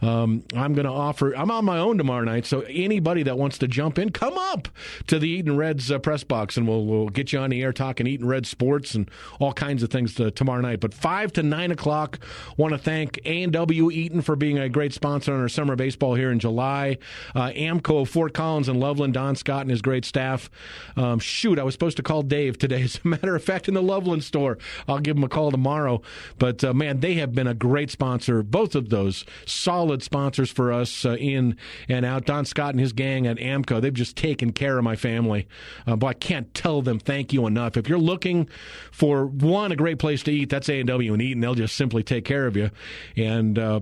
um, 0.00 0.42
I'm 0.54 0.74
going 0.74 0.86
to 0.86 0.92
offer, 0.92 1.34
I'm 1.34 1.50
on 1.50 1.64
my 1.66 1.78
own 1.78 1.98
tomorrow 1.98 2.24
night. 2.24 2.46
So 2.46 2.60
anybody 2.62 3.22
that 3.24 3.38
wants 3.38 3.58
to 3.58 3.68
jump 3.68 3.98
in, 3.98 4.10
come 4.10 4.36
up 4.36 4.68
to 5.06 5.18
the 5.18 5.28
Eaton 5.28 5.56
Reds 5.56 5.90
uh, 5.90 5.98
press 5.98 6.24
box 6.24 6.56
and 6.56 6.66
we'll, 6.66 6.86
we'll 6.86 7.08
get 7.08 7.32
you 7.32 7.38
on 7.40 7.50
the 7.50 7.62
air 7.62 7.72
talking 7.72 8.06
Eaton 8.06 8.26
Red 8.26 8.46
sports 8.46 8.94
and 8.94 9.10
all 9.38 9.52
kinds 9.52 9.82
of 9.82 9.90
things 9.90 10.13
to, 10.14 10.30
tomorrow 10.30 10.60
night. 10.60 10.80
But 10.80 10.94
5 10.94 11.32
to 11.34 11.42
9 11.42 11.70
o'clock, 11.70 12.18
want 12.56 12.72
to 12.72 12.78
thank 12.78 13.20
A&W 13.24 13.90
Eaton 13.90 14.22
for 14.22 14.36
being 14.36 14.58
a 14.58 14.68
great 14.68 14.92
sponsor 14.92 15.32
on 15.32 15.40
our 15.40 15.48
summer 15.48 15.76
baseball 15.76 16.14
here 16.14 16.30
in 16.30 16.38
July. 16.38 16.98
Uh, 17.34 17.48
Amco 17.48 18.06
Fort 18.06 18.34
Collins 18.34 18.68
and 18.68 18.80
Loveland, 18.80 19.14
Don 19.14 19.36
Scott 19.36 19.62
and 19.62 19.70
his 19.70 19.82
great 19.82 20.04
staff. 20.04 20.50
Um, 20.96 21.18
shoot, 21.18 21.58
I 21.58 21.62
was 21.62 21.74
supposed 21.74 21.96
to 21.96 22.02
call 22.02 22.22
Dave 22.22 22.58
today. 22.58 22.82
As 22.84 23.00
a 23.04 23.08
matter 23.08 23.34
of 23.34 23.42
fact, 23.42 23.68
in 23.68 23.74
the 23.74 23.82
Loveland 23.82 24.24
store, 24.24 24.58
I'll 24.88 24.98
give 24.98 25.16
him 25.16 25.24
a 25.24 25.28
call 25.28 25.50
tomorrow. 25.50 26.02
But 26.38 26.62
uh, 26.62 26.74
man, 26.74 27.00
they 27.00 27.14
have 27.14 27.34
been 27.34 27.46
a 27.46 27.54
great 27.54 27.90
sponsor. 27.90 28.42
Both 28.42 28.74
of 28.74 28.90
those 28.90 29.24
solid 29.46 30.02
sponsors 30.02 30.50
for 30.50 30.72
us 30.72 31.04
uh, 31.04 31.16
in 31.16 31.56
and 31.88 32.04
out. 32.04 32.26
Don 32.26 32.44
Scott 32.44 32.70
and 32.70 32.80
his 32.80 32.92
gang 32.92 33.26
at 33.26 33.38
Amco, 33.38 33.80
they've 33.80 33.92
just 33.92 34.16
taken 34.16 34.52
care 34.52 34.78
of 34.78 34.84
my 34.84 34.96
family. 34.96 35.46
Uh, 35.86 35.96
but 35.96 36.06
I 36.06 36.14
can't 36.14 36.52
tell 36.54 36.82
them 36.82 36.98
thank 36.98 37.32
you 37.32 37.46
enough. 37.46 37.76
If 37.76 37.88
you're 37.88 37.98
looking 37.98 38.48
for 38.90 39.26
one, 39.26 39.72
a 39.72 39.76
great 39.76 39.98
place 40.04 40.22
to 40.22 40.30
eat, 40.30 40.50
that's 40.50 40.68
A&W 40.68 41.14
and 41.14 41.22
Eaton. 41.22 41.40
They'll 41.40 41.54
just 41.54 41.76
simply 41.76 42.02
take 42.02 42.26
care 42.26 42.46
of 42.46 42.58
you. 42.58 42.70
And 43.16 43.58
uh, 43.58 43.80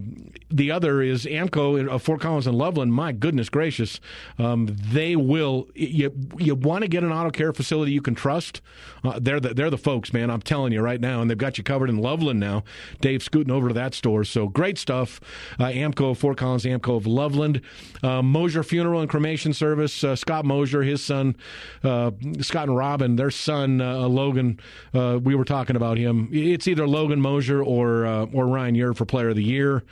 the 0.53 0.71
other 0.71 1.03
is 1.03 1.25
Amco 1.25 1.89
of 1.89 2.01
Fort 2.01 2.21
Collins 2.21 2.47
and 2.47 2.57
Loveland. 2.57 2.93
My 2.93 3.11
goodness 3.11 3.49
gracious, 3.49 3.99
um, 4.39 4.69
they 4.71 5.17
will. 5.17 5.69
You 5.75 6.13
you 6.39 6.55
want 6.55 6.83
to 6.83 6.89
get 6.89 7.03
an 7.03 7.11
auto 7.11 7.31
care 7.31 7.53
facility 7.53 7.91
you 7.91 8.03
can 8.03 8.15
trust? 8.15 8.61
Uh, 9.03 9.19
they're 9.21 9.41
the 9.41 9.53
they're 9.53 9.71
the 9.71 9.79
folks, 9.79 10.13
man. 10.13 10.31
I'm 10.31 10.43
telling 10.43 10.73
you 10.73 10.81
right 10.81 11.01
now, 11.01 11.21
and 11.21 11.29
they've 11.29 11.37
got 11.37 11.59
you 11.59 11.65
covered 11.65 11.91
in 11.91 11.99
Loveland 11.99 12.39
now. 12.39 12.63
Dave 13.01 13.23
scooting 13.25 13.53
over 13.53 13.67
to 13.67 13.75
that 13.75 13.93
store, 13.93 14.23
so 14.23 14.47
great 14.47 14.79
stuff. 14.79 15.21
Uh, 15.59 15.65
Amco 15.65 16.13
of 16.13 16.19
Fort 16.19 16.37
Collins, 16.37 16.65
Amco 16.65 16.97
of 16.97 17.05
Loveland, 17.05 17.63
uh, 18.05 18.23
Mosier 18.23 18.63
Funeral 18.63 19.01
and 19.01 19.11
Cremation 19.11 19.53
Service. 19.53 20.05
Uh, 20.05 20.15
Scott 20.15 20.45
Mosier, 20.45 20.83
his 20.83 21.03
son, 21.03 21.35
uh, 21.83 22.13
Scott 22.41 22.69
and 22.69 22.77
Robin, 22.77 23.17
their 23.17 23.33
son 23.33 23.81
uh, 23.81 24.07
Logan. 24.07 24.61
Uh, 24.95 25.19
we 25.21 25.35
were 25.35 25.45
talking 25.45 25.75
about 25.75 25.99
him. 25.99 26.12
It's 26.33 26.67
either 26.69 26.87
Logan 26.87 27.21
Mosier 27.21 27.63
or 27.63 28.07
uh, 28.07 28.27
or 28.33 28.47
Ryan 28.47 28.75
Ure 28.75 28.95
for 28.95 29.05
Player 29.05 29.31
of 29.31 29.37
the 29.37 29.45
Year 29.45 29.83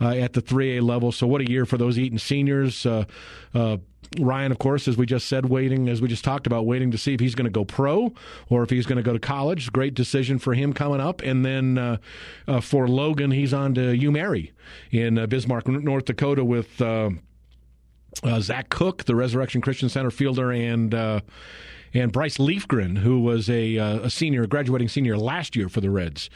uh, 0.00 0.10
at 0.10 0.32
the 0.32 0.42
3A 0.42 0.82
level. 0.82 1.12
So 1.12 1.26
what 1.26 1.40
a 1.40 1.50
year 1.50 1.66
for 1.66 1.76
those 1.76 1.98
Eaton 1.98 2.18
seniors. 2.18 2.84
Uh, 2.86 3.04
uh, 3.54 3.78
Ryan, 4.18 4.52
of 4.52 4.58
course, 4.58 4.88
as 4.88 4.96
we 4.96 5.06
just 5.06 5.28
said, 5.28 5.46
waiting, 5.46 5.88
as 5.88 6.00
we 6.00 6.08
just 6.08 6.24
talked 6.24 6.46
about, 6.46 6.64
waiting 6.64 6.90
to 6.92 6.98
see 6.98 7.14
if 7.14 7.20
he's 7.20 7.34
going 7.34 7.44
to 7.44 7.50
go 7.50 7.64
pro 7.64 8.12
or 8.48 8.62
if 8.62 8.70
he's 8.70 8.86
going 8.86 8.96
to 8.96 9.02
go 9.02 9.12
to 9.12 9.18
college. 9.18 9.70
Great 9.72 9.94
decision 9.94 10.38
for 10.38 10.54
him 10.54 10.72
coming 10.72 11.00
up. 11.00 11.20
And 11.20 11.44
then 11.44 11.76
uh, 11.76 11.98
uh, 12.46 12.60
for 12.60 12.88
Logan, 12.88 13.30
he's 13.30 13.52
on 13.52 13.74
to 13.74 13.80
UMary 13.80 14.52
in 14.90 15.18
uh, 15.18 15.26
Bismarck, 15.26 15.68
North 15.68 16.06
Dakota 16.06 16.44
with 16.44 16.80
uh, 16.80 17.10
Zach 18.40 18.70
Cook, 18.70 19.04
the 19.04 19.14
Resurrection 19.14 19.60
Christian 19.60 19.88
Center 19.88 20.10
fielder, 20.10 20.52
and 20.52 21.22
and 21.98 22.12
Bryce 22.12 22.38
Leafgren, 22.38 22.98
who 22.98 23.20
was 23.20 23.50
a, 23.50 23.76
uh, 23.76 24.00
a 24.00 24.10
senior, 24.10 24.46
graduating 24.46 24.88
senior 24.88 25.16
last 25.16 25.56
year 25.56 25.68
for 25.68 25.80
the 25.80 25.90
Reds. 25.90 26.30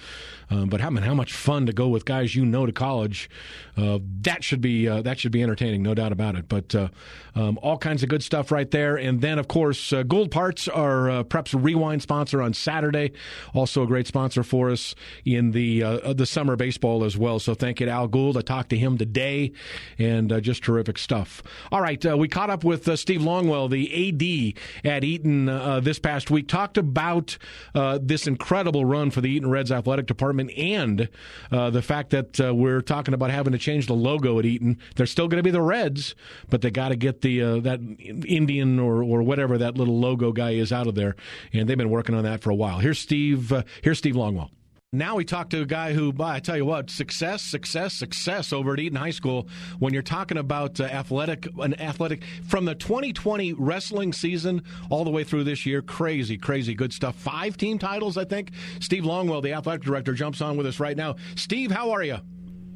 Um, 0.52 0.68
but 0.68 0.80
how, 0.80 0.90
how 0.90 1.14
much 1.14 1.32
fun 1.32 1.66
to 1.66 1.72
go 1.72 1.88
with 1.88 2.04
guys 2.04 2.34
you 2.34 2.44
know 2.44 2.66
to 2.66 2.72
college. 2.72 3.30
Uh, 3.74 4.00
that 4.20 4.44
should 4.44 4.60
be 4.60 4.86
uh, 4.86 5.00
that 5.00 5.18
should 5.18 5.32
be 5.32 5.42
entertaining, 5.42 5.82
no 5.82 5.94
doubt 5.94 6.12
about 6.12 6.36
it. 6.36 6.46
But 6.46 6.74
uh, 6.74 6.88
um, 7.34 7.58
all 7.62 7.78
kinds 7.78 8.02
of 8.02 8.10
good 8.10 8.22
stuff 8.22 8.52
right 8.52 8.70
there. 8.70 8.96
And 8.96 9.22
then, 9.22 9.38
of 9.38 9.48
course, 9.48 9.94
uh, 9.94 10.02
Gould 10.02 10.30
Parts, 10.30 10.68
are 10.68 11.08
uh, 11.08 11.24
Preps 11.24 11.54
Rewind 11.58 12.02
sponsor 12.02 12.42
on 12.42 12.52
Saturday, 12.52 13.12
also 13.54 13.82
a 13.82 13.86
great 13.86 14.06
sponsor 14.06 14.42
for 14.42 14.70
us 14.70 14.94
in 15.24 15.52
the 15.52 15.80
the 16.14 16.26
summer 16.26 16.56
baseball 16.56 17.04
as 17.04 17.16
well. 17.16 17.38
So 17.38 17.54
thank 17.54 17.80
you 17.80 17.86
to 17.86 17.92
Al 17.92 18.08
Gould. 18.08 18.36
I 18.36 18.42
talked 18.42 18.70
to 18.70 18.76
him 18.76 18.98
today, 18.98 19.52
and 19.98 20.42
just 20.42 20.62
terrific 20.62 20.98
stuff. 20.98 21.42
All 21.70 21.80
right, 21.80 22.04
we 22.18 22.28
caught 22.28 22.50
up 22.50 22.62
with 22.62 22.94
Steve 22.98 23.22
Longwell, 23.22 23.70
the 23.70 24.54
AD 24.84 24.92
at 24.92 25.02
Eaton 25.02 25.48
uh, 25.52 25.80
this 25.80 25.98
past 25.98 26.30
week. 26.30 26.48
Talked 26.48 26.78
about 26.78 27.36
uh, 27.74 27.98
this 28.00 28.26
incredible 28.26 28.84
run 28.84 29.10
for 29.10 29.20
the 29.20 29.30
Eaton 29.30 29.50
Reds 29.50 29.72
athletic 29.72 30.06
department 30.06 30.50
and 30.56 31.08
uh, 31.50 31.70
the 31.70 31.82
fact 31.82 32.10
that 32.10 32.40
uh, 32.40 32.54
we're 32.54 32.80
talking 32.80 33.14
about 33.14 33.30
having 33.30 33.52
to 33.52 33.58
change 33.58 33.86
the 33.86 33.94
logo 33.94 34.38
at 34.38 34.44
Eaton. 34.44 34.78
They're 34.96 35.06
still 35.06 35.28
going 35.28 35.38
to 35.38 35.42
be 35.42 35.50
the 35.50 35.62
Reds, 35.62 36.14
but 36.50 36.62
they 36.62 36.70
got 36.70 36.88
to 36.88 36.96
get 36.96 37.20
the 37.20 37.42
uh, 37.42 37.60
that 37.60 37.80
Indian 38.26 38.78
or 38.78 39.02
or 39.02 39.22
whatever 39.22 39.58
that 39.58 39.76
little 39.76 39.98
logo 39.98 40.32
guy 40.32 40.52
is 40.52 40.72
out 40.72 40.86
of 40.86 40.94
there, 40.94 41.16
and 41.52 41.68
they've 41.68 41.78
been 41.78 41.90
working 41.90 42.14
on 42.14 42.24
that 42.24 42.42
for 42.42 42.50
a 42.50 42.54
while. 42.54 42.78
Here's 42.78 42.98
Steve. 42.98 43.52
Uh, 43.52 43.62
here's 43.82 43.98
Steve 43.98 44.14
Longwell. 44.14 44.50
Now 44.94 45.16
we 45.16 45.24
talk 45.24 45.48
to 45.48 45.62
a 45.62 45.64
guy 45.64 45.94
who, 45.94 46.12
I 46.20 46.38
tell 46.40 46.58
you 46.58 46.66
what, 46.66 46.90
success, 46.90 47.40
success, 47.40 47.94
success 47.94 48.52
over 48.52 48.74
at 48.74 48.78
Eaton 48.78 48.98
High 48.98 49.08
School. 49.08 49.48
When 49.78 49.94
you're 49.94 50.02
talking 50.02 50.36
about 50.36 50.78
uh, 50.80 50.84
athletic, 50.84 51.48
an 51.60 51.80
athletic 51.80 52.24
from 52.46 52.66
the 52.66 52.74
2020 52.74 53.54
wrestling 53.54 54.12
season 54.12 54.62
all 54.90 55.04
the 55.04 55.10
way 55.10 55.24
through 55.24 55.44
this 55.44 55.64
year, 55.64 55.80
crazy, 55.80 56.36
crazy 56.36 56.74
good 56.74 56.92
stuff. 56.92 57.16
Five 57.16 57.56
team 57.56 57.78
titles, 57.78 58.18
I 58.18 58.26
think. 58.26 58.50
Steve 58.80 59.04
Longwell, 59.04 59.42
the 59.42 59.54
athletic 59.54 59.82
director, 59.82 60.12
jumps 60.12 60.42
on 60.42 60.58
with 60.58 60.66
us 60.66 60.78
right 60.78 60.94
now. 60.94 61.16
Steve, 61.36 61.70
how 61.70 61.92
are 61.92 62.02
you? 62.02 62.18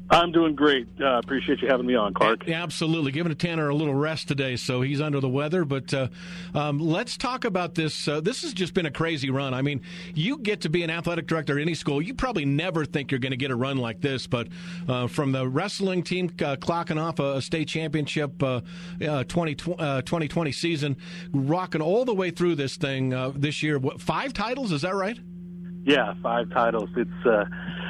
I'm 0.09 0.31
doing 0.31 0.55
great. 0.55 0.87
Uh, 1.01 1.17
appreciate 1.17 1.61
you 1.61 1.67
having 1.67 1.85
me 1.85 1.95
on, 1.95 2.13
Clark. 2.13 2.47
Absolutely. 2.47 3.11
Giving 3.11 3.35
Tanner 3.35 3.67
a 3.67 3.75
little 3.75 3.93
rest 3.93 4.27
today, 4.27 4.55
so 4.55 4.81
he's 4.81 5.01
under 5.01 5.19
the 5.19 5.27
weather. 5.27 5.65
But 5.65 5.93
uh, 5.93 6.07
um, 6.53 6.79
let's 6.79 7.17
talk 7.17 7.43
about 7.43 7.75
this. 7.75 8.07
Uh, 8.07 8.21
this 8.21 8.41
has 8.43 8.53
just 8.53 8.73
been 8.73 8.85
a 8.85 8.91
crazy 8.91 9.29
run. 9.29 9.53
I 9.53 9.61
mean, 9.61 9.81
you 10.13 10.37
get 10.37 10.61
to 10.61 10.69
be 10.69 10.83
an 10.83 10.89
athletic 10.89 11.27
director 11.27 11.57
at 11.57 11.61
any 11.61 11.73
school. 11.73 12.01
You 12.01 12.13
probably 12.13 12.45
never 12.45 12.85
think 12.85 13.11
you're 13.11 13.19
going 13.19 13.31
to 13.31 13.37
get 13.37 13.51
a 13.51 13.55
run 13.55 13.77
like 13.77 13.99
this. 13.99 14.27
But 14.27 14.47
uh, 14.87 15.07
from 15.07 15.33
the 15.33 15.47
wrestling 15.47 16.03
team 16.03 16.27
uh, 16.39 16.55
clocking 16.55 17.01
off 17.01 17.19
a, 17.19 17.41
state 17.41 17.67
championship 17.67 18.41
uh, 18.41 18.61
uh, 19.07 19.23
20, 19.25 19.57
uh, 19.77 20.01
2020 20.01 20.51
season, 20.51 20.97
rocking 21.33 21.81
all 21.81 22.05
the 22.05 22.13
way 22.13 22.31
through 22.31 22.55
this 22.55 22.77
thing 22.77 23.09
this 23.35 23.61
year. 23.61 23.77
What, 23.77 24.01
five 24.01 24.33
titles? 24.33 24.71
Is 24.71 24.81
that 24.81 24.95
right? 24.95 25.19
Yeah, 25.87 26.13
five 26.21 26.49
titles. 26.49 26.89
It's 26.97 27.25
uh, 27.25 27.45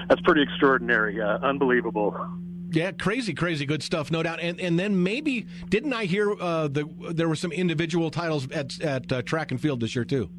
that's 0.07 0.21
pretty 0.21 0.43
extraordinary, 0.43 1.19
uh, 1.19 1.39
unbelievable. 1.39 2.15
Yeah, 2.69 2.91
crazy, 2.91 3.33
crazy 3.33 3.65
good 3.65 3.81
stuff, 3.81 4.12
no 4.12 4.21
doubt. 4.21 4.39
And 4.39 4.60
and 4.62 4.79
then 4.79 5.01
maybe 5.01 5.47
didn't 5.69 5.93
I 5.93 6.05
hear 6.05 6.31
uh, 6.39 6.67
the 6.67 6.88
there 7.12 7.27
were 7.27 7.36
some 7.36 7.51
individual 7.51 8.12
titles 8.12 8.49
at 8.51 8.79
at 8.81 9.12
uh, 9.12 9.21
track 9.23 9.49
and 9.49 9.60
field 9.60 9.79
this 9.79 9.95
year 9.95 10.05
too? 10.05 10.29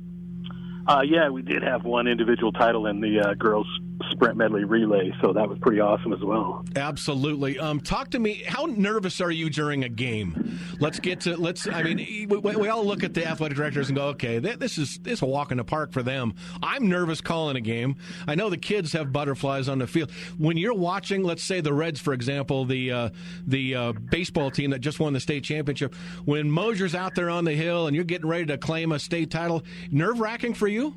Uh, 0.86 1.02
yeah, 1.04 1.28
we 1.28 1.42
did 1.42 1.64
have 1.64 1.84
one 1.84 2.06
individual 2.06 2.52
title 2.52 2.86
in 2.86 3.00
the 3.00 3.18
uh, 3.18 3.34
girls 3.34 3.66
sprint 4.10 4.36
medley 4.36 4.64
relay, 4.64 5.12
so 5.22 5.32
that 5.32 5.48
was 5.48 5.58
pretty 5.58 5.80
awesome 5.80 6.12
as 6.12 6.20
well. 6.20 6.64
Absolutely. 6.76 7.58
Um, 7.58 7.80
talk 7.80 8.10
to 8.10 8.18
me. 8.18 8.42
How 8.46 8.66
nervous 8.66 9.20
are 9.20 9.30
you 9.30 9.50
during 9.50 9.84
a 9.84 9.88
game? 9.88 10.58
Let's 10.80 11.00
get 11.00 11.20
to 11.22 11.36
let's. 11.36 11.66
I 11.66 11.82
mean, 11.82 12.28
we, 12.28 12.38
we 12.38 12.68
all 12.68 12.84
look 12.84 13.04
at 13.04 13.14
the 13.14 13.26
athletic 13.26 13.56
directors 13.56 13.88
and 13.88 13.96
go, 13.96 14.06
okay, 14.08 14.38
this 14.38 14.78
is 14.78 14.98
this 14.98 15.14
is 15.14 15.22
a 15.22 15.26
walk 15.26 15.50
in 15.50 15.58
the 15.58 15.64
park 15.64 15.92
for 15.92 16.02
them. 16.02 16.34
I'm 16.62 16.88
nervous 16.88 17.20
calling 17.20 17.56
a 17.56 17.60
game. 17.60 17.96
I 18.26 18.34
know 18.34 18.50
the 18.50 18.56
kids 18.56 18.92
have 18.92 19.12
butterflies 19.12 19.68
on 19.68 19.78
the 19.78 19.86
field. 19.86 20.10
When 20.36 20.56
you're 20.56 20.74
watching, 20.74 21.22
let's 21.22 21.42
say 21.42 21.60
the 21.60 21.72
Reds, 21.72 22.00
for 22.00 22.12
example, 22.12 22.64
the 22.64 22.92
uh, 22.92 23.10
the 23.46 23.74
uh, 23.74 23.92
baseball 23.92 24.50
team 24.50 24.70
that 24.70 24.80
just 24.80 25.00
won 25.00 25.12
the 25.12 25.20
state 25.20 25.44
championship. 25.44 25.94
When 26.24 26.50
Mosier's 26.50 26.94
out 26.94 27.14
there 27.14 27.30
on 27.30 27.44
the 27.44 27.54
hill 27.54 27.86
and 27.86 27.94
you're 27.94 28.04
getting 28.04 28.28
ready 28.28 28.46
to 28.46 28.58
claim 28.58 28.92
a 28.92 28.98
state 28.98 29.30
title, 29.30 29.64
nerve 29.90 30.20
wracking 30.20 30.54
for 30.54 30.68
you. 30.68 30.94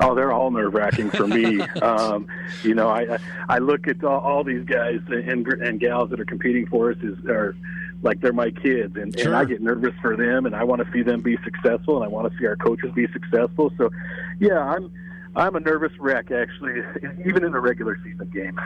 Oh, 0.00 0.14
they're 0.14 0.32
all 0.32 0.50
nerve 0.50 0.74
wracking 0.74 1.10
for 1.10 1.26
me. 1.26 1.60
um, 1.82 2.26
you 2.62 2.74
know, 2.74 2.88
I 2.88 3.18
I 3.48 3.58
look 3.58 3.86
at 3.88 4.02
all, 4.04 4.20
all 4.20 4.44
these 4.44 4.64
guys 4.64 5.00
and 5.08 5.46
and 5.46 5.80
gals 5.80 6.10
that 6.10 6.20
are 6.20 6.24
competing 6.24 6.66
for 6.66 6.90
us 6.90 6.98
is 7.02 7.16
are 7.26 7.56
like 8.02 8.20
they're 8.20 8.32
my 8.32 8.50
kids, 8.50 8.96
and, 8.96 9.18
Sure. 9.18 9.28
and 9.28 9.36
I 9.36 9.44
get 9.44 9.62
nervous 9.62 9.94
for 10.02 10.14
them, 10.16 10.44
and 10.46 10.54
I 10.54 10.62
want 10.64 10.84
to 10.84 10.92
see 10.92 11.02
them 11.02 11.22
be 11.22 11.38
successful, 11.42 11.96
and 11.96 12.04
I 12.04 12.08
want 12.08 12.30
to 12.30 12.38
see 12.38 12.46
our 12.46 12.56
coaches 12.56 12.92
be 12.94 13.06
successful. 13.12 13.72
So, 13.78 13.90
yeah, 14.38 14.58
I'm 14.58 14.92
I'm 15.36 15.56
a 15.56 15.60
nervous 15.60 15.92
wreck 15.98 16.30
actually, 16.30 16.82
even 17.24 17.44
in 17.44 17.54
a 17.54 17.60
regular 17.60 17.98
season 18.04 18.30
game. 18.32 18.60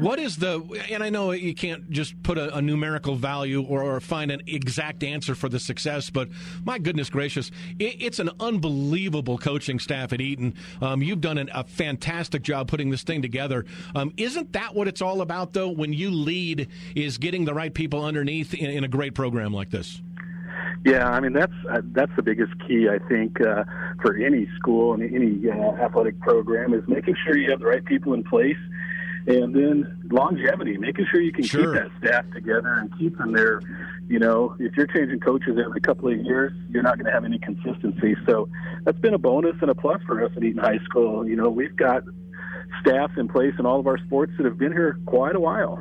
What 0.00 0.18
is 0.18 0.36
the, 0.36 0.62
and 0.90 1.02
I 1.02 1.10
know 1.10 1.32
you 1.32 1.54
can't 1.54 1.90
just 1.90 2.20
put 2.22 2.38
a, 2.38 2.56
a 2.56 2.62
numerical 2.62 3.14
value 3.14 3.62
or, 3.62 3.82
or 3.82 4.00
find 4.00 4.30
an 4.30 4.42
exact 4.46 5.04
answer 5.04 5.34
for 5.34 5.48
the 5.48 5.58
success, 5.58 6.10
but 6.10 6.28
my 6.64 6.78
goodness 6.78 7.10
gracious, 7.10 7.50
it, 7.78 7.96
it's 8.00 8.18
an 8.18 8.30
unbelievable 8.40 9.38
coaching 9.38 9.78
staff 9.78 10.12
at 10.12 10.20
Eaton. 10.20 10.54
Um, 10.80 11.02
you've 11.02 11.20
done 11.20 11.38
an, 11.38 11.50
a 11.54 11.64
fantastic 11.64 12.42
job 12.42 12.68
putting 12.68 12.90
this 12.90 13.02
thing 13.02 13.22
together. 13.22 13.64
Um, 13.94 14.12
isn't 14.16 14.52
that 14.52 14.74
what 14.74 14.88
it's 14.88 15.02
all 15.02 15.20
about, 15.20 15.52
though? 15.52 15.68
When 15.68 15.92
you 15.92 16.10
lead, 16.10 16.68
is 16.94 17.18
getting 17.18 17.44
the 17.44 17.54
right 17.54 17.72
people 17.72 18.04
underneath 18.04 18.54
in, 18.54 18.70
in 18.70 18.84
a 18.84 18.88
great 18.88 19.14
program 19.14 19.52
like 19.52 19.70
this? 19.70 20.00
Yeah, 20.84 21.08
I 21.08 21.20
mean 21.20 21.32
that's 21.32 21.52
uh, 21.70 21.80
that's 21.92 22.10
the 22.16 22.22
biggest 22.22 22.52
key 22.66 22.88
I 22.88 22.98
think 23.08 23.40
uh, 23.40 23.62
for 24.00 24.16
any 24.16 24.48
school 24.58 24.94
and 24.94 25.02
any 25.02 25.48
uh, 25.48 25.74
athletic 25.76 26.18
program 26.20 26.74
is 26.74 26.82
making 26.88 27.14
sure 27.24 27.36
you 27.36 27.50
have 27.50 27.60
the 27.60 27.66
right 27.66 27.84
people 27.84 28.14
in 28.14 28.24
place, 28.24 28.56
and 29.26 29.54
then 29.54 30.00
longevity, 30.10 30.76
making 30.78 31.06
sure 31.10 31.20
you 31.20 31.32
can 31.32 31.44
Sure. 31.44 31.72
keep 31.74 31.82
that 31.82 31.90
staff 31.98 32.24
together 32.32 32.74
and 32.74 32.96
keep 32.98 33.16
them 33.18 33.32
there. 33.32 33.60
You 34.08 34.18
know, 34.18 34.56
if 34.58 34.76
you're 34.76 34.86
changing 34.88 35.20
coaches 35.20 35.58
every 35.64 35.80
couple 35.80 36.08
of 36.08 36.18
years, 36.18 36.52
you're 36.70 36.82
not 36.82 36.96
going 36.96 37.06
to 37.06 37.12
have 37.12 37.24
any 37.24 37.38
consistency. 37.38 38.16
So 38.26 38.48
that's 38.84 38.98
been 38.98 39.14
a 39.14 39.18
bonus 39.18 39.56
and 39.60 39.70
a 39.70 39.74
plus 39.74 40.02
for 40.06 40.22
us 40.24 40.32
at 40.36 40.42
Eaton 40.42 40.60
High 40.60 40.78
School. 40.84 41.26
You 41.26 41.36
know, 41.36 41.48
we've 41.48 41.76
got 41.76 42.02
staff 42.80 43.10
in 43.16 43.28
place 43.28 43.54
in 43.58 43.66
all 43.66 43.78
of 43.78 43.86
our 43.86 43.98
sports 43.98 44.32
that 44.36 44.44
have 44.44 44.58
been 44.58 44.72
here 44.72 44.98
quite 45.06 45.36
a 45.36 45.40
while. 45.40 45.78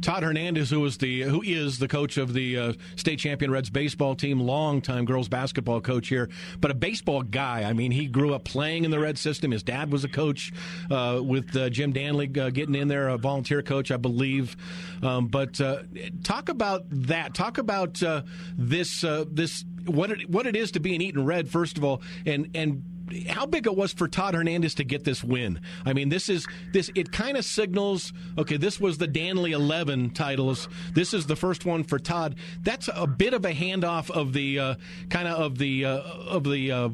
Todd 0.00 0.22
Hernandez, 0.22 0.70
who 0.70 0.80
was 0.80 0.98
the 0.98 1.22
who 1.22 1.42
is 1.42 1.78
the 1.78 1.88
coach 1.88 2.16
of 2.16 2.32
the 2.32 2.58
uh, 2.58 2.72
state 2.96 3.18
champion 3.18 3.50
Reds 3.50 3.70
baseball 3.70 4.14
team, 4.14 4.40
longtime 4.40 5.04
girls 5.04 5.28
basketball 5.28 5.80
coach 5.80 6.08
here, 6.08 6.28
but 6.60 6.70
a 6.70 6.74
baseball 6.74 7.22
guy. 7.22 7.64
I 7.64 7.72
mean, 7.72 7.90
he 7.90 8.06
grew 8.06 8.34
up 8.34 8.44
playing 8.44 8.84
in 8.84 8.90
the 8.90 8.98
Red 8.98 9.18
system. 9.18 9.50
His 9.50 9.62
dad 9.62 9.92
was 9.92 10.04
a 10.04 10.08
coach 10.08 10.52
uh, 10.90 11.20
with 11.22 11.54
uh, 11.56 11.70
Jim 11.70 11.92
Danley 11.92 12.30
uh, 12.38 12.50
getting 12.50 12.74
in 12.74 12.88
there, 12.88 13.08
a 13.08 13.18
volunteer 13.18 13.62
coach, 13.62 13.90
I 13.90 13.96
believe. 13.96 14.56
Um, 15.02 15.28
but 15.28 15.60
uh, 15.60 15.82
talk 16.22 16.48
about 16.48 16.84
that. 16.90 17.34
Talk 17.34 17.58
about 17.58 18.02
uh, 18.02 18.22
this 18.56 19.04
this 19.30 19.64
what 19.86 20.10
it 20.10 20.30
what 20.30 20.46
it 20.46 20.56
is 20.56 20.72
to 20.72 20.80
be 20.80 20.94
an 20.94 21.02
Eaton 21.02 21.24
Red 21.24 21.48
first 21.48 21.78
of 21.78 21.84
all, 21.84 22.02
and 22.26 22.50
and 22.54 22.84
how 23.28 23.46
big 23.46 23.66
it 23.66 23.76
was 23.76 23.92
for 23.92 24.08
Todd 24.08 24.34
Hernandez 24.34 24.74
to 24.76 24.84
get 24.84 25.04
this 25.04 25.22
win. 25.24 25.60
I 25.84 25.92
mean, 25.92 26.08
this 26.08 26.28
is 26.28 26.46
this. 26.72 26.90
It 26.94 27.12
kind 27.12 27.36
of 27.36 27.44
signals. 27.44 28.12
Okay, 28.38 28.56
this 28.56 28.80
was 28.80 28.98
the 28.98 29.06
Danley 29.06 29.52
Eleven 29.52 30.10
titles. 30.10 30.68
This 30.94 31.14
is 31.14 31.26
the 31.26 31.36
first 31.36 31.64
one 31.64 31.84
for 31.84 31.98
Todd. 31.98 32.36
That's 32.62 32.88
a 32.94 33.06
bit 33.06 33.34
of 33.34 33.44
a 33.44 33.52
handoff 33.52 34.10
of 34.10 34.32
the 34.32 34.58
uh, 34.58 34.74
kind 35.08 35.28
of 35.28 35.40
of 35.40 35.58
the 35.58 35.84
uh, 35.84 36.00
of 36.00 36.44
the. 36.44 36.72
Uh, 36.72 36.88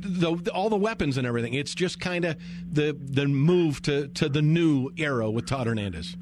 the, 0.00 0.50
all 0.52 0.68
the 0.68 0.76
weapons 0.76 1.16
and 1.16 1.26
everything. 1.26 1.54
It's 1.54 1.74
just 1.74 1.98
kind 1.98 2.26
of 2.26 2.36
the 2.70 2.94
the 3.00 3.26
move 3.26 3.80
to, 3.82 4.08
to 4.08 4.28
the 4.28 4.42
new 4.42 4.90
era 4.98 5.30
with 5.30 5.46
Todd 5.46 5.66
Hernandez. 5.66 6.14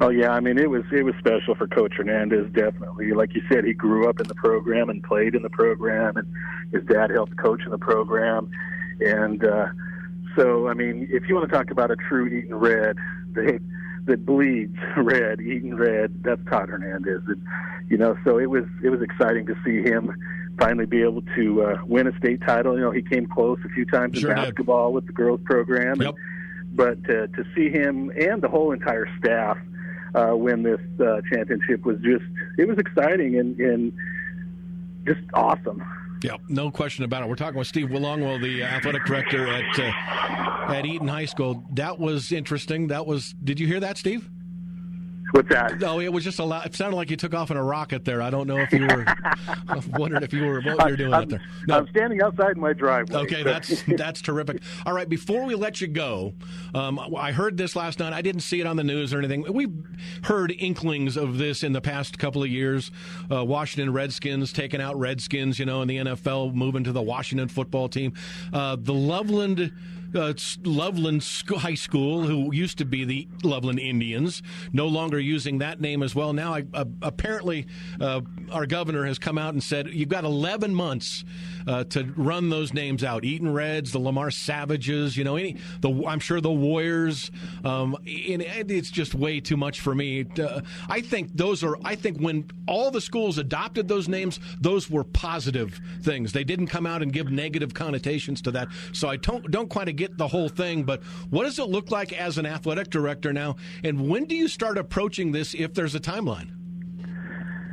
Oh 0.00 0.08
yeah, 0.08 0.30
I 0.30 0.40
mean 0.40 0.58
it 0.58 0.68
was 0.68 0.82
it 0.92 1.04
was 1.04 1.14
special 1.18 1.54
for 1.54 1.66
Coach 1.68 1.94
Hernandez. 1.96 2.50
Definitely, 2.52 3.12
like 3.12 3.34
you 3.34 3.42
said, 3.50 3.64
he 3.64 3.72
grew 3.72 4.08
up 4.08 4.20
in 4.20 4.26
the 4.26 4.34
program 4.34 4.90
and 4.90 5.02
played 5.02 5.34
in 5.34 5.42
the 5.42 5.50
program, 5.50 6.16
and 6.16 6.26
his 6.72 6.82
dad 6.84 7.10
helped 7.10 7.36
coach 7.36 7.62
in 7.64 7.70
the 7.70 7.78
program, 7.78 8.50
and 9.00 9.44
uh, 9.44 9.66
so 10.36 10.68
I 10.68 10.74
mean, 10.74 11.08
if 11.10 11.28
you 11.28 11.34
want 11.34 11.48
to 11.48 11.56
talk 11.56 11.70
about 11.70 11.90
a 11.90 11.96
true 11.96 12.26
Eaton 12.26 12.56
Red, 12.56 12.96
that 13.34 13.60
that 14.06 14.26
bleeds 14.26 14.76
red, 14.96 15.40
Eaton 15.40 15.76
Red, 15.76 16.22
that's 16.22 16.40
Todd 16.50 16.68
Hernandez. 16.68 17.22
And, 17.26 17.42
you 17.88 17.96
know, 17.96 18.16
so 18.24 18.38
it 18.38 18.50
was 18.50 18.64
it 18.82 18.90
was 18.90 19.00
exciting 19.00 19.46
to 19.46 19.54
see 19.64 19.82
him 19.82 20.14
finally 20.58 20.86
be 20.86 21.02
able 21.02 21.22
to 21.36 21.62
uh, 21.62 21.76
win 21.86 22.06
a 22.06 22.16
state 22.18 22.40
title. 22.42 22.74
You 22.74 22.82
know, 22.82 22.90
he 22.90 23.02
came 23.02 23.26
close 23.26 23.58
a 23.64 23.68
few 23.70 23.84
times 23.84 24.18
Sure 24.18 24.30
in 24.30 24.36
did. 24.36 24.42
basketball 24.44 24.92
with 24.92 25.06
the 25.06 25.12
girls 25.12 25.40
program. 25.44 26.00
Yep. 26.00 26.14
And, 26.14 26.76
but 26.76 26.98
uh, 27.08 27.28
to 27.28 27.44
see 27.54 27.70
him 27.70 28.10
and 28.20 28.42
the 28.42 28.48
whole 28.48 28.72
entire 28.72 29.06
staff 29.18 29.56
uh, 30.14 30.36
win 30.36 30.62
this 30.62 30.80
uh, 31.00 31.20
championship 31.32 31.84
was 31.84 31.98
just 31.98 32.24
it 32.58 32.66
was 32.68 32.78
exciting 32.78 33.38
and, 33.38 33.58
and 33.58 33.92
just 35.06 35.20
awesome. 35.34 35.82
Yeah, 36.22 36.36
no 36.48 36.70
question 36.70 37.04
about 37.04 37.22
it. 37.22 37.28
We're 37.28 37.34
talking 37.34 37.58
with 37.58 37.68
Steve 37.68 37.88
Willongwell, 37.88 38.40
the 38.40 38.62
uh, 38.62 38.66
athletic 38.66 39.04
director 39.04 39.46
at 39.46 39.78
uh, 39.78 40.72
at 40.72 40.86
Eaton 40.86 41.08
High 41.08 41.26
School. 41.26 41.64
That 41.72 41.98
was 41.98 42.32
interesting. 42.32 42.88
That 42.88 43.06
was. 43.06 43.34
Did 43.44 43.60
you 43.60 43.66
hear 43.66 43.80
that, 43.80 43.98
Steve? 43.98 44.30
What's 45.34 45.48
that? 45.48 45.80
No, 45.80 45.98
it 45.98 46.12
was 46.12 46.22
just 46.22 46.38
a 46.38 46.44
lot. 46.44 46.64
It 46.64 46.76
sounded 46.76 46.96
like 46.96 47.10
you 47.10 47.16
took 47.16 47.34
off 47.34 47.50
in 47.50 47.56
a 47.56 47.62
rocket 47.62 48.04
there. 48.04 48.22
I 48.22 48.30
don't 48.30 48.46
know 48.46 48.58
if 48.58 48.72
you 48.72 48.86
were. 48.86 49.04
I 49.04 49.82
wondered 49.98 50.22
if 50.22 50.32
you 50.32 50.44
were 50.44 50.60
what 50.60 50.84
you 50.84 50.90
were 50.92 50.96
doing 50.96 51.12
out 51.12 51.22
I'm, 51.22 51.28
there. 51.28 51.42
No, 51.66 51.78
I'm 51.78 51.88
standing 51.88 52.22
outside 52.22 52.52
in 52.54 52.60
my 52.60 52.72
driveway. 52.72 53.16
Okay, 53.22 53.42
so- 53.42 53.44
that's 53.44 53.82
that's 53.96 54.22
terrific. 54.22 54.62
All 54.86 54.92
right, 54.92 55.08
before 55.08 55.44
we 55.44 55.56
let 55.56 55.80
you 55.80 55.88
go, 55.88 56.34
um, 56.72 57.00
I 57.16 57.32
heard 57.32 57.56
this 57.56 57.74
last 57.74 57.98
night. 57.98 58.12
I 58.12 58.22
didn't 58.22 58.42
see 58.42 58.60
it 58.60 58.66
on 58.68 58.76
the 58.76 58.84
news 58.84 59.12
or 59.12 59.18
anything. 59.18 59.44
We've 59.52 59.74
heard 60.22 60.54
inklings 60.56 61.16
of 61.16 61.36
this 61.36 61.64
in 61.64 61.72
the 61.72 61.80
past 61.80 62.16
couple 62.16 62.44
of 62.44 62.48
years. 62.48 62.92
Uh, 63.28 63.44
Washington 63.44 63.92
Redskins 63.92 64.52
taking 64.52 64.80
out 64.80 64.96
Redskins, 64.96 65.58
you 65.58 65.66
know, 65.66 65.82
in 65.82 65.88
the 65.88 65.96
NFL, 65.96 66.54
moving 66.54 66.84
to 66.84 66.92
the 66.92 67.02
Washington 67.02 67.48
football 67.48 67.88
team. 67.88 68.12
Uh, 68.52 68.76
the 68.78 68.94
Loveland. 68.94 69.72
Uh, 70.14 70.34
Loveland 70.62 71.24
High 71.48 71.74
School, 71.74 72.22
who 72.22 72.52
used 72.52 72.78
to 72.78 72.84
be 72.84 73.04
the 73.04 73.28
Loveland 73.42 73.80
Indians, 73.80 74.42
no 74.72 74.86
longer 74.86 75.18
using 75.18 75.58
that 75.58 75.80
name 75.80 76.02
as 76.02 76.14
well. 76.14 76.32
Now, 76.32 76.54
I, 76.54 76.64
uh, 76.74 76.84
apparently, 77.02 77.66
uh, 78.00 78.20
our 78.50 78.66
governor 78.66 79.06
has 79.06 79.18
come 79.18 79.38
out 79.38 79.54
and 79.54 79.62
said 79.62 79.88
you've 79.88 80.08
got 80.08 80.24
11 80.24 80.74
months 80.74 81.24
uh, 81.66 81.84
to 81.84 82.04
run 82.16 82.50
those 82.50 82.74
names 82.74 83.02
out. 83.02 83.24
Eaton 83.24 83.52
Reds, 83.52 83.92
the 83.92 83.98
Lamar 83.98 84.30
Savages, 84.30 85.16
you 85.16 85.24
know, 85.24 85.36
any 85.36 85.56
the 85.80 86.04
I'm 86.06 86.20
sure 86.20 86.40
the 86.40 86.50
Warriors. 86.50 87.30
Um, 87.64 87.96
and 88.04 88.42
it's 88.70 88.90
just 88.90 89.14
way 89.14 89.40
too 89.40 89.56
much 89.56 89.80
for 89.80 89.94
me. 89.94 90.26
I 90.88 91.00
think 91.00 91.30
those 91.34 91.64
are. 91.64 91.76
I 91.84 91.94
think 91.94 92.18
when 92.18 92.50
all 92.66 92.90
the 92.90 93.00
schools 93.00 93.38
adopted 93.38 93.88
those 93.88 94.08
names, 94.08 94.38
those 94.60 94.90
were 94.90 95.04
positive 95.04 95.80
things. 96.02 96.32
They 96.32 96.44
didn't 96.44 96.66
come 96.66 96.86
out 96.86 97.02
and 97.02 97.12
give 97.12 97.30
negative 97.30 97.74
connotations 97.74 98.42
to 98.42 98.50
that. 98.52 98.68
So 98.92 99.08
I 99.08 99.16
don't 99.16 99.50
don't 99.50 99.68
quite 99.68 99.88
get 99.94 100.03
the 100.08 100.28
whole 100.28 100.48
thing. 100.48 100.84
But 100.84 101.02
what 101.30 101.44
does 101.44 101.58
it 101.58 101.68
look 101.68 101.90
like 101.90 102.12
as 102.12 102.38
an 102.38 102.46
athletic 102.46 102.90
director 102.90 103.32
now? 103.32 103.56
And 103.82 104.08
when 104.08 104.24
do 104.24 104.34
you 104.34 104.48
start 104.48 104.78
approaching 104.78 105.32
this? 105.32 105.54
If 105.54 105.74
there's 105.74 105.94
a 105.94 106.00
timeline. 106.00 106.48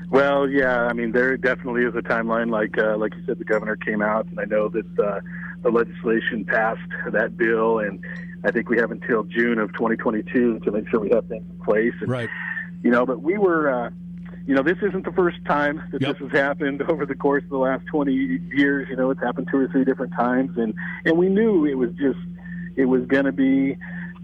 Well, 0.09 0.49
yeah, 0.49 0.87
I 0.87 0.93
mean, 0.93 1.13
there 1.13 1.37
definitely 1.37 1.83
is 1.83 1.95
a 1.95 2.01
timeline. 2.01 2.51
Like, 2.51 2.77
uh, 2.77 2.97
like 2.97 3.15
you 3.15 3.23
said, 3.25 3.39
the 3.39 3.45
governor 3.45 3.77
came 3.77 4.01
out, 4.01 4.25
and 4.27 4.39
I 4.39 4.43
know 4.43 4.67
that 4.67 4.99
uh, 4.99 5.21
the 5.61 5.69
legislation 5.69 6.43
passed 6.43 6.81
that 7.13 7.37
bill, 7.37 7.79
and 7.79 8.03
I 8.43 8.51
think 8.51 8.69
we 8.69 8.77
have 8.77 8.91
until 8.91 9.23
June 9.23 9.57
of 9.57 9.71
2022 9.71 10.59
to 10.59 10.71
make 10.71 10.89
sure 10.89 10.99
we 10.99 11.11
have 11.11 11.27
things 11.27 11.45
in 11.49 11.63
place. 11.63 11.93
And, 12.01 12.09
Right. 12.09 12.29
You 12.83 12.91
know, 12.91 13.05
but 13.05 13.21
we 13.21 13.37
were, 13.37 13.69
uh, 13.69 13.89
you 14.47 14.55
know, 14.55 14.63
this 14.63 14.77
isn't 14.81 15.05
the 15.05 15.11
first 15.11 15.37
time 15.45 15.81
that 15.91 16.01
Yep. 16.01 16.17
this 16.17 16.29
has 16.29 16.31
happened 16.31 16.81
over 16.89 17.05
the 17.05 17.15
course 17.15 17.43
of 17.43 17.49
the 17.49 17.57
last 17.57 17.85
20 17.87 18.13
years. 18.53 18.87
You 18.89 18.95
know, 18.95 19.11
it's 19.11 19.21
happened 19.21 19.47
two 19.51 19.57
or 19.59 19.67
three 19.67 19.85
different 19.85 20.13
times, 20.13 20.57
and 20.57 20.73
and 21.05 21.17
we 21.17 21.29
knew 21.29 21.65
it 21.65 21.75
was 21.75 21.91
just, 21.91 22.19
it 22.75 22.85
was 22.85 23.05
going 23.05 23.25
to 23.25 23.31
be 23.31 23.77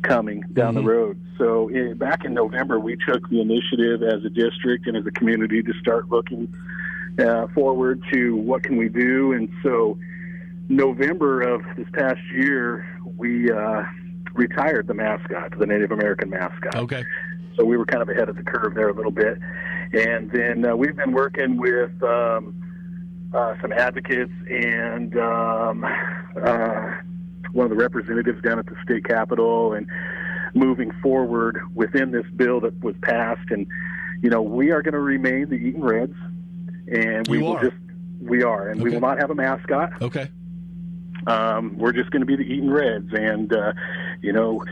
coming 0.04 0.42
down 0.54 0.76
Mm-hmm. 0.76 0.86
the 0.86 0.92
road. 0.92 1.20
So 1.38 1.70
eh, 1.70 1.94
back 1.94 2.26
in 2.26 2.34
November, 2.34 2.80
we 2.80 2.96
took 3.08 3.28
the 3.30 3.42
initiative 3.42 4.02
as 4.04 4.24
a 4.26 4.30
district 4.30 4.88
and 4.88 4.96
as 4.98 5.06
a 5.06 5.12
community 5.12 5.62
to 5.64 5.74
start 5.80 6.10
looking 6.10 6.54
uh, 7.20 7.48
forward 7.54 8.04
to 8.14 8.36
what 8.36 8.64
can 8.64 8.78
we 8.78 8.90
do. 8.90 9.34
And 9.34 9.50
so 9.64 9.98
November 10.70 11.42
of 11.42 11.62
this 11.78 11.88
past 11.94 12.20
year, 12.34 12.86
we 13.18 13.52
uh, 13.52 13.84
retired 14.34 14.88
the 14.88 14.94
mascot, 14.94 15.58
the 15.58 15.66
Native 15.66 15.92
American 15.92 16.30
mascot. 16.30 16.76
Okay. 16.76 17.04
So 17.56 17.66
we 17.66 17.76
were 17.78 17.86
kind 17.86 18.02
of 18.04 18.10
ahead 18.10 18.30
of 18.30 18.36
the 18.36 18.44
curve 18.44 18.76
there 18.76 18.90
a 18.90 18.94
little 18.94 19.12
bit. 19.12 19.38
And 19.94 20.32
then 20.32 20.66
uh, 20.66 20.76
we've 20.76 20.96
been 20.96 21.12
working 21.14 21.58
with 21.58 21.92
um, 22.04 22.62
uh, 23.34 23.56
some 23.62 23.72
advocates 23.72 24.32
and 24.50 25.18
um, 25.18 25.84
uh, 25.84 26.92
one 27.52 27.66
of 27.66 27.70
the 27.70 27.76
representatives 27.76 28.42
down 28.42 28.60
at 28.60 28.66
the 28.66 28.76
state 28.84 29.06
capitol 29.06 29.74
and 29.74 29.88
moving 30.54 30.92
forward 31.02 31.60
within 31.74 32.12
this 32.12 32.26
bill 32.36 32.60
that 32.62 32.82
was 32.84 32.96
passed. 33.02 33.50
And 33.50 33.68
you 34.22 34.30
know, 34.30 34.42
we 34.42 34.72
are 34.72 34.82
going 34.82 34.94
to 34.94 35.00
remain 35.00 35.50
the 35.50 35.56
Eaton 35.56 35.84
Reds, 35.84 36.16
and 36.92 37.28
we 37.28 37.38
You 37.38 37.44
will 37.46 37.58
are. 37.58 37.64
just 37.64 37.76
we 38.20 38.44
are, 38.44 38.70
and 38.70 38.82
we 38.82 38.90
will 38.90 39.00
not 39.00 39.20
have 39.20 39.30
a 39.30 39.36
mascot. 39.36 39.92
Okay. 40.02 40.30
Um, 41.28 41.78
we're 41.78 41.92
just 41.92 42.10
going 42.10 42.22
to 42.22 42.26
be 42.26 42.36
the 42.36 42.44
Eaton 42.44 42.72
Reds, 42.72 43.12
and 43.14 43.52
uh, 43.54 43.74
you 44.22 44.34
know, 44.34 44.64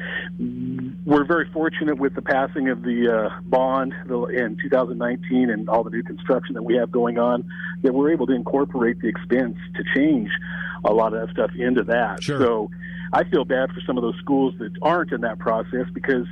we're 1.05 1.23
very 1.25 1.47
fortunate 1.51 1.99
with 1.99 2.15
the 2.15 2.21
passing 2.21 2.69
of 2.69 2.81
the 2.81 3.29
uh, 3.31 3.39
bond 3.43 3.93
in 4.33 4.57
2019 4.61 5.49
and 5.51 5.69
all 5.69 5.83
the 5.83 5.91
new 5.91 6.01
construction 6.03 6.55
that 6.55 6.63
we 6.63 6.75
have 6.75 6.91
going 6.91 7.19
on 7.19 7.47
that 7.83 7.93
we're 7.93 8.11
able 8.11 8.25
to 8.25 8.33
incorporate 8.33 8.99
the 9.01 9.07
expense 9.07 9.55
to 9.75 9.83
change 9.95 10.29
a 10.83 10.91
lot 10.91 11.13
of 11.13 11.21
that 11.27 11.31
stuff 11.31 11.51
into 11.57 11.83
that. 11.83 12.23
Sure. 12.23 12.39
So 12.39 12.71
I 13.13 13.23
feel 13.25 13.45
bad 13.45 13.69
for 13.71 13.81
some 13.85 13.97
of 13.97 14.01
those 14.01 14.17
schools 14.19 14.55
that 14.59 14.71
aren't 14.81 15.11
in 15.11 15.21
that 15.21 15.37
process 15.37 15.85
because 15.93 16.25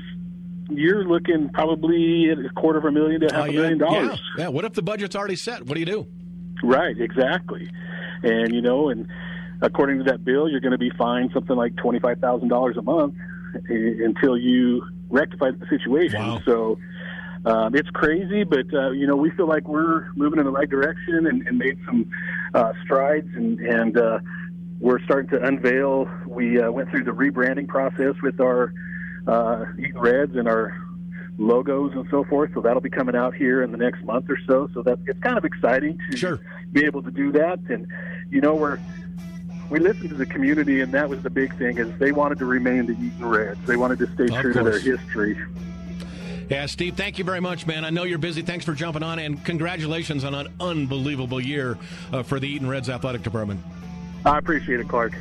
you're 0.69 1.05
looking 1.07 1.49
probably 1.49 2.29
at 2.31 2.39
a 2.39 2.49
quarter 2.55 2.79
of 2.79 2.85
a 2.85 2.91
million 2.91 3.21
to 3.21 3.27
half 3.31 3.45
Oh, 3.45 3.49
a 3.49 3.53
million 3.53 3.77
dollars. 3.77 4.19
Yeah. 4.37 4.45
yeah. 4.45 4.47
What 4.47 4.65
if 4.65 4.73
the 4.73 4.81
budget's 4.81 5.15
already 5.15 5.35
set? 5.35 5.63
What 5.67 5.75
do 5.75 5.79
you 5.81 5.85
do? 5.85 6.07
Right, 6.63 6.99
exactly. 6.99 7.69
And 8.23 8.53
you 8.53 8.61
know, 8.61 8.89
and 8.89 9.07
according 9.61 9.99
to 9.99 10.03
that 10.05 10.25
bill, 10.25 10.49
you're 10.49 10.61
going 10.61 10.71
to 10.71 10.77
be 10.79 10.89
fined 10.97 11.29
something 11.33 11.55
like 11.55 11.75
twenty 11.75 11.99
five 11.99 12.19
thousand 12.19 12.47
dollars 12.47 12.77
a 12.77 12.81
month 12.81 13.13
uh, 13.15 13.32
until 13.53 14.37
you 14.37 14.85
rectify 15.09 15.51
the 15.51 15.65
situation. 15.67 16.21
Wow. 16.21 16.41
So 16.45 16.79
um, 17.45 17.75
it's 17.75 17.89
crazy, 17.89 18.43
but 18.43 18.73
uh, 18.73 18.91
you 18.91 19.05
know, 19.05 19.15
we 19.15 19.29
feel 19.31 19.47
like 19.47 19.67
we're 19.67 20.11
moving 20.15 20.39
in 20.39 20.45
the 20.45 20.51
right 20.51 20.69
direction 20.69 21.27
and, 21.27 21.45
and 21.47 21.57
made 21.57 21.77
some 21.85 22.09
uh, 22.53 22.71
strides, 22.83 23.27
and 23.35 23.59
and 23.59 23.97
uh, 23.97 24.19
we're 24.79 25.01
starting 25.03 25.29
to 25.31 25.45
unveil. 25.45 26.09
We 26.25 26.59
uh, 26.61 26.71
went 26.71 26.89
through 26.89 27.03
the 27.03 27.11
rebranding 27.11 27.67
process 27.67 28.15
with 28.21 28.39
our 28.39 28.73
uh, 29.27 29.65
Reds 29.95 30.35
and 30.35 30.47
our 30.47 30.77
logos 31.37 31.91
and 31.93 32.05
so 32.11 32.23
forth. 32.25 32.51
So 32.53 32.61
that'll 32.61 32.81
be 32.81 32.89
coming 32.89 33.15
out 33.15 33.33
here 33.35 33.63
in 33.63 33.71
the 33.71 33.77
next 33.77 34.03
month 34.03 34.29
or 34.29 34.37
so. 34.47 34.69
So 34.73 34.83
that 34.83 34.99
it's 35.07 35.19
kind 35.19 35.37
of 35.37 35.45
exciting 35.45 35.97
to 36.11 36.17
Sure. 36.17 36.39
be 36.71 36.85
able 36.85 37.01
to 37.03 37.11
do 37.11 37.31
that. 37.33 37.59
And 37.69 37.87
you 38.29 38.39
know, 38.41 38.55
we're 38.55 38.79
we 39.73 39.79
listened 39.79 40.09
to 40.09 40.15
the 40.15 40.25
community, 40.27 40.81
and 40.81 40.93
that 40.93 41.09
was 41.09 41.23
the 41.23 41.31
big 41.31 41.57
thing 41.57 41.79
is 41.79 41.89
they 41.97 42.11
wanted 42.11 42.37
to 42.37 42.45
remain 42.45 42.85
the 42.85 42.93
Eaton 42.93 43.25
Reds. 43.25 43.59
They 43.65 43.75
wanted 43.75 43.97
to 43.99 44.13
stay 44.13 44.25
Of 44.25 44.39
true 44.39 44.53
to 44.53 44.63
their 44.63 44.79
history. 44.79 45.35
Yeah, 46.47 46.67
Steve, 46.67 46.95
thank 46.95 47.17
you 47.17 47.23
very 47.23 47.39
much, 47.39 47.65
man. 47.65 47.83
I 47.83 47.89
know 47.89 48.03
you're 48.03 48.19
busy. 48.19 48.43
Thanks 48.43 48.65
for 48.65 48.75
jumping 48.75 49.01
on, 49.01 49.17
and 49.17 49.43
congratulations 49.43 50.25
on 50.25 50.35
an 50.35 50.49
unbelievable 50.59 51.41
year 51.41 51.79
uh, 52.11 52.21
for 52.21 52.39
the 52.39 52.47
Eaton 52.47 52.69
Reds 52.69 52.87
athletic 52.87 53.23
department. 53.23 53.61
I 54.23 54.37
appreciate 54.37 54.79
it, 54.79 54.87
Clark. 54.87 55.13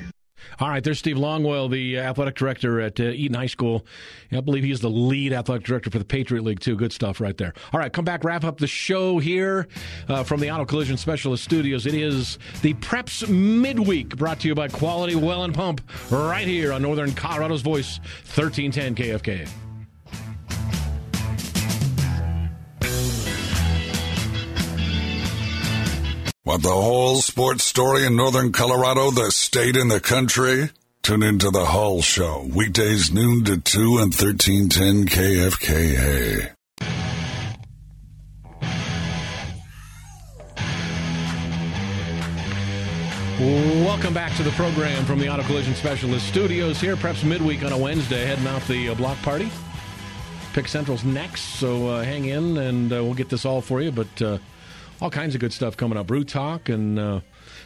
All 0.58 0.68
right, 0.68 0.82
there's 0.82 0.98
Steve 0.98 1.16
Longwell, 1.16 1.70
the 1.70 1.98
uh, 1.98 2.02
athletic 2.02 2.34
director 2.34 2.80
at 2.80 2.98
uh, 3.00 3.04
Eaton 3.04 3.34
High 3.34 3.46
School. 3.46 3.84
I 4.30 4.40
believe 4.40 4.64
he's 4.64 4.80
the 4.80 4.90
lead 4.90 5.32
athletic 5.32 5.66
director 5.66 5.90
for 5.90 5.98
the 5.98 6.04
Patriot 6.04 6.42
League, 6.42 6.60
too. 6.60 6.76
Good 6.76 6.92
stuff 6.92 7.20
right 7.20 7.36
there. 7.36 7.52
All 7.72 7.80
right, 7.80 7.92
come 7.92 8.04
back, 8.04 8.24
wrap 8.24 8.44
up 8.44 8.58
the 8.58 8.66
show 8.66 9.18
here 9.18 9.68
uh, 10.08 10.24
from 10.24 10.40
the 10.40 10.50
Auto 10.50 10.64
Collision 10.64 10.96
Specialist 10.96 11.44
Studios. 11.44 11.86
It 11.86 11.94
is 11.94 12.38
the 12.62 12.74
Preps 12.74 13.28
Midweek, 13.28 14.16
brought 14.16 14.40
to 14.40 14.48
you 14.48 14.54
by 14.54 14.68
Quality 14.68 15.14
Well 15.14 15.44
and 15.44 15.54
Pump, 15.54 15.80
right 16.10 16.46
here 16.46 16.72
on 16.72 16.82
Northern 16.82 17.12
Colorado's 17.12 17.62
Voice, 17.62 17.98
1310 18.34 18.94
KFK. 18.94 19.71
Want 26.44 26.64
the 26.64 26.70
whole 26.70 27.18
sports 27.18 27.62
story 27.62 28.04
in 28.04 28.16
Northern 28.16 28.50
Colorado, 28.50 29.12
the 29.12 29.30
state 29.30 29.76
and 29.76 29.88
the 29.88 30.00
country? 30.00 30.70
Tune 31.04 31.22
into 31.22 31.52
the 31.52 31.66
Hull 31.66 32.02
Show, 32.02 32.50
weekdays 32.52 33.12
noon 33.12 33.44
to 33.44 33.58
2 33.58 33.98
and 33.98 34.12
1310 34.12 35.06
KFKA. 35.06 36.50
Welcome 43.84 44.12
back 44.12 44.36
to 44.36 44.42
the 44.42 44.50
program 44.56 45.04
from 45.04 45.20
the 45.20 45.28
Auto 45.28 45.44
Collision 45.44 45.76
Specialist 45.76 46.26
Studios 46.26 46.80
here, 46.80 46.96
Preps 46.96 47.22
Midweek 47.22 47.62
on 47.62 47.72
a 47.72 47.78
Wednesday, 47.78 48.26
heading 48.26 48.48
off 48.48 48.66
the 48.66 48.88
uh, 48.88 48.96
block 48.96 49.16
party. 49.18 49.48
Pick 50.54 50.66
Central's 50.66 51.04
next, 51.04 51.60
so 51.60 51.86
uh, 51.86 52.02
hang 52.02 52.24
in 52.24 52.56
and 52.56 52.92
uh, 52.92 52.96
we'll 52.96 53.14
get 53.14 53.28
this 53.28 53.44
all 53.44 53.60
for 53.60 53.80
you. 53.80 53.92
But 53.92 54.20
uh, 54.20 54.38
all 55.02 55.10
kinds 55.10 55.34
of 55.34 55.40
good 55.40 55.52
stuff 55.52 55.76
coming 55.76 55.98
up. 55.98 56.06
Brew 56.06 56.22
Talk 56.22 56.68
and 56.68 56.96
uh, 56.96 57.20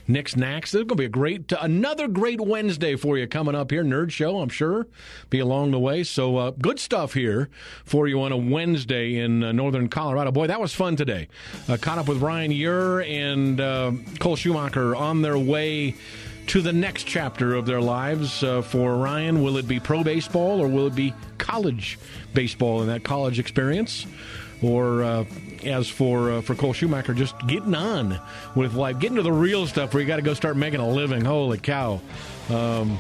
Nick's 0.09 0.37
Knacks. 0.37 0.73
Going 0.73 0.89
to 0.89 0.95
be 0.95 1.05
a 1.05 1.09
great, 1.11 1.53
another 1.61 2.09
great 2.09 2.41
Wednesday 2.41 2.97
for 2.97 3.19
you 3.19 3.27
coming 3.27 3.55
up 3.55 3.71
here. 3.71 3.85
Nerd 3.85 4.11
Show, 4.11 4.41
I'm 4.41 4.49
sure, 4.49 4.87
be 5.29 5.39
along 5.39 5.73
the 5.73 5.79
way. 5.79 6.03
So 6.03 6.39
uh, 6.39 6.51
good 6.53 6.81
stuff 6.81 7.13
here 7.13 7.51
for 7.85 8.09
you 8.09 8.23
on 8.23 8.33
a 8.33 8.39
Wednesday 8.39 9.17
in 9.17 9.45
uh, 9.45 9.53
northern 9.53 9.91
Colorado. 9.91 10.33
Boy, 10.33 10.47
that 10.47 10.59
was 10.59 10.75
fun 10.75 10.97
today. 10.97 11.29
Uh, 11.69 11.77
caught 11.79 11.99
up 11.99 12.09
with 12.09 12.23
Ryan 12.23 12.53
Ure 12.53 13.03
and 13.03 13.61
uh, 13.61 13.93
Cole 14.19 14.37
Schumacher 14.37 14.97
on 14.97 15.21
their 15.21 15.37
way 15.37 15.95
to 16.47 16.63
the 16.63 16.73
next 16.73 17.05
chapter 17.05 17.55
of 17.55 17.67
their 17.67 17.83
lives. 17.83 18.43
Uh, 18.43 18.63
for 18.63 18.97
Ryan, 18.97 19.43
will 19.43 19.59
it 19.59 19.69
be 19.69 19.79
pro 19.79 20.03
baseball 20.03 20.59
or 20.59 20.69
will 20.69 20.87
it 20.87 20.95
be 20.95 21.13
college 21.37 21.99
baseball 22.33 22.81
and 22.81 22.89
that 22.89 23.05
college 23.05 23.39
experience? 23.39 24.07
Or 24.63 25.03
uh, 25.03 25.25
as 25.65 25.89
for 25.89 26.31
uh, 26.31 26.41
for 26.41 26.55
Cole 26.55 26.73
Schumacher, 26.73 27.13
just 27.13 27.35
getting 27.47 27.75
on 27.75 28.19
with 28.55 28.75
life, 28.75 28.99
getting 28.99 29.17
to 29.17 29.23
the 29.23 29.33
real 29.33 29.67
stuff 29.67 29.93
where 29.93 30.01
you 30.01 30.07
got 30.07 30.17
to 30.17 30.23
go 30.23 30.35
start 30.35 30.57
making 30.57 30.81
a 30.81 30.89
living. 30.89 31.25
Holy 31.25 31.59
cow! 31.59 32.01
Um, 32.49 32.99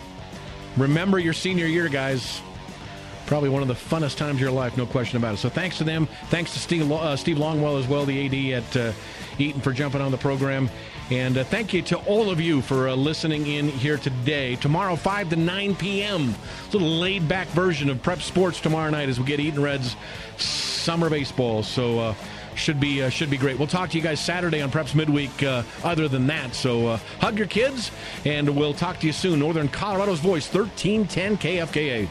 remember 0.76 1.18
your 1.18 1.32
senior 1.32 1.66
year, 1.66 1.88
guys. 1.88 2.40
Probably 3.26 3.48
one 3.48 3.62
of 3.62 3.68
the 3.68 3.74
funnest 3.74 4.18
times 4.18 4.36
of 4.36 4.40
your 4.40 4.52
life, 4.52 4.76
no 4.76 4.86
question 4.86 5.16
about 5.16 5.34
it. 5.34 5.38
So 5.38 5.48
thanks 5.48 5.78
to 5.78 5.84
them. 5.84 6.06
Thanks 6.26 6.52
to 6.52 6.60
Steve, 6.60 6.90
uh, 6.92 7.16
Steve 7.16 7.38
Longwell 7.38 7.80
as 7.80 7.88
well, 7.88 8.04
the 8.04 8.52
AD 8.52 8.62
at 8.62 8.76
uh, 8.76 8.92
Eaton, 9.38 9.60
for 9.60 9.72
jumping 9.72 10.00
on 10.00 10.12
the 10.12 10.16
program. 10.16 10.70
And 11.10 11.38
uh, 11.38 11.42
thank 11.42 11.72
you 11.72 11.82
to 11.82 11.96
all 12.06 12.30
of 12.30 12.40
you 12.40 12.62
for 12.62 12.88
uh, 12.88 12.94
listening 12.94 13.48
in 13.48 13.68
here 13.68 13.96
today. 13.96 14.54
Tomorrow, 14.54 14.94
5 14.94 15.30
to 15.30 15.36
9 15.36 15.74
p.m. 15.74 16.34
A 16.68 16.72
little 16.72 16.88
laid 16.88 17.26
back 17.26 17.48
version 17.48 17.90
of 17.90 18.00
Prep 18.00 18.22
Sports 18.22 18.60
tomorrow 18.60 18.90
night 18.90 19.08
as 19.08 19.18
we 19.18 19.26
get 19.26 19.40
Eaton 19.40 19.60
Reds 19.60 19.96
summer 20.86 21.10
baseball. 21.10 21.64
So 21.64 21.98
uh, 21.98 22.14
should 22.54 22.78
be 22.78 23.02
uh, 23.02 23.08
should 23.08 23.28
be 23.28 23.36
great. 23.36 23.58
We'll 23.58 23.66
talk 23.66 23.90
to 23.90 23.96
you 23.96 24.02
guys 24.02 24.20
Saturday 24.20 24.62
on 24.62 24.70
Preps 24.70 24.94
Midweek. 24.94 25.42
Uh, 25.42 25.64
other 25.82 26.06
than 26.06 26.28
that, 26.28 26.54
so 26.54 26.86
uh, 26.86 26.98
hug 27.20 27.36
your 27.36 27.48
kids, 27.48 27.90
and 28.24 28.48
we'll 28.48 28.72
talk 28.72 29.00
to 29.00 29.06
you 29.06 29.12
soon. 29.12 29.40
Northern 29.40 29.68
Colorado's 29.68 30.20
Voice, 30.20 30.46
1310 30.52 31.38
KFKA. 31.38 32.08